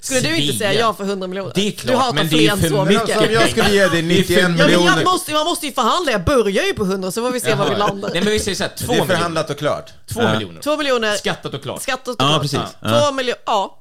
Skulle 0.00 0.20
du 0.20 0.36
inte 0.36 0.58
säga 0.58 0.72
ja 0.80 0.94
för 0.94 1.04
100 1.04 1.26
miljoner? 1.28 1.52
Det 1.54 1.60
är 1.60 1.70
du 1.70 1.76
klart, 1.76 1.96
hatar 2.02 2.14
men 2.14 2.28
det 2.28 2.46
är 2.46 2.56
för 2.56 2.68
så 2.68 2.84
mycket. 2.84 3.02
mycket. 3.08 3.24
Som 3.24 3.32
jag 3.34 3.50
skulle 3.50 3.70
ge 3.74 3.86
dig 3.88 4.02
91 4.02 4.30
Ja, 4.42 4.48
men 4.48 4.56
miljoner. 4.66 5.04
måste, 5.04 5.32
man 5.32 5.44
måste 5.44 5.66
ju 5.66 5.72
förhandla, 5.72 6.12
jag 6.12 6.24
börjar 6.24 6.64
ju 6.64 6.74
på 6.74 6.84
100 6.84 7.10
så 7.12 7.22
får 7.22 7.30
vi 7.32 7.40
se 7.40 7.54
var 7.54 7.68
vi 7.70 7.76
landar. 7.76 8.10
Nej 8.12 8.22
men 8.22 8.32
vi 8.32 8.38
säger 8.40 8.54
såhär, 8.56 8.70
två 8.78 8.86
Det 8.86 8.92
är 8.92 8.92
miljoner. 8.92 9.14
förhandlat 9.14 9.50
och 9.50 9.58
klart. 9.58 9.90
Två 10.12 10.22
Ja. 10.22 10.32
miljoner. 10.32 10.60
Två 10.68 10.76
miljoner, 10.76 11.12
Skattat 11.14 11.54
och 11.54 11.62
klart. 11.62 11.82
skatt 11.82 12.08
och 12.08 12.14
Ja, 12.18 12.26
klart. 12.28 12.42
precis. 12.42 12.58
Två 12.60 12.66
Ja. 12.88 13.12
miljoner, 13.12 13.40
ja. 13.46 13.74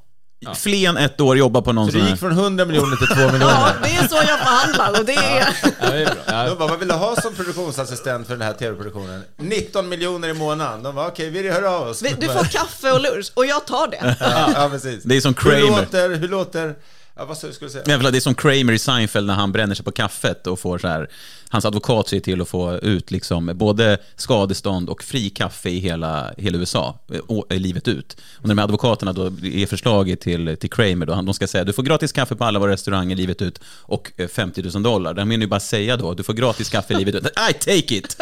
Flen 0.56 0.98
ett 0.98 1.22
år, 1.22 1.38
jobba 1.38 1.62
på 1.62 1.74
någon 1.74 1.92
Så 1.92 1.98
här... 1.98 2.10
gick 2.10 2.20
från 2.20 2.32
100 2.32 2.66
miljoner 2.66 2.96
till 2.96 3.08
2 3.08 3.14
Ja, 3.22 3.32
miljoner. 3.32 3.76
det 3.84 3.90
är 3.90 4.08
så 4.08 4.16
jag 4.16 4.40
förhandlar 4.40 5.00
och 5.00 5.06
det 5.06 5.14
är... 5.16 5.48
Ja, 5.82 5.90
det 5.90 5.98
är 6.02 6.06
bra. 6.06 6.16
Ja. 6.28 6.44
De 6.50 6.58
bara, 6.58 6.68
vad 6.70 6.80
vill 6.80 6.88
du 6.88 6.94
ha 6.94 7.16
som 7.22 7.34
produktionsassistent 7.36 8.28
för 8.28 8.34
den 8.34 8.42
här 8.48 8.54
tv-produktionen? 8.54 9.24
19 9.38 9.90
miljoner 9.90 10.30
i 10.30 10.34
månaden. 10.34 10.84
De 10.84 10.96
bara, 10.96 11.08
okej, 11.08 11.30
vi 11.30 11.52
hör 11.52 11.64
av 11.64 11.88
oss. 11.88 12.02
Vi- 12.02 12.16
Du 12.20 12.28
får 12.28 12.44
kaffe 12.52 12.92
och 12.92 13.02
lunch 13.02 13.32
och 13.34 13.46
jag 13.46 13.66
tar 13.66 13.88
det. 13.88 14.16
Ja, 14.20 14.52
ja, 14.56 14.70
precis. 14.70 15.04
Det 15.04 15.16
är 15.18 15.22
som 15.22 15.36
Hur 15.44 15.52
Kramer. 15.52 15.82
låter, 15.82 16.10
hur 16.16 16.28
låter, 16.28 16.76
ja, 17.18 17.26
vad 17.26 17.38
skulle 17.38 17.54
du 17.60 17.70
säga? 17.70 17.84
Jävlar, 17.88 18.12
det 18.12 18.18
är 18.18 18.20
som 18.20 18.36
Kramer 18.36 18.74
i 18.74 18.80
Seinfeld 18.80 19.28
när 19.28 19.34
han 19.34 19.52
bränner 19.52 19.76
sig 19.76 19.86
på 19.86 19.92
kaffet 19.92 20.48
och 20.48 20.60
får 20.60 20.78
så 20.78 20.88
här, 20.88 21.10
hans 21.50 21.66
advokat 21.66 22.08
ser 22.08 22.20
till 22.20 22.42
att 22.42 22.48
få 22.50 22.78
ut 22.78 23.12
liksom 23.12 23.52
både 23.56 23.98
skadestånd 24.16 24.90
och 24.90 25.04
fri 25.04 25.30
kaffe 25.30 25.70
i 25.70 25.80
hela, 25.80 26.34
hela 26.38 26.58
USA, 26.58 27.00
eh, 27.14 27.20
å- 27.28 27.46
eh, 27.50 27.60
livet 27.60 27.88
ut. 27.88 28.18
Och 28.38 28.42
när 28.44 28.50
de 28.56 28.58
här 28.58 28.64
advokaterna 28.64 29.14
då 29.14 29.26
är 29.44 29.66
förslaget 29.66 30.22
till, 30.22 30.58
till 30.58 30.70
Kramer, 30.70 31.06
då, 31.06 31.16
de 31.16 31.34
ska 31.34 31.48
säga 31.48 31.64
du 31.64 31.74
får 31.74 31.84
gratis 31.84 32.12
kaffe 32.12 32.36
på 32.36 32.44
alla 32.44 32.60
våra 32.60 32.72
restauranger 32.72 33.16
livet 33.16 33.42
ut 33.42 33.60
och 33.66 34.12
eh, 34.18 34.28
50 34.28 34.62
000 34.74 34.84
dollar. 34.84 35.14
De 35.14 35.28
menar 35.30 35.42
ju 35.42 35.48
bara 35.48 35.60
säga 35.60 35.98
då, 35.98 36.14
du 36.14 36.24
får 36.24 36.34
gratis 36.34 36.70
kaffe 36.70 36.94
livet 36.98 37.16
ut. 37.16 37.26
I 37.50 37.54
take 37.54 37.96
it! 37.96 38.18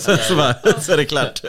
så, 0.00 0.16
så, 0.16 0.36
bara, 0.36 0.54
så 0.80 0.92
är 0.92 0.96
det 0.96 1.04
klart. 1.04 1.40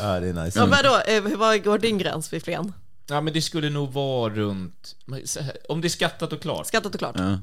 Ja, 0.00 0.20
det 0.20 0.28
är 0.28 0.32
nice. 0.44 0.58
Ja, 0.58 0.66
vadå, 0.66 1.00
eh, 1.06 1.22
vad 1.38 1.64
går 1.64 1.78
din 1.78 1.98
gräns 1.98 2.32
vid 2.32 2.44
flen? 2.44 2.72
ja, 3.08 3.20
men 3.20 3.32
det 3.32 3.42
skulle 3.42 3.70
nog 3.70 3.92
vara 3.92 4.34
runt... 4.34 4.94
Om 5.68 5.80
det 5.80 5.86
är 5.86 5.88
skattat 5.88 6.32
och 6.32 6.42
klart. 6.42 6.66
Skattat 6.66 6.94
och 6.94 6.98
klart. 6.98 7.14
Ja. 7.18 7.38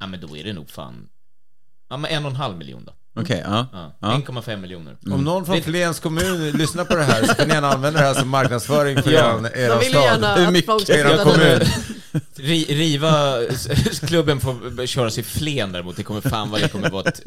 Ja, 0.00 0.06
men 0.06 0.20
då 0.20 0.36
är 0.36 0.44
det 0.44 0.52
nog 0.52 0.70
fan... 0.70 1.08
Ja, 1.90 1.96
men 1.96 2.10
en 2.10 2.24
och 2.24 2.30
en 2.30 2.36
halv 2.36 2.56
miljon 2.56 2.84
då. 2.84 2.92
Okej, 3.20 3.42
ja. 3.46 3.66
Ja. 3.72 3.96
ja. 4.00 4.08
1,5 4.26 4.56
miljoner. 4.56 4.96
Om 5.10 5.24
någon 5.24 5.46
från 5.46 5.62
Flens 5.62 6.00
kommun 6.00 6.50
lyssnar 6.50 6.84
på 6.84 6.96
det 6.96 7.02
här 7.02 7.24
så 7.24 7.34
får 7.34 7.46
ni 7.46 7.54
gärna 7.54 7.68
använda 7.68 8.00
det 8.00 8.06
här 8.06 8.14
som 8.14 8.28
marknadsföring 8.28 9.02
för 9.02 9.10
Ja. 9.10 9.38
er, 9.38 9.42
De 9.52 9.60
era 9.60 9.78
vill 9.78 9.88
stad. 9.88 10.02
gärna 10.04 10.34
Hur 10.34 10.46
att 10.46 10.52
mycket 10.52 10.80
ska 10.82 10.98
era 10.98 11.08
flytta 11.08 11.24
kommun? 11.24 11.60
Ri, 12.34 12.64
riva... 12.64 13.36
Klubben 14.06 14.40
får 14.40 14.86
köra 14.86 15.10
sig 15.10 15.24
Flen 15.24 15.72
däremot. 15.72 15.96
Det 15.96 16.02
kommer 16.02 16.20
fan 16.20 16.50
vad 16.50 16.60
det 16.60 16.68
kommer 16.68 16.90
vara 16.90 17.08
ett, 17.08 17.22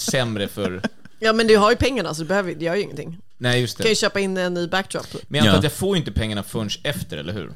sämre 0.00 0.48
för... 0.48 0.82
Ja 1.18 1.32
men 1.32 1.46
du 1.46 1.56
har 1.56 1.70
ju 1.70 1.76
pengarna 1.76 2.14
så 2.14 2.22
du 2.22 2.28
behöver, 2.28 2.54
det 2.54 2.64
gör 2.64 2.74
ju 2.74 2.82
ingenting. 2.82 3.18
Nej, 3.40 3.60
just 3.60 3.76
Du 3.76 3.82
kan 3.82 3.88
ju 3.88 3.94
det. 3.94 4.00
köpa 4.00 4.20
in 4.20 4.36
en 4.36 4.54
ny 4.54 4.66
backdrop. 4.66 5.06
Men 5.28 5.38
jag 5.38 5.42
antar 5.42 5.52
Ja. 5.54 5.58
att 5.58 5.64
jag 5.64 5.72
får 5.72 5.96
ju 5.96 5.98
inte 5.98 6.12
pengarna 6.12 6.42
förrän 6.42 6.68
efter, 6.82 7.16
eller 7.16 7.32
hur? 7.32 7.50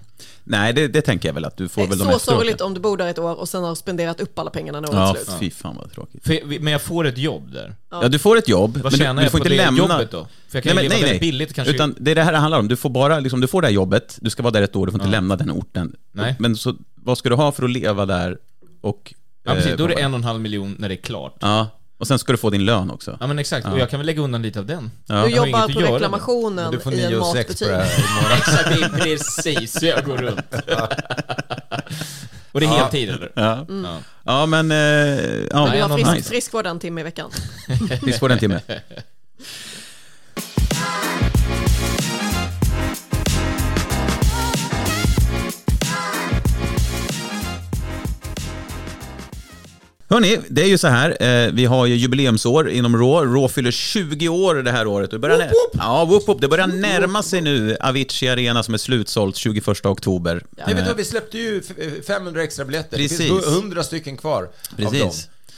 Nej, 0.44 0.72
det, 0.72 0.88
det 0.88 1.02
tänker 1.02 1.28
jag 1.28 1.34
väl 1.34 1.44
att 1.44 1.56
du 1.56 1.68
får 1.68 1.86
väl 1.86 1.98
de 1.98 2.12
Så 2.12 2.18
sorgligt 2.18 2.60
om 2.60 2.74
du 2.74 2.80
bor 2.80 2.96
där 2.96 3.06
ett 3.06 3.18
år 3.18 3.34
och 3.34 3.48
sen 3.48 3.64
har 3.64 3.74
spenderat 3.74 4.20
upp 4.20 4.38
alla 4.38 4.50
pengarna 4.50 4.80
när 4.80 4.88
året 4.88 4.98
Ja, 4.98 5.14
slut. 5.24 5.36
fy 5.40 5.50
fan 5.50 5.76
vad 5.76 5.92
tråkigt. 5.92 6.26
För, 6.26 6.60
men 6.60 6.72
jag 6.72 6.82
får 6.82 7.06
ett 7.06 7.18
jobb 7.18 7.52
där. 7.52 7.74
Ja, 7.90 8.08
du 8.08 8.18
får 8.18 8.36
ett 8.38 8.48
jobb, 8.48 8.72
Vad 8.76 8.82
men 8.84 8.92
du, 8.92 8.98
tjänar 8.98 9.14
du 9.14 9.22
jag 9.24 9.30
får 9.32 9.38
på 9.38 9.44
inte 9.44 9.56
det 9.56 9.64
lämna... 9.64 9.78
jobbet 9.78 10.10
då? 10.10 10.26
För 10.48 10.56
jag 10.58 10.64
kan 10.64 10.76
ju 10.76 10.82
leva 10.88 11.00
väldigt 11.00 11.20
billigt 11.20 11.54
kanske. 11.54 11.74
Utan 11.74 11.94
det 11.98 12.10
är 12.10 12.14
det 12.14 12.22
här 12.22 12.32
det 12.32 12.38
handlar 12.38 12.58
om. 12.58 12.68
Du 12.68 12.76
får 12.76 12.90
bara, 12.90 13.20
liksom, 13.20 13.40
du 13.40 13.46
får 13.48 13.62
det 13.62 13.68
här 13.68 13.74
jobbet, 13.74 14.18
du 14.20 14.30
ska 14.30 14.42
vara 14.42 14.52
där 14.52 14.62
ett 14.62 14.76
år, 14.76 14.86
du 14.86 14.92
får 14.92 15.00
inte 15.00 15.10
lämna 15.10 15.36
den 15.36 15.50
orten. 15.50 15.96
Nej. 16.12 16.36
Men 16.38 16.56
så, 16.56 16.74
vad 16.94 17.18
ska 17.18 17.28
du 17.28 17.34
ha 17.34 17.52
för 17.52 17.62
att 17.64 17.70
leva 17.70 18.06
där 18.06 18.38
och... 18.80 19.14
Ja, 19.44 19.54
precis. 19.54 19.70
eh, 19.70 19.76
Då 19.76 19.84
är 19.84 19.88
det 19.88 19.94
en 19.94 20.12
och 20.14 20.18
en 20.18 20.24
halv 20.24 20.40
miljon 20.40 20.76
när 20.78 20.88
det 20.88 20.94
är 20.94 21.02
klart. 21.02 21.36
Ja, 21.40 21.68
och 22.02 22.08
sen 22.08 22.18
ska 22.18 22.32
du 22.32 22.38
få 22.38 22.50
din 22.50 22.64
lön 22.64 22.90
också. 22.90 23.16
Ja, 23.20 23.26
men 23.26 23.38
exakt. 23.38 23.66
Och 23.66 23.78
jag 23.78 23.90
kan 23.90 24.00
väl 24.00 24.06
lägga 24.06 24.22
undan 24.22 24.42
lite 24.42 24.58
av 24.58 24.66
den. 24.66 24.90
Ja. 25.06 25.24
Du 25.24 25.30
jobbar 25.30 25.74
på 25.74 25.80
göra 25.80 25.94
reklamationen 25.94 26.72
Du 26.72 26.80
får 26.80 26.92
i 26.92 26.96
9 26.96 27.06
en 27.06 27.20
och 27.20 27.26
6 27.26 27.60
matbutik. 27.60 27.68
Exakt, 28.38 28.68
det 28.68 28.84
är 28.84 28.88
precis 28.88 29.80
så 29.80 29.86
jag 29.86 30.04
går 30.04 30.16
runt. 30.16 30.54
Och 32.52 32.60
det 32.60 32.66
är 32.66 32.70
heltid, 32.70 33.08
eller? 33.10 33.32
Ja, 33.34 33.66
Ja. 33.68 33.98
ja 34.24 34.46
men... 34.46 34.70
Eh, 34.70 34.78
ja, 34.78 35.14
Du 35.50 35.70
Nej, 35.70 35.80
har 35.80 35.98
frisk, 35.98 36.28
friskvård 36.28 36.66
en 36.66 36.78
timme 36.78 37.00
i 37.00 37.04
veckan. 37.04 37.30
Det 38.04 38.12
en 38.22 38.38
timme. 38.38 38.60
Hörni, 50.12 50.38
det 50.48 50.62
är 50.62 50.66
ju 50.66 50.78
så 50.78 50.88
här, 50.88 51.16
eh, 51.46 51.52
vi 51.52 51.64
har 51.64 51.86
ju 51.86 51.94
jubileumsår 51.96 52.70
inom 52.70 52.96
Raw. 52.96 53.26
Raw 53.34 53.48
fyller 53.48 53.70
20 53.70 54.28
år 54.28 54.54
det 54.54 54.70
här 54.70 54.86
året. 54.86 55.10
Det 55.10 55.18
börjar, 55.18 55.38
nä- 55.38 55.50
Ja, 55.72 56.04
whoop, 56.04 56.28
whoop. 56.28 56.40
Det 56.40 56.48
börjar 56.48 56.66
närma 56.66 57.22
sig 57.22 57.40
nu 57.40 57.76
Avicii 57.80 58.28
Arena 58.28 58.62
som 58.62 58.74
är 58.74 58.78
slutsålt 58.78 59.36
21 59.36 59.86
oktober. 59.86 60.42
Nej, 60.50 60.66
vet 60.74 60.76
du, 60.76 60.88
vad, 60.88 60.96
vi 60.96 61.04
släppte 61.04 61.38
ju 61.38 61.58
f- 61.70 62.04
500 62.06 62.42
extra 62.42 62.64
biljetter. 62.64 62.96
Det 62.98 63.02
Precis. 63.08 63.18
finns 63.28 63.46
100 63.46 63.82
stycken 63.82 64.16
kvar 64.16 64.48
Precis. 64.76 64.86
av 64.86 65.06
dem. 65.08 65.12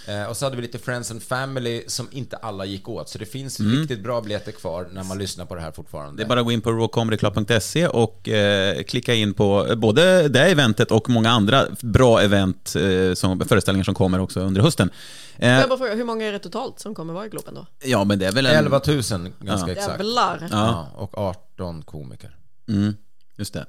Eh, 0.06 0.24
och 0.24 0.36
så 0.36 0.46
hade 0.46 0.56
vi 0.56 0.62
lite 0.62 0.78
Friends 0.78 1.10
and 1.10 1.22
Family 1.22 1.84
som 1.86 2.08
inte 2.10 2.36
alla 2.36 2.64
gick 2.64 2.88
åt. 2.88 3.08
Så 3.08 3.18
det 3.18 3.26
finns 3.26 3.60
riktigt 3.60 4.02
bra 4.02 4.20
biljetter 4.20 4.52
kvar 4.52 4.88
när 4.92 5.04
man 5.04 5.18
lyssnar 5.18 5.44
på 5.44 5.54
det 5.54 5.60
här 5.60 5.72
fortfarande. 5.72 6.08
Mm. 6.08 6.16
Det 6.16 6.22
är 6.22 6.28
bara 6.28 6.40
att 6.40 6.46
gå 6.46 6.52
in 6.52 6.60
på 6.60 6.72
rawcomedyclub.se 6.72 7.86
och 7.88 8.28
eh, 8.28 8.82
klicka 8.82 9.14
in 9.14 9.34
på 9.34 9.66
eh, 9.70 9.74
både 9.74 10.28
det 10.28 10.40
eventet 10.40 10.90
och 10.90 11.10
många 11.10 11.30
andra 11.30 11.66
bra 11.80 12.22
event, 12.22 12.76
eh, 12.76 13.14
som, 13.14 13.40
föreställningar 13.40 13.84
som 13.84 13.94
kommer 13.94 14.20
också 14.20 14.40
under 14.40 14.60
hösten. 14.60 14.90
Eh, 15.36 15.50
jag 15.50 15.68
bara 15.68 15.78
fråga, 15.78 15.94
hur 15.94 16.04
många 16.04 16.26
är 16.26 16.32
det 16.32 16.38
totalt 16.38 16.80
som 16.80 16.94
kommer 16.94 17.14
vara 17.14 17.26
i 17.26 17.28
Globen 17.28 17.54
då? 17.54 17.66
ja, 17.84 18.04
men 18.04 18.18
det 18.18 18.26
är 18.26 18.32
väl 18.32 18.46
en... 18.46 18.54
11 18.56 18.80
000 18.86 18.96
ganska 18.96 19.30
Ja. 19.40 19.68
exakt. 19.68 19.98
Jävlar! 19.98 20.48
Ja, 20.50 20.88
och 20.96 21.18
18 21.18 21.82
komiker. 21.82 22.36
Mm, 22.68 22.96
just 23.36 23.54
det. 23.54 23.66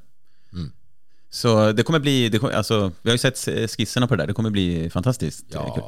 Så 1.35 1.71
det 1.71 1.83
kommer 1.83 1.99
bli, 1.99 2.29
det 2.29 2.39
kommer, 2.39 2.53
alltså, 2.53 2.91
vi 3.01 3.09
har 3.09 3.13
ju 3.13 3.17
sett 3.17 3.47
eh, 3.47 3.67
skisserna 3.67 4.07
på 4.07 4.15
det 4.15 4.21
där, 4.21 4.27
det 4.27 4.33
kommer 4.33 4.49
bli 4.49 4.89
fantastiskt. 4.89 5.45
Ja. 5.49 5.73
kul. 5.75 5.83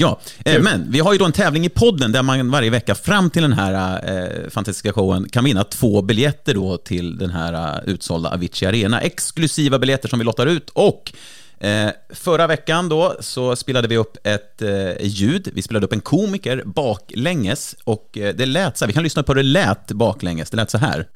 Ja, 0.00 0.20
eh, 0.44 0.62
men 0.62 0.90
vi 0.90 1.00
har 1.00 1.12
ju 1.12 1.18
då 1.18 1.24
en 1.24 1.32
tävling 1.32 1.64
i 1.64 1.68
podden 1.68 2.12
där 2.12 2.22
man 2.22 2.50
varje 2.50 2.70
vecka 2.70 2.94
fram 2.94 3.30
till 3.30 3.42
den 3.42 3.52
här 3.52 4.00
eh, 4.06 4.50
fantastiska 4.50 4.92
showen 4.92 5.28
kan 5.28 5.44
vinna 5.44 5.64
två 5.64 6.02
biljetter 6.02 6.54
då 6.54 6.76
till 6.76 7.18
den 7.18 7.30
här 7.30 7.52
eh, 7.52 7.92
utsålda 7.92 8.30
Avicii 8.30 8.68
Arena. 8.68 9.00
Exklusiva 9.00 9.78
biljetter 9.78 10.08
som 10.08 10.18
vi 10.18 10.24
lottar 10.24 10.46
ut 10.46 10.70
och 10.70 11.12
eh, 11.60 11.90
förra 12.10 12.46
veckan 12.46 12.88
då 12.88 13.16
så 13.20 13.56
spelade 13.56 13.88
vi 13.88 13.96
upp 13.96 14.16
ett 14.26 14.62
eh, 14.62 15.06
ljud. 15.06 15.48
Vi 15.54 15.62
spelade 15.62 15.86
upp 15.86 15.92
en 15.92 16.00
komiker 16.00 16.62
baklänges 16.66 17.76
och 17.84 18.18
eh, 18.18 18.34
det 18.34 18.46
lät 18.46 18.78
så 18.78 18.84
här, 18.84 18.86
vi 18.86 18.94
kan 18.94 19.02
lyssna 19.02 19.22
på 19.22 19.32
hur 19.32 19.42
det 19.42 19.48
lät 19.48 19.92
baklänges. 19.92 20.50
Det 20.50 20.56
lät 20.56 20.70
så 20.70 20.78
här. 20.78 21.08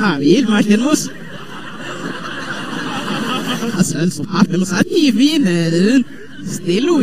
Javier 0.00 0.46
Martinus. 0.48 1.08
Alltså. 3.76 3.98
Still 6.46 6.88
och 6.90 7.02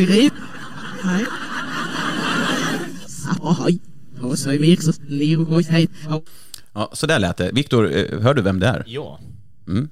Ja, 6.74 6.90
så 6.94 7.08
där 7.08 7.20
lät 7.20 7.38
det. 7.38 7.50
Viktor, 7.54 7.92
eh, 7.96 8.20
hör 8.22 8.34
du 8.34 8.42
vem 8.42 8.60
det 8.60 8.68
är? 8.68 8.84
Ja. 8.88 9.20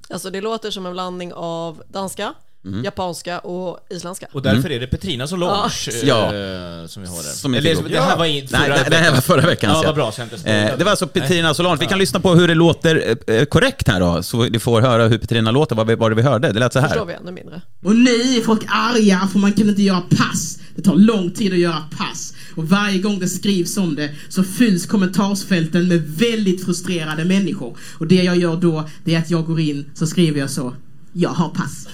Alltså 0.10 0.30
det 0.30 0.42
låter 0.42 0.72
som 0.72 0.86
en 0.86 0.92
blandning 0.94 1.34
av 1.34 1.84
danska, 1.94 2.34
Mm. 2.66 2.84
japanska 2.84 3.40
och 3.40 3.80
isländska. 3.90 4.28
Och 4.32 4.42
därför 4.42 4.72
är 4.72 4.80
det 4.80 4.88
Petrina 4.88 5.28
Solange 5.28 5.72
Ja. 6.04 6.24
eh, 6.26 6.88
som 6.88 7.02
vi 7.04 7.10
har 7.10 7.16
där. 7.16 7.30
Som 7.32 7.54
Eller, 7.54 7.76
det 7.90 8.00
här 8.02 8.18
var 8.18 8.26
i 8.26 8.48
förra 8.48 8.60
Nej, 8.60 8.70
det, 8.70 8.90
det 8.90 8.96
här 8.96 9.02
veckan. 9.02 9.14
var 9.14 9.22
förra 9.22 9.46
veckan. 9.46 9.72
Ja, 9.74 9.82
vad 9.86 9.96
bra. 9.96 10.12
Så 10.12 10.22
jag 10.22 10.26
inte 10.34 10.50
eh, 10.52 10.78
det 10.78 10.84
var 10.84 10.92
alltså 10.92 11.08
Petrina 11.08 11.54
Solange. 11.54 11.78
Vi 11.80 11.86
kan 11.86 12.00
lyssna 12.00 12.20
på 12.20 12.34
hur 12.36 12.48
det 12.48 12.56
låter 12.56 13.16
eh, 13.28 13.46
korrekt 13.46 13.88
här 13.88 14.00
då, 14.00 14.24
så 14.24 14.38
vi 14.42 14.60
får 14.60 14.82
höra 14.82 15.08
hur 15.08 15.18
Petrina 15.18 15.52
låter, 15.52 15.76
vad, 15.76 15.88
vi, 15.88 15.96
vad 15.96 16.12
det 16.12 16.16
vi 16.16 16.22
hörde. 16.22 16.52
Det 16.52 16.60
lät 16.60 16.74
så 16.74 16.82
Förstår 16.82 16.98
här. 17.00 17.06
vi 17.06 17.14
ännu 17.14 17.32
mindre. 17.32 17.62
Och 17.84 17.96
nu 17.96 18.10
är 18.12 18.42
folk 18.44 18.62
arga 18.68 19.28
för 19.32 19.40
man 19.40 19.54
kan 19.54 19.70
inte 19.70 19.82
göra 19.82 20.02
pass. 20.02 20.58
Det 20.84 20.90
tar 20.90 20.96
lång 20.96 21.32
tid 21.32 21.54
att 21.54 21.60
göra 21.60 21.84
pass 21.98 22.34
och 22.56 22.70
varje 22.70 22.98
gång 23.00 23.20
det 23.20 23.28
skrivs 23.28 23.78
om 23.78 23.96
det 23.96 24.10
så 24.30 24.44
fylls 24.44 24.86
kommentarsfälten 24.86 25.88
med 25.88 26.02
väldigt 26.02 26.66
frustrerade 26.66 27.26
människor. 27.26 27.78
Och 28.00 28.08
det 28.08 28.16
jag 28.24 28.38
gör 28.38 28.56
då, 28.56 28.90
det 29.04 29.16
är 29.16 29.20
att 29.20 29.30
jag 29.32 29.46
går 29.46 29.60
in 29.60 29.86
så 29.94 30.08
skriver 30.08 30.40
jag 30.40 30.50
så. 30.50 30.74
Jag 31.14 31.30
har 31.30 31.50
pass. 31.50 31.88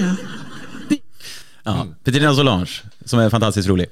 ja. 0.00 0.14
Ja, 1.64 1.86
Petrina 2.04 2.34
Solange, 2.34 2.70
som 3.04 3.18
är 3.18 3.30
fantastiskt 3.30 3.68
rolig. 3.68 3.86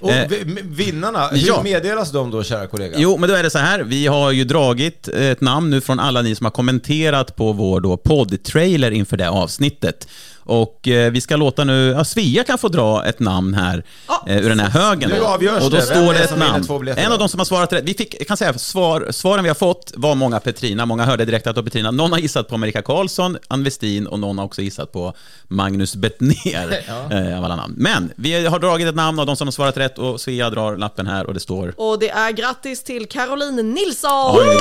Och 0.00 0.10
Eh, 0.10 0.28
vi- 0.28 0.62
vinnarna, 0.64 1.18
ja. 1.34 1.56
hur 1.56 1.62
meddelas 1.62 2.12
de 2.12 2.30
då, 2.30 2.42
kära 2.42 2.66
kollega? 2.66 2.96
Jo, 2.98 3.16
men 3.18 3.28
då 3.28 3.34
är 3.34 3.42
det 3.42 3.50
så 3.50 3.58
här. 3.58 3.82
Vi 3.82 4.06
har 4.06 4.30
ju 4.32 4.44
dragit 4.44 5.08
ett 5.08 5.40
namn 5.40 5.70
nu 5.70 5.80
från 5.80 6.00
alla 6.00 6.22
ni 6.22 6.34
som 6.34 6.44
har 6.44 6.50
kommenterat 6.50 7.36
på 7.36 7.52
vår 7.52 7.80
då 7.80 7.96
podd-trailer 7.96 8.90
inför 8.90 9.16
det 9.16 9.28
avsnittet. 9.30 10.08
Och 10.44 10.88
eh, 10.88 11.12
vi 11.12 11.20
ska 11.20 11.36
låta 11.36 11.64
nu, 11.64 11.90
ja, 11.96 12.04
Svea 12.04 12.44
kan 12.44 12.58
få 12.58 12.68
dra 12.68 13.04
ett 13.04 13.20
namn 13.20 13.54
här 13.54 13.84
eh, 14.26 14.44
ur 14.44 14.48
den 14.48 14.60
här 14.60 14.68
högen. 14.68 15.10
Nu 15.10 15.20
avgörs 15.24 15.64
och 15.64 15.70
då 15.70 15.76
det. 15.76 15.82
Står 15.82 16.14
det 16.14 16.24
ett 16.24 16.38
namn. 16.38 16.88
En 16.96 17.12
av 17.12 17.18
de 17.18 17.28
som 17.28 17.40
har 17.40 17.44
svarat 17.44 17.72
rätt, 17.72 17.84
vi 17.84 17.94
fick, 17.94 18.14
jag 18.18 18.26
kan 18.26 18.36
säga, 18.36 18.58
svar, 18.58 19.06
svaren 19.10 19.42
vi 19.42 19.48
har 19.48 19.54
fått 19.54 19.92
var 19.96 20.14
många 20.14 20.40
Petrina, 20.40 20.86
många 20.86 21.04
hörde 21.04 21.24
direkt 21.24 21.46
att 21.46 21.54
det 21.54 21.60
var 21.60 21.66
Petrina. 21.66 21.90
Någon 21.90 22.12
har 22.12 22.18
gissat 22.18 22.48
på 22.48 22.54
Amerika 22.54 22.82
Karlsson, 22.82 23.38
Ann 23.48 23.64
Westin 23.64 24.06
och 24.06 24.18
någon 24.18 24.38
har 24.38 24.44
också 24.44 24.62
gissat 24.62 24.92
på 24.92 25.14
Magnus 25.48 25.96
Bettner. 25.96 26.84
Ja. 26.88 27.10
eh, 27.18 27.38
av 27.38 27.44
alla 27.44 27.56
namn. 27.56 27.74
Men 27.76 28.12
vi 28.16 28.46
har 28.46 28.58
dragit 28.58 28.88
ett 28.88 28.94
namn 28.94 29.18
av 29.18 29.26
de 29.26 29.36
som 29.36 29.46
har 29.46 29.52
svarat 29.52 29.76
rätt 29.76 29.98
och 29.98 30.20
Svea 30.20 30.50
drar 30.50 30.76
lappen 30.76 31.06
här 31.06 31.26
och 31.26 31.34
det 31.34 31.40
står 31.40 31.74
Och 31.76 31.98
det 31.98 32.10
är 32.10 32.32
grattis 32.32 32.84
till 32.84 33.06
Caroline 33.06 33.74
Nilsson! 33.74 34.36
Oj, 34.36 34.58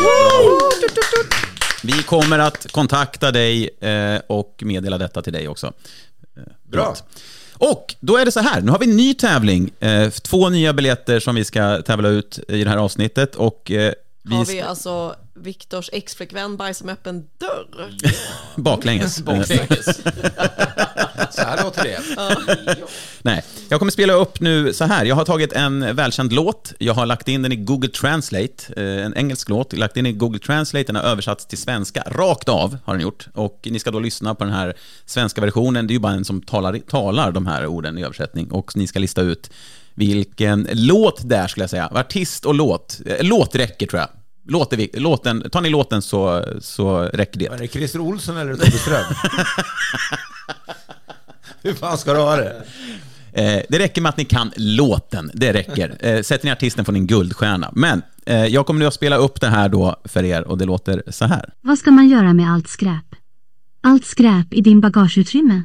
Vi 1.83 2.03
kommer 2.03 2.39
att 2.39 2.71
kontakta 2.71 3.31
dig 3.31 3.69
eh, 3.79 4.21
och 4.27 4.63
meddela 4.65 4.97
detta 4.97 5.21
till 5.21 5.33
dig 5.33 5.47
också. 5.47 5.73
Eh, 6.37 6.43
Bra. 6.63 6.95
Och 7.53 7.95
då 7.99 8.17
är 8.17 8.25
det 8.25 8.31
så 8.31 8.39
här, 8.39 8.61
nu 8.61 8.71
har 8.71 8.79
vi 8.79 8.89
en 8.89 8.97
ny 8.97 9.13
tävling. 9.13 9.71
Eh, 9.79 10.09
två 10.09 10.49
nya 10.49 10.73
biljetter 10.73 11.19
som 11.19 11.35
vi 11.35 11.45
ska 11.45 11.81
tävla 11.81 12.09
ut 12.09 12.39
i 12.47 12.63
det 12.63 12.69
här 12.69 12.77
avsnittet. 12.77 13.35
Och 13.35 13.61
vi 13.65 14.35
Har 14.35 14.45
ska, 14.45 14.53
vi 14.53 14.61
alltså 14.61 15.15
Viktors 15.33 15.89
exflickvän 15.93 16.57
bajsar 16.57 16.85
med 16.85 16.93
öppen 16.93 17.27
dörr? 17.37 17.93
baklänges. 18.55 19.19
Baklänges. 19.21 19.87
Så 21.35 21.41
här 21.41 21.63
låter 21.63 21.83
det. 21.83 21.99
Nej, 23.21 23.43
jag 23.69 23.79
kommer 23.79 23.91
spela 23.91 24.13
upp 24.13 24.39
nu 24.39 24.73
så 24.73 24.85
här. 24.85 25.05
Jag 25.05 25.15
har 25.15 25.25
tagit 25.25 25.53
en 25.53 25.95
välkänd 25.95 26.33
låt. 26.33 26.73
Jag 26.79 26.93
har 26.93 27.05
lagt 27.05 27.27
in 27.27 27.41
den 27.41 27.51
i 27.51 27.55
Google 27.55 27.89
Translate, 27.89 28.73
eh, 28.77 29.05
en 29.05 29.17
engelsk 29.17 29.49
låt. 29.49 29.73
Lagt 29.73 29.97
in 29.97 30.05
i 30.05 30.11
Google 30.11 30.39
Translate, 30.39 30.83
den 30.83 30.95
har 30.95 31.03
översatts 31.03 31.45
till 31.45 31.57
svenska. 31.57 32.03
Rakt 32.07 32.49
av 32.49 32.77
har 32.85 32.93
den 32.93 33.01
gjort. 33.03 33.27
Och 33.33 33.59
ni 33.71 33.79
ska 33.79 33.91
då 33.91 33.99
lyssna 33.99 34.35
på 34.35 34.43
den 34.43 34.53
här 34.53 34.73
svenska 35.05 35.41
versionen. 35.41 35.87
Det 35.87 35.91
är 35.91 35.95
ju 35.95 35.99
bara 35.99 36.13
en 36.13 36.25
som 36.25 36.41
talar, 36.41 36.77
talar 36.77 37.31
de 37.31 37.47
här 37.47 37.65
orden 37.65 37.97
i 37.97 38.03
översättning. 38.03 38.51
Och 38.51 38.77
ni 38.77 38.87
ska 38.87 38.99
lista 38.99 39.21
ut 39.21 39.49
vilken 39.95 40.67
låt 40.71 41.29
det 41.29 41.35
är, 41.35 41.47
skulle 41.47 41.63
jag 41.63 41.69
säga. 41.69 41.89
Artist 41.93 42.45
och 42.45 42.53
låt. 42.55 42.99
Eh, 43.05 43.15
Låt 43.21 43.55
räcker, 43.55 43.87
tror 43.87 43.99
jag. 43.99 44.09
Låt 44.47 44.73
är, 44.73 44.99
låten, 44.99 45.49
tar 45.49 45.61
ni 45.61 45.69
låten 45.69 46.01
så, 46.01 46.45
så 46.61 47.01
räcker 47.03 47.39
det. 47.39 47.45
Är 47.45 47.57
det 47.57 47.67
Christer 47.67 47.99
Olsson 47.99 48.37
eller 48.37 48.53
Tobbe 48.55 48.71
Ström? 48.71 49.03
Hur 51.65 51.73
fan 51.73 51.97
ska 51.97 52.13
du 52.13 52.19
ha 52.19 52.35
det? 52.35 52.63
Eh, 53.31 53.61
det 53.69 53.79
räcker 53.79 54.01
med 54.01 54.09
att 54.09 54.17
ni 54.17 54.25
kan 54.25 54.51
låten, 54.55 55.31
det 55.33 55.53
räcker. 55.53 55.97
Eh, 56.03 56.21
sätter 56.21 56.45
ni 56.45 56.51
artisten 56.51 56.85
får 56.85 56.93
ni 56.93 56.99
en 56.99 57.07
guldstjärna. 57.07 57.71
Men 57.75 58.01
eh, 58.25 58.45
jag 58.45 58.65
kommer 58.65 58.79
nu 58.79 58.85
att 58.85 58.93
spela 58.93 59.15
upp 59.15 59.41
det 59.41 59.47
här 59.47 59.69
då 59.69 59.95
för 60.05 60.23
er 60.23 60.43
och 60.47 60.57
det 60.57 60.65
låter 60.65 61.03
så 61.07 61.25
här. 61.25 61.53
Vad 61.61 61.77
ska 61.77 61.91
man 61.91 62.07
göra 62.07 62.33
med 62.33 62.51
allt 62.51 62.67
skräp? 62.67 63.15
Allt 63.81 64.05
skräp 64.05 64.53
i 64.53 64.61
din 64.61 64.81
bagageutrymme? 64.81 65.63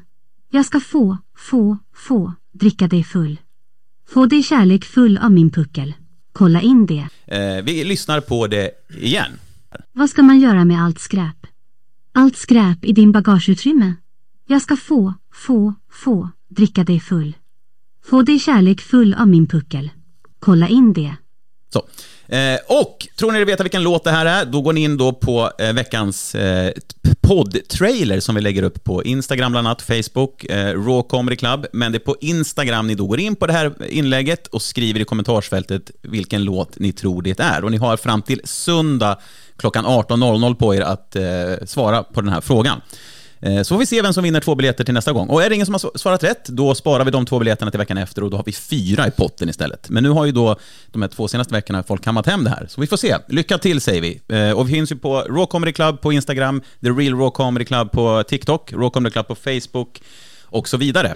Jag 0.50 0.66
ska 0.66 0.80
få, 0.80 1.16
få, 1.36 1.78
få 1.94 2.32
dricka 2.52 2.86
dig 2.86 3.04
full. 3.04 3.40
Få 4.08 4.26
dig 4.26 4.42
kärlek 4.42 4.84
full 4.84 5.18
av 5.18 5.32
min 5.32 5.50
puckel. 5.50 5.94
Kolla 6.32 6.60
in 6.60 6.86
det. 6.86 7.08
Eh, 7.26 7.64
vi 7.64 7.84
lyssnar 7.84 8.20
på 8.20 8.46
det 8.46 8.70
igen. 9.00 9.32
Vad 9.92 10.10
ska 10.10 10.22
man 10.22 10.40
göra 10.40 10.64
med 10.64 10.82
allt 10.82 10.98
skräp? 10.98 11.46
Allt 12.12 12.36
skräp 12.36 12.84
i 12.84 12.92
din 12.92 13.12
bagageutrymme? 13.12 13.94
Jag 14.50 14.62
ska 14.62 14.76
få, 14.76 15.14
få, 15.32 15.74
få 15.90 16.28
dricka 16.48 16.84
dig 16.84 17.00
full. 17.00 17.36
Få 18.04 18.22
dig 18.22 18.38
kärlek 18.38 18.80
full 18.80 19.14
av 19.14 19.28
min 19.28 19.46
puckel. 19.46 19.90
Kolla 20.38 20.68
in 20.68 20.92
det. 20.92 21.16
Så. 21.72 21.78
Eh, 22.34 22.58
och 22.68 23.08
tror 23.18 23.32
ni 23.32 23.44
veta 23.44 23.62
vilken 23.62 23.82
låt 23.82 24.04
det 24.04 24.10
här 24.10 24.26
är, 24.26 24.44
då 24.44 24.60
går 24.60 24.72
ni 24.72 24.80
in 24.80 24.96
då 24.96 25.12
på 25.12 25.50
eh, 25.58 25.72
veckans 25.72 26.34
eh, 26.34 26.72
podd-trailer 27.20 28.20
som 28.20 28.34
vi 28.34 28.40
lägger 28.40 28.62
upp 28.62 28.84
på 28.84 29.04
Instagram 29.04 29.52
bland 29.52 29.66
annat, 29.66 29.82
Facebook, 29.82 30.44
eh, 30.44 30.72
Raw 30.72 31.02
Comedy 31.08 31.36
Club. 31.36 31.66
Men 31.72 31.92
det 31.92 31.98
är 31.98 32.00
på 32.00 32.16
Instagram 32.20 32.86
ni 32.86 32.94
då 32.94 33.06
går 33.06 33.20
in 33.20 33.36
på 33.36 33.46
det 33.46 33.52
här 33.52 33.72
inlägget 33.88 34.46
och 34.46 34.62
skriver 34.62 35.00
i 35.00 35.04
kommentarsfältet 35.04 35.90
vilken 36.02 36.44
låt 36.44 36.78
ni 36.78 36.92
tror 36.92 37.22
det 37.22 37.40
är. 37.40 37.64
Och 37.64 37.70
ni 37.70 37.76
har 37.76 37.96
fram 37.96 38.22
till 38.22 38.40
söndag 38.44 39.18
klockan 39.56 39.86
18.00 39.86 40.54
på 40.54 40.74
er 40.74 40.80
att 40.80 41.16
eh, 41.16 41.22
svara 41.66 42.02
på 42.02 42.20
den 42.20 42.32
här 42.32 42.40
frågan. 42.40 42.80
Eh, 43.40 43.62
Så 43.62 43.74
får 43.74 43.78
vi 43.78 43.86
se 43.86 44.02
vem 44.02 44.12
som 44.12 44.24
vinner 44.24 44.40
två 44.40 44.54
biljetter 44.54 44.84
till 44.84 44.94
nästa 44.94 45.12
gång. 45.12 45.28
Och 45.28 45.42
är 45.42 45.48
det 45.48 45.54
ingen 45.54 45.66
som 45.66 45.74
har 45.74 45.78
sv- 45.78 45.96
svarat 45.98 46.24
rätt, 46.24 46.44
då 46.48 46.74
sparar 46.74 47.04
vi 47.04 47.10
de 47.10 47.26
två 47.26 47.38
biljetterna 47.38 47.70
till 47.70 47.78
veckan 47.78 47.98
efter 47.98 48.24
och 48.24 48.30
då 48.30 48.36
har 48.36 48.44
vi 48.44 48.52
fyra 48.52 49.06
i 49.06 49.10
potten 49.10 49.48
istället. 49.48 49.90
Men 49.90 50.02
nu 50.02 50.08
har 50.08 50.26
ju 50.26 50.32
då 50.32 50.56
de 50.86 51.02
här 51.02 51.08
två 51.08 51.28
senaste 51.28 51.54
veckorna 51.54 51.82
folk 51.82 52.04
kammat 52.04 52.26
hem 52.26 52.44
det 52.44 52.50
här. 52.50 52.66
Så 52.68 52.80
vi 52.80 52.86
får 52.86 52.96
se. 52.96 53.16
Lycka 53.28 53.58
till 53.58 53.80
säger 53.80 54.00
vi. 54.02 54.20
Eh, 54.28 54.50
Och 54.52 54.68
vi 54.68 54.72
finns 54.72 54.92
ju 54.92 54.96
på 54.96 55.16
Raw 55.20 55.46
Comedy 55.46 55.72
Club 55.72 56.00
på 56.00 56.12
Instagram, 56.12 56.60
The 56.80 56.88
Real 56.90 57.14
Raw 57.14 57.30
Comedy 57.30 57.64
Club 57.64 57.90
på 57.92 58.22
TikTok, 58.28 58.72
Raw 58.72 58.90
Comedy 58.90 59.12
Club 59.12 59.26
på 59.26 59.34
Facebook 59.34 60.02
och 60.44 60.68
så 60.68 60.76
vidare. 60.76 61.14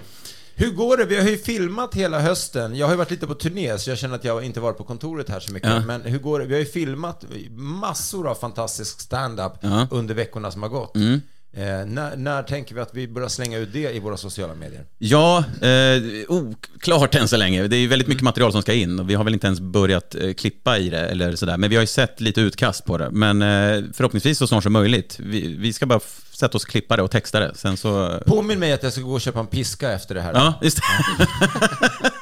Hur 0.54 0.70
går 0.70 0.96
det? 0.96 1.04
Vi 1.04 1.16
har 1.20 1.28
ju 1.28 1.38
filmat 1.38 1.94
hela 1.94 2.20
hösten. 2.20 2.76
Jag 2.76 2.86
har 2.86 2.92
ju 2.92 2.96
varit 2.98 3.10
lite 3.10 3.26
på 3.26 3.34
turné, 3.34 3.78
så 3.78 3.90
jag 3.90 3.98
känner 3.98 4.14
att 4.14 4.24
jag 4.24 4.44
inte 4.44 4.60
varit 4.60 4.78
på 4.78 4.84
kontoret 4.84 5.28
här 5.28 5.40
så 5.40 5.52
mycket. 5.52 5.68
Ja. 5.70 5.80
Men 5.80 6.02
hur 6.02 6.18
går 6.18 6.40
det? 6.40 6.46
Vi 6.46 6.54
har 6.54 6.60
ju 6.60 6.66
filmat 6.66 7.24
massor 7.56 8.28
av 8.28 8.34
fantastisk 8.34 9.00
stand-up 9.00 9.52
Ja. 9.60 9.86
under 9.90 10.14
veckorna 10.14 10.50
som 10.50 10.62
har 10.62 10.68
gått. 10.68 10.96
Mm. 10.96 11.20
Eh, 11.54 11.86
när, 11.86 12.16
när 12.16 12.42
tänker 12.42 12.74
vi 12.74 12.80
att 12.80 12.94
vi 12.94 13.08
börjar 13.08 13.28
slänga 13.28 13.58
ut 13.58 13.72
det 13.72 13.96
i 13.96 13.98
våra 13.98 14.16
sociala 14.16 14.54
medier? 14.54 14.84
Ja, 14.98 15.44
eh, 15.60 16.02
oklart 16.28 17.14
än 17.14 17.28
så 17.28 17.36
länge. 17.36 17.68
Det 17.68 17.76
är 17.76 17.80
ju 17.80 17.86
väldigt 17.86 18.08
mycket 18.08 18.22
material 18.22 18.52
som 18.52 18.62
ska 18.62 18.72
in 18.72 19.00
och 19.00 19.10
vi 19.10 19.14
har 19.14 19.24
väl 19.24 19.34
inte 19.34 19.46
ens 19.46 19.60
börjat 19.60 20.14
eh, 20.14 20.32
klippa 20.32 20.78
i 20.78 20.90
det 20.90 21.00
eller 21.00 21.36
sådär. 21.36 21.56
Men 21.56 21.70
vi 21.70 21.76
har 21.76 21.80
ju 21.80 21.86
sett 21.86 22.20
lite 22.20 22.40
utkast 22.40 22.84
på 22.84 22.98
det. 22.98 23.10
Men 23.10 23.42
eh, 23.42 23.84
förhoppningsvis 23.92 24.38
så 24.38 24.46
snart 24.46 24.62
som 24.62 24.72
möjligt. 24.72 25.18
Vi, 25.20 25.56
vi 25.56 25.72
ska 25.72 25.86
bara 25.86 26.00
sätta 26.32 26.56
oss 26.56 26.64
och 26.64 26.70
klippa 26.70 26.96
det 26.96 27.02
och 27.02 27.10
texta 27.10 27.40
det. 27.40 27.52
Sen 27.54 27.76
så... 27.76 28.20
Påminn 28.26 28.58
mig 28.58 28.72
att 28.72 28.82
jag 28.82 28.92
ska 28.92 29.02
gå 29.02 29.12
och 29.12 29.20
köpa 29.20 29.40
en 29.40 29.46
piska 29.46 29.92
efter 29.92 30.14
det 30.14 30.20
här. 30.20 30.32
Ja, 30.34 30.54
just 30.62 30.76
det. 30.76 30.82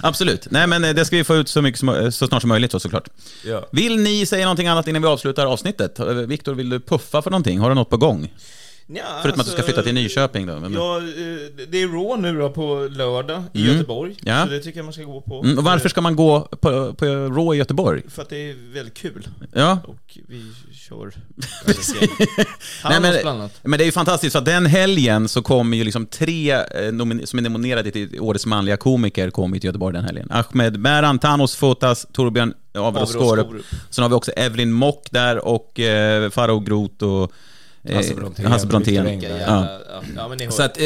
Absolut. 0.00 0.46
Nej, 0.50 0.66
men 0.66 0.84
eh, 0.84 0.94
det 0.94 1.04
ska 1.04 1.16
vi 1.16 1.24
få 1.24 1.34
ut 1.34 1.48
så, 1.48 1.62
mycket 1.62 1.80
som, 1.80 2.12
så 2.12 2.26
snart 2.26 2.42
som 2.42 2.48
möjligt 2.48 2.72
så, 2.72 2.80
såklart. 2.80 3.08
Ja. 3.44 3.68
Vill 3.72 3.96
ni 3.96 4.26
säga 4.26 4.44
någonting 4.44 4.68
annat 4.68 4.88
innan 4.88 5.02
vi 5.02 5.08
avslutar 5.08 5.46
avsnittet? 5.46 5.98
Eh, 5.98 6.06
Viktor, 6.06 6.54
vill 6.54 6.68
du 6.68 6.80
puffa 6.80 7.22
för 7.22 7.30
någonting? 7.30 7.58
Har 7.58 7.68
du 7.68 7.74
något 7.74 7.90
på 7.90 7.96
gång? 7.96 8.32
Nja, 8.88 9.02
Förutom 9.22 9.40
att 9.40 9.46
du 9.46 9.52
ska 9.52 9.60
alltså, 9.60 9.72
flytta 9.72 9.82
till 9.82 9.94
Nyköping 9.94 10.46
då. 10.46 10.52
Ja, 10.52 10.96
eh, 10.96 11.02
det 11.68 11.82
är 11.82 11.88
Raw 11.88 12.32
nu 12.32 12.38
då 12.38 12.50
på 12.50 12.88
lördag 12.90 13.42
i 13.52 13.62
Mm. 13.62 13.72
Göteborg. 13.72 14.16
Ja. 14.22 14.44
Så 14.44 14.50
det 14.50 14.60
tycker 14.60 14.78
jag 14.78 14.84
man 14.84 14.92
ska 14.92 15.02
gå 15.02 15.20
på. 15.20 15.42
Mm, 15.42 15.58
och 15.58 15.64
varför 15.64 15.88
ska 15.88 16.00
man 16.00 16.16
gå 16.16 16.40
på, 16.40 16.94
på 16.94 17.06
Raw 17.06 17.54
i 17.56 17.58
Göteborg? 17.58 18.02
För 18.08 18.22
att 18.22 18.28
det 18.28 18.50
är 18.50 18.72
väldigt 18.74 18.94
kul. 18.94 19.28
Ja. 19.52 19.78
Och 19.86 20.18
vi 20.28 20.44
kör. 20.72 21.12
Nej, 22.84 23.00
men, 23.00 23.14
bland 23.22 23.40
annat. 23.40 23.58
men 23.62 23.78
det 23.78 23.84
är 23.84 23.86
ju 23.86 23.92
fantastiskt, 23.92 24.32
för 24.32 24.38
att 24.38 24.44
den 24.44 24.66
helgen 24.66 25.28
så 25.28 25.42
kommer 25.42 25.76
ju 25.76 25.84
liksom 25.84 26.06
tre 26.06 26.52
eh, 26.52 26.60
som 27.24 27.38
är 27.38 27.40
nominerade 27.40 27.90
till 27.90 28.20
Årets 28.20 28.46
manliga 28.46 28.76
komiker 28.76 29.30
kommer 29.30 29.58
till 29.58 29.66
Göteborg 29.66 29.94
den 29.94 30.04
helgen. 30.04 30.28
Ahmed 30.30 30.80
Bäran, 30.80 31.18
Thanos 31.18 31.56
Fotas, 31.56 32.06
Torbjörn 32.12 32.54
Avro 32.74 33.06
Skorup. 33.06 33.46
Sen 33.90 34.02
har 34.02 34.08
vi 34.08 34.14
också 34.14 34.30
Evelyn 34.30 34.72
Mock 34.72 35.06
där 35.10 35.44
och 35.44 35.80
eh, 35.80 36.30
Farao 36.30 36.60
Groth 36.60 37.04
och 37.04 37.32
Hasse 37.94 38.14
Brontén, 38.14 38.46
Hasse 38.46 38.66
Brontén. 38.66 39.20
Ja. 39.22 39.80
Ja. 40.16 40.50
Så 40.50 40.62
att 40.62 40.78
eh, 40.80 40.84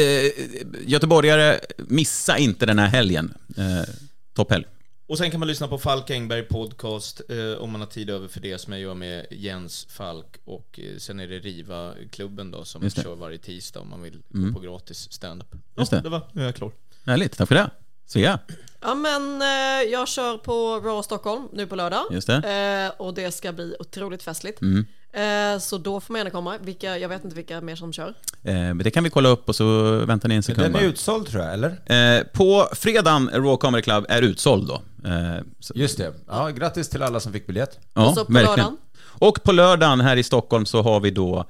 göteborgare, 0.85 1.59
missa 1.77 2.37
inte 2.37 2.65
den 2.65 2.79
här 2.79 2.87
helgen. 2.87 3.33
Eh, 3.57 3.89
topphelg. 4.35 4.65
Och 5.07 5.17
sen 5.17 5.31
kan 5.31 5.39
man 5.39 5.47
lyssna 5.47 5.67
på 5.67 5.77
Falk 5.77 6.09
Engberg 6.09 6.43
podcast 6.43 7.21
eh, 7.29 7.61
om 7.63 7.71
man 7.71 7.81
har 7.81 7.87
tid 7.87 8.09
över 8.09 8.27
för 8.27 8.39
det 8.39 8.57
som 8.57 8.73
jag 8.73 8.81
gör 8.81 8.93
med 8.93 9.25
Jens 9.31 9.87
Falk 9.89 10.25
och 10.45 10.79
eh, 10.83 10.97
sen 10.97 11.19
är 11.19 11.27
det 11.27 11.39
Riva-klubben 11.39 12.51
då 12.51 12.65
som 12.65 12.89
kör 12.89 13.15
varje 13.15 13.37
tisdag 13.37 13.79
om 13.79 13.89
man 13.89 14.01
vill 14.01 14.17
Mm. 14.33 14.53
gå 14.53 14.59
på 14.59 14.65
gratis 14.65 15.11
standup. 15.11 15.47
Just 15.77 15.91
ja, 15.91 15.97
det. 15.97 16.03
det 16.03 16.09
var, 16.09 16.21
nu 16.31 16.41
är 16.41 16.45
jag 16.45 16.55
klar. 16.55 16.71
Härligt, 17.05 17.37
tack 17.37 17.47
för 17.47 17.55
det. 17.55 17.69
Svea. 18.05 18.39
Ja 18.81 18.95
men 18.95 19.41
eh, 19.41 19.91
jag 19.91 20.07
kör 20.07 20.37
på 20.37 20.79
Raw 20.79 21.03
Stockholm 21.03 21.47
nu 21.53 21.67
på 21.67 21.75
lördag. 21.75 22.03
Just 22.11 22.27
det. 22.27 22.91
Eh, 22.95 23.01
och 23.01 23.13
det 23.13 23.31
ska 23.31 23.51
bli 23.53 23.75
otroligt 23.79 24.23
festligt. 24.23 24.61
Mm. 24.61 24.85
Eh, 25.13 25.59
så 25.59 25.77
då 25.77 25.99
får 25.99 26.13
man 26.13 26.19
gärna 26.19 26.29
komma. 26.29 26.57
Vilka, 26.61 26.97
jag 26.97 27.09
vet 27.09 27.23
inte 27.23 27.35
vilka 27.35 27.61
mer 27.61 27.75
som 27.75 27.93
kör. 27.93 28.07
Eh, 28.43 28.53
men 28.53 28.77
det 28.77 28.91
kan 28.91 29.03
vi 29.03 29.09
kolla 29.09 29.29
upp 29.29 29.49
och 29.49 29.55
så 29.55 29.97
väntar 30.05 30.29
ni 30.29 30.35
en 30.35 30.43
sekund 30.43 30.65
Den 30.65 30.75
är 30.75 30.79
bara. 30.79 30.83
utsåld 30.83 31.27
tror 31.27 31.43
jag, 31.43 31.53
eller? 31.53 31.69
Eh, 32.17 32.23
på 32.23 32.67
fredagen, 32.73 33.29
Raw 33.33 33.57
Comedy 33.57 33.81
Club 33.81 34.05
är 34.09 34.21
utsåld 34.21 34.67
då. 34.67 34.81
Eh, 35.09 35.41
så, 35.59 35.73
Just 35.75 35.97
det. 35.97 36.13
Ja, 36.27 36.49
grattis 36.49 36.89
till 36.89 37.03
alla 37.03 37.19
som 37.19 37.33
fick 37.33 37.47
biljett. 37.47 37.79
ja, 37.93 38.07
Och 38.09 38.13
så 38.15 38.25
på 38.25 38.31
verkligen. 38.33 38.57
lördagen? 38.57 38.77
Och 39.03 39.43
på 39.43 39.51
lördagen 39.51 40.01
här 40.01 40.17
i 40.17 40.23
Stockholm 40.23 40.65
så 40.65 40.81
har 40.81 40.99
vi 40.99 41.11
då 41.11 41.45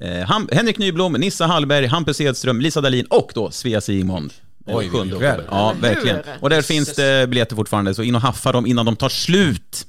eh, 0.00 0.30
Henrik 0.52 0.78
Nyblom, 0.78 1.12
Nissa 1.12 1.46
Hallberg, 1.46 1.86
Hampus 1.86 2.20
Edström, 2.20 2.60
Lisa 2.60 2.80
Dahlin 2.80 3.06
och 3.06 3.30
då 3.34 3.50
Svea 3.50 3.80
Sigmund. 3.80 4.32
Den 4.58 4.76
Oj, 4.76 4.88
7 4.88 4.98
vilken 5.02 5.18
kväll. 5.18 5.42
Ja, 5.50 5.74
verkligen. 5.80 6.18
Och 6.40 6.50
där 6.50 6.62
finns 6.62 6.94
det 6.94 7.28
biljetter 7.30 7.56
fortfarande, 7.56 7.94
så 7.94 8.02
in 8.02 8.14
och 8.14 8.20
haffa 8.20 8.52
dem 8.52 8.66
innan 8.66 8.86
de 8.86 8.96
tar 8.96 9.08
slut. 9.08 9.86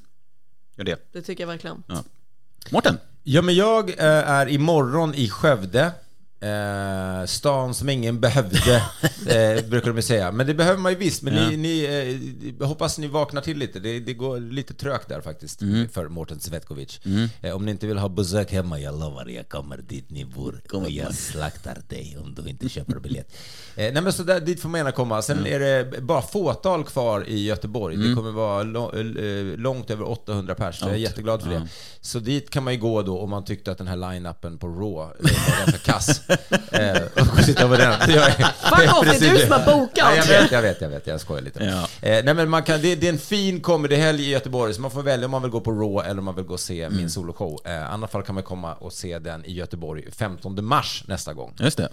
Gör 0.78 0.86
det. 0.86 1.09
Det 1.13 1.22
tycker 1.22 1.43
jag 1.43 1.47
verkligen. 1.47 1.84
Ja. 1.88 2.03
Mårten? 2.69 2.97
Ja, 3.24 3.41
men 3.41 3.55
jag 3.55 3.89
eh, 3.89 4.30
är 4.30 4.49
imorgon 4.49 5.13
i 5.15 5.30
Skövde. 5.30 5.91
Eh, 6.41 7.25
stan 7.25 7.73
som 7.73 7.89
ingen 7.89 8.19
behövde, 8.19 8.75
eh, 9.27 9.65
brukar 9.69 9.93
de 9.93 10.01
säga. 10.01 10.31
Men 10.31 10.47
det 10.47 10.53
behöver 10.53 10.79
man 10.79 10.91
ju 10.91 10.97
visst. 10.97 11.21
Men 11.21 11.33
Ja. 11.35 11.49
ni, 11.49 11.57
ni 11.57 12.55
eh, 12.59 12.67
hoppas 12.67 12.97
ni 12.97 13.07
vaknar 13.07 13.41
till 13.41 13.57
lite. 13.57 13.79
Det, 13.79 13.99
det 13.99 14.13
går 14.13 14.39
lite 14.39 14.73
trögt 14.73 15.09
där 15.09 15.21
faktiskt 15.21 15.59
för 15.91 16.07
Mårten 16.07 16.39
Svetkovic. 16.39 16.99
Eh, 17.41 17.55
om 17.55 17.65
ni 17.65 17.71
inte 17.71 17.87
vill 17.87 17.97
ha 17.97 18.09
besök 18.09 18.51
hemma, 18.51 18.79
jag 18.79 18.99
lovar, 18.99 19.25
jag 19.27 19.49
kommer 19.49 19.77
dit 19.77 20.09
ni 20.09 20.25
bor 20.25 20.61
och 20.73 20.89
jag 20.89 21.13
slaktar 21.15 21.77
dig 21.89 22.17
om 22.23 22.35
du 22.35 22.49
inte 22.49 22.69
köper 22.75 22.99
biljett. 22.99 23.33
Eh, 23.75 23.93
nej 23.93 24.01
men 24.01 24.13
så 24.13 24.23
där, 24.23 24.39
dit 24.39 24.61
får 24.61 24.69
man 24.69 24.77
gärna 24.79 24.91
komma. 24.91 25.21
Sen 25.21 25.45
är 25.45 25.59
det 25.59 26.01
bara 26.01 26.21
fåtal 26.21 26.83
kvar 26.83 27.23
i 27.27 27.43
Göteborg. 27.45 27.97
Det 27.97 28.15
kommer 28.15 28.31
vara 28.31 28.61
eh, 28.99 29.57
långt 29.59 29.89
över 29.89 30.09
800 30.09 30.55
pers. 30.55 30.81
Jag 30.81 30.91
är 30.91 30.95
jätteglad 30.95 31.41
för 31.41 31.49
det. 31.49 31.67
Så 32.01 32.19
dit 32.19 32.49
kan 32.49 32.63
man 32.63 32.73
ju 32.73 32.79
gå 32.79 33.01
då 33.01 33.19
om 33.19 33.29
man 33.29 33.45
tyckte 33.45 33.71
att 33.71 33.77
den 33.77 33.87
här 33.87 33.95
line-upen 33.95 34.57
på 34.57 34.67
Raw 34.67 34.95
var 34.95 35.13
ganska 35.65 35.77
kass. 35.91 36.21
Eh, 36.71 37.01
och 37.36 37.39
sitta 37.45 37.67
på 37.67 37.75
den. 37.77 38.11
Jag 38.11 38.34
Fuck 38.36 38.97
off, 38.97 39.19
det 39.19 39.27
är 39.27 39.34
du 39.34 39.39
som 39.39 39.51
har 39.51 39.65
bokat. 39.65 39.97
Ja, 39.97 40.15
jag 40.15 40.25
vet, 40.41 40.51
jag 40.51 40.61
vet, 40.61 40.82
jag 40.82 40.89
vet. 40.89 41.07
Jag 41.07 41.21
skojar 41.21 41.41
lite. 41.41 41.63
Ja. 41.63 42.07
Eh, 42.09 42.23
nej 42.23 42.34
men 42.34 42.49
man 42.49 42.63
kan, 42.63 42.82
det, 42.82 42.95
det 42.95 43.07
är 43.07 43.13
en 43.13 43.19
fin 43.19 43.61
comedyhelg 43.61 44.21
i 44.21 44.29
Göteborg, 44.29 44.73
så 44.73 44.82
man 44.82 44.91
får 44.91 45.03
välja 45.03 45.25
om 45.25 45.32
man 45.32 45.41
vill 45.41 45.51
gå 45.51 45.61
på 45.61 45.71
Raw 45.71 46.09
eller 46.09 46.19
om 46.19 46.25
man 46.25 46.36
vill 46.36 46.45
gå 46.45 46.53
och 46.53 46.59
se 46.59 46.89
min 46.89 47.09
soloshow. 47.09 47.59
Eh, 47.65 47.71
I 47.71 47.75
annat 47.77 48.11
fall 48.11 48.23
kan 48.23 48.36
man 48.36 48.43
komma 48.43 48.73
och 48.73 48.93
se 48.93 49.19
den 49.19 49.45
i 49.45 49.53
Göteborg 49.53 50.11
15 50.11 50.65
mars 50.65 51.03
nästa 51.07 51.34
gång. 51.34 51.53
Just 51.59 51.77
det. 51.77 51.89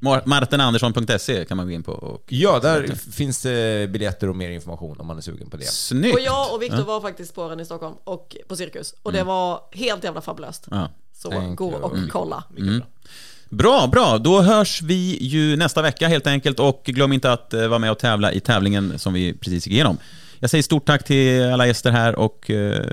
Mar- 0.00 0.22
Martenandersson.se 0.26 1.44
kan 1.44 1.56
man 1.56 1.66
gå 1.66 1.72
in 1.72 1.82
på. 1.82 1.92
Och... 1.92 2.22
Ja, 2.28 2.58
där 2.62 2.94
finns 3.12 3.42
det 3.42 3.90
biljetter 3.90 4.28
och 4.28 4.36
mer 4.36 4.50
information 4.50 5.00
om 5.00 5.06
man 5.06 5.16
är 5.16 5.20
sugen 5.20 5.50
på 5.50 5.56
det. 5.56 5.64
Snyggt! 5.64 6.14
Och 6.14 6.20
jag 6.20 6.54
och 6.54 6.62
Viktor 6.62 6.78
Ja. 6.78 6.84
var 6.84 7.00
faktiskt 7.00 7.34
på 7.34 7.48
den 7.48 7.60
i 7.60 7.64
Stockholm 7.64 7.94
och 8.04 8.36
på 8.48 8.56
Cirkus. 8.56 8.94
Och 9.02 9.12
det 9.12 9.22
var 9.22 9.60
helt 9.72 10.04
jävla 10.04 10.20
fabulöst. 10.20 10.64
Ja. 10.70 10.90
Så 11.14 11.30
Thank 11.30 11.58
gå 11.58 11.70
you. 11.70 11.80
och 11.82 11.96
kolla. 12.12 12.44
Bra, 13.48 13.86
bra. 13.86 14.18
Då 14.18 14.42
hörs 14.42 14.82
vi 14.82 15.18
ju 15.20 15.56
nästa 15.56 15.82
vecka 15.82 16.08
helt 16.08 16.26
enkelt 16.26 16.60
och 16.60 16.82
glöm 16.84 17.12
inte 17.12 17.32
att 17.32 17.54
eh, 17.54 17.68
vara 17.68 17.78
med 17.78 17.90
och 17.90 17.98
tävla 17.98 18.32
i 18.32 18.40
tävlingen 18.40 18.98
som 18.98 19.12
vi 19.12 19.34
precis 19.34 19.66
gick 19.66 19.74
igenom. 19.74 19.98
Jag 20.38 20.50
säger 20.50 20.62
stort 20.62 20.86
tack 20.86 21.04
till 21.04 21.52
alla 21.52 21.66
gäster 21.66 21.90
här 21.90 22.14
och 22.16 22.50
eh, 22.50 22.84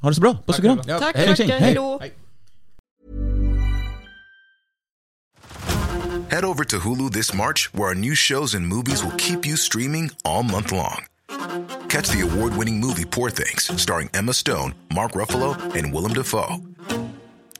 ha 0.00 0.08
det 0.08 0.14
så 0.14 0.20
bra. 0.20 0.36
Puss 0.46 0.58
och 0.58 0.64
kram. 0.64 0.80
Ja, 0.86 0.98
Tack, 0.98 1.16
hej. 1.16 1.36
tackar, 1.36 1.58
hej 1.58 1.74
då. 1.74 2.00
Head 6.28 6.44
over 6.44 6.64
to 6.64 6.76
Hulu 6.78 7.10
this 7.10 7.34
March, 7.34 7.68
where 7.74 7.88
our 7.88 7.94
new 7.94 8.14
shows 8.14 8.54
and 8.54 8.66
movies 8.66 9.04
will 9.04 9.16
keep 9.18 9.46
you 9.46 9.56
streaming 9.56 10.10
all 10.24 10.42
month 10.42 10.72
long. 10.72 11.04
Catch 11.90 12.08
the 12.10 12.22
award 12.22 12.56
winning 12.56 12.80
movie 12.80 13.04
Poor 13.04 13.30
Things, 13.30 13.70
starring 13.82 14.08
Emma 14.14 14.32
Stone, 14.32 14.74
Mark 14.94 15.12
Ruffalo, 15.12 15.54
and 15.76 15.92
Willem 15.92 16.12
Dafoe. 16.14 16.56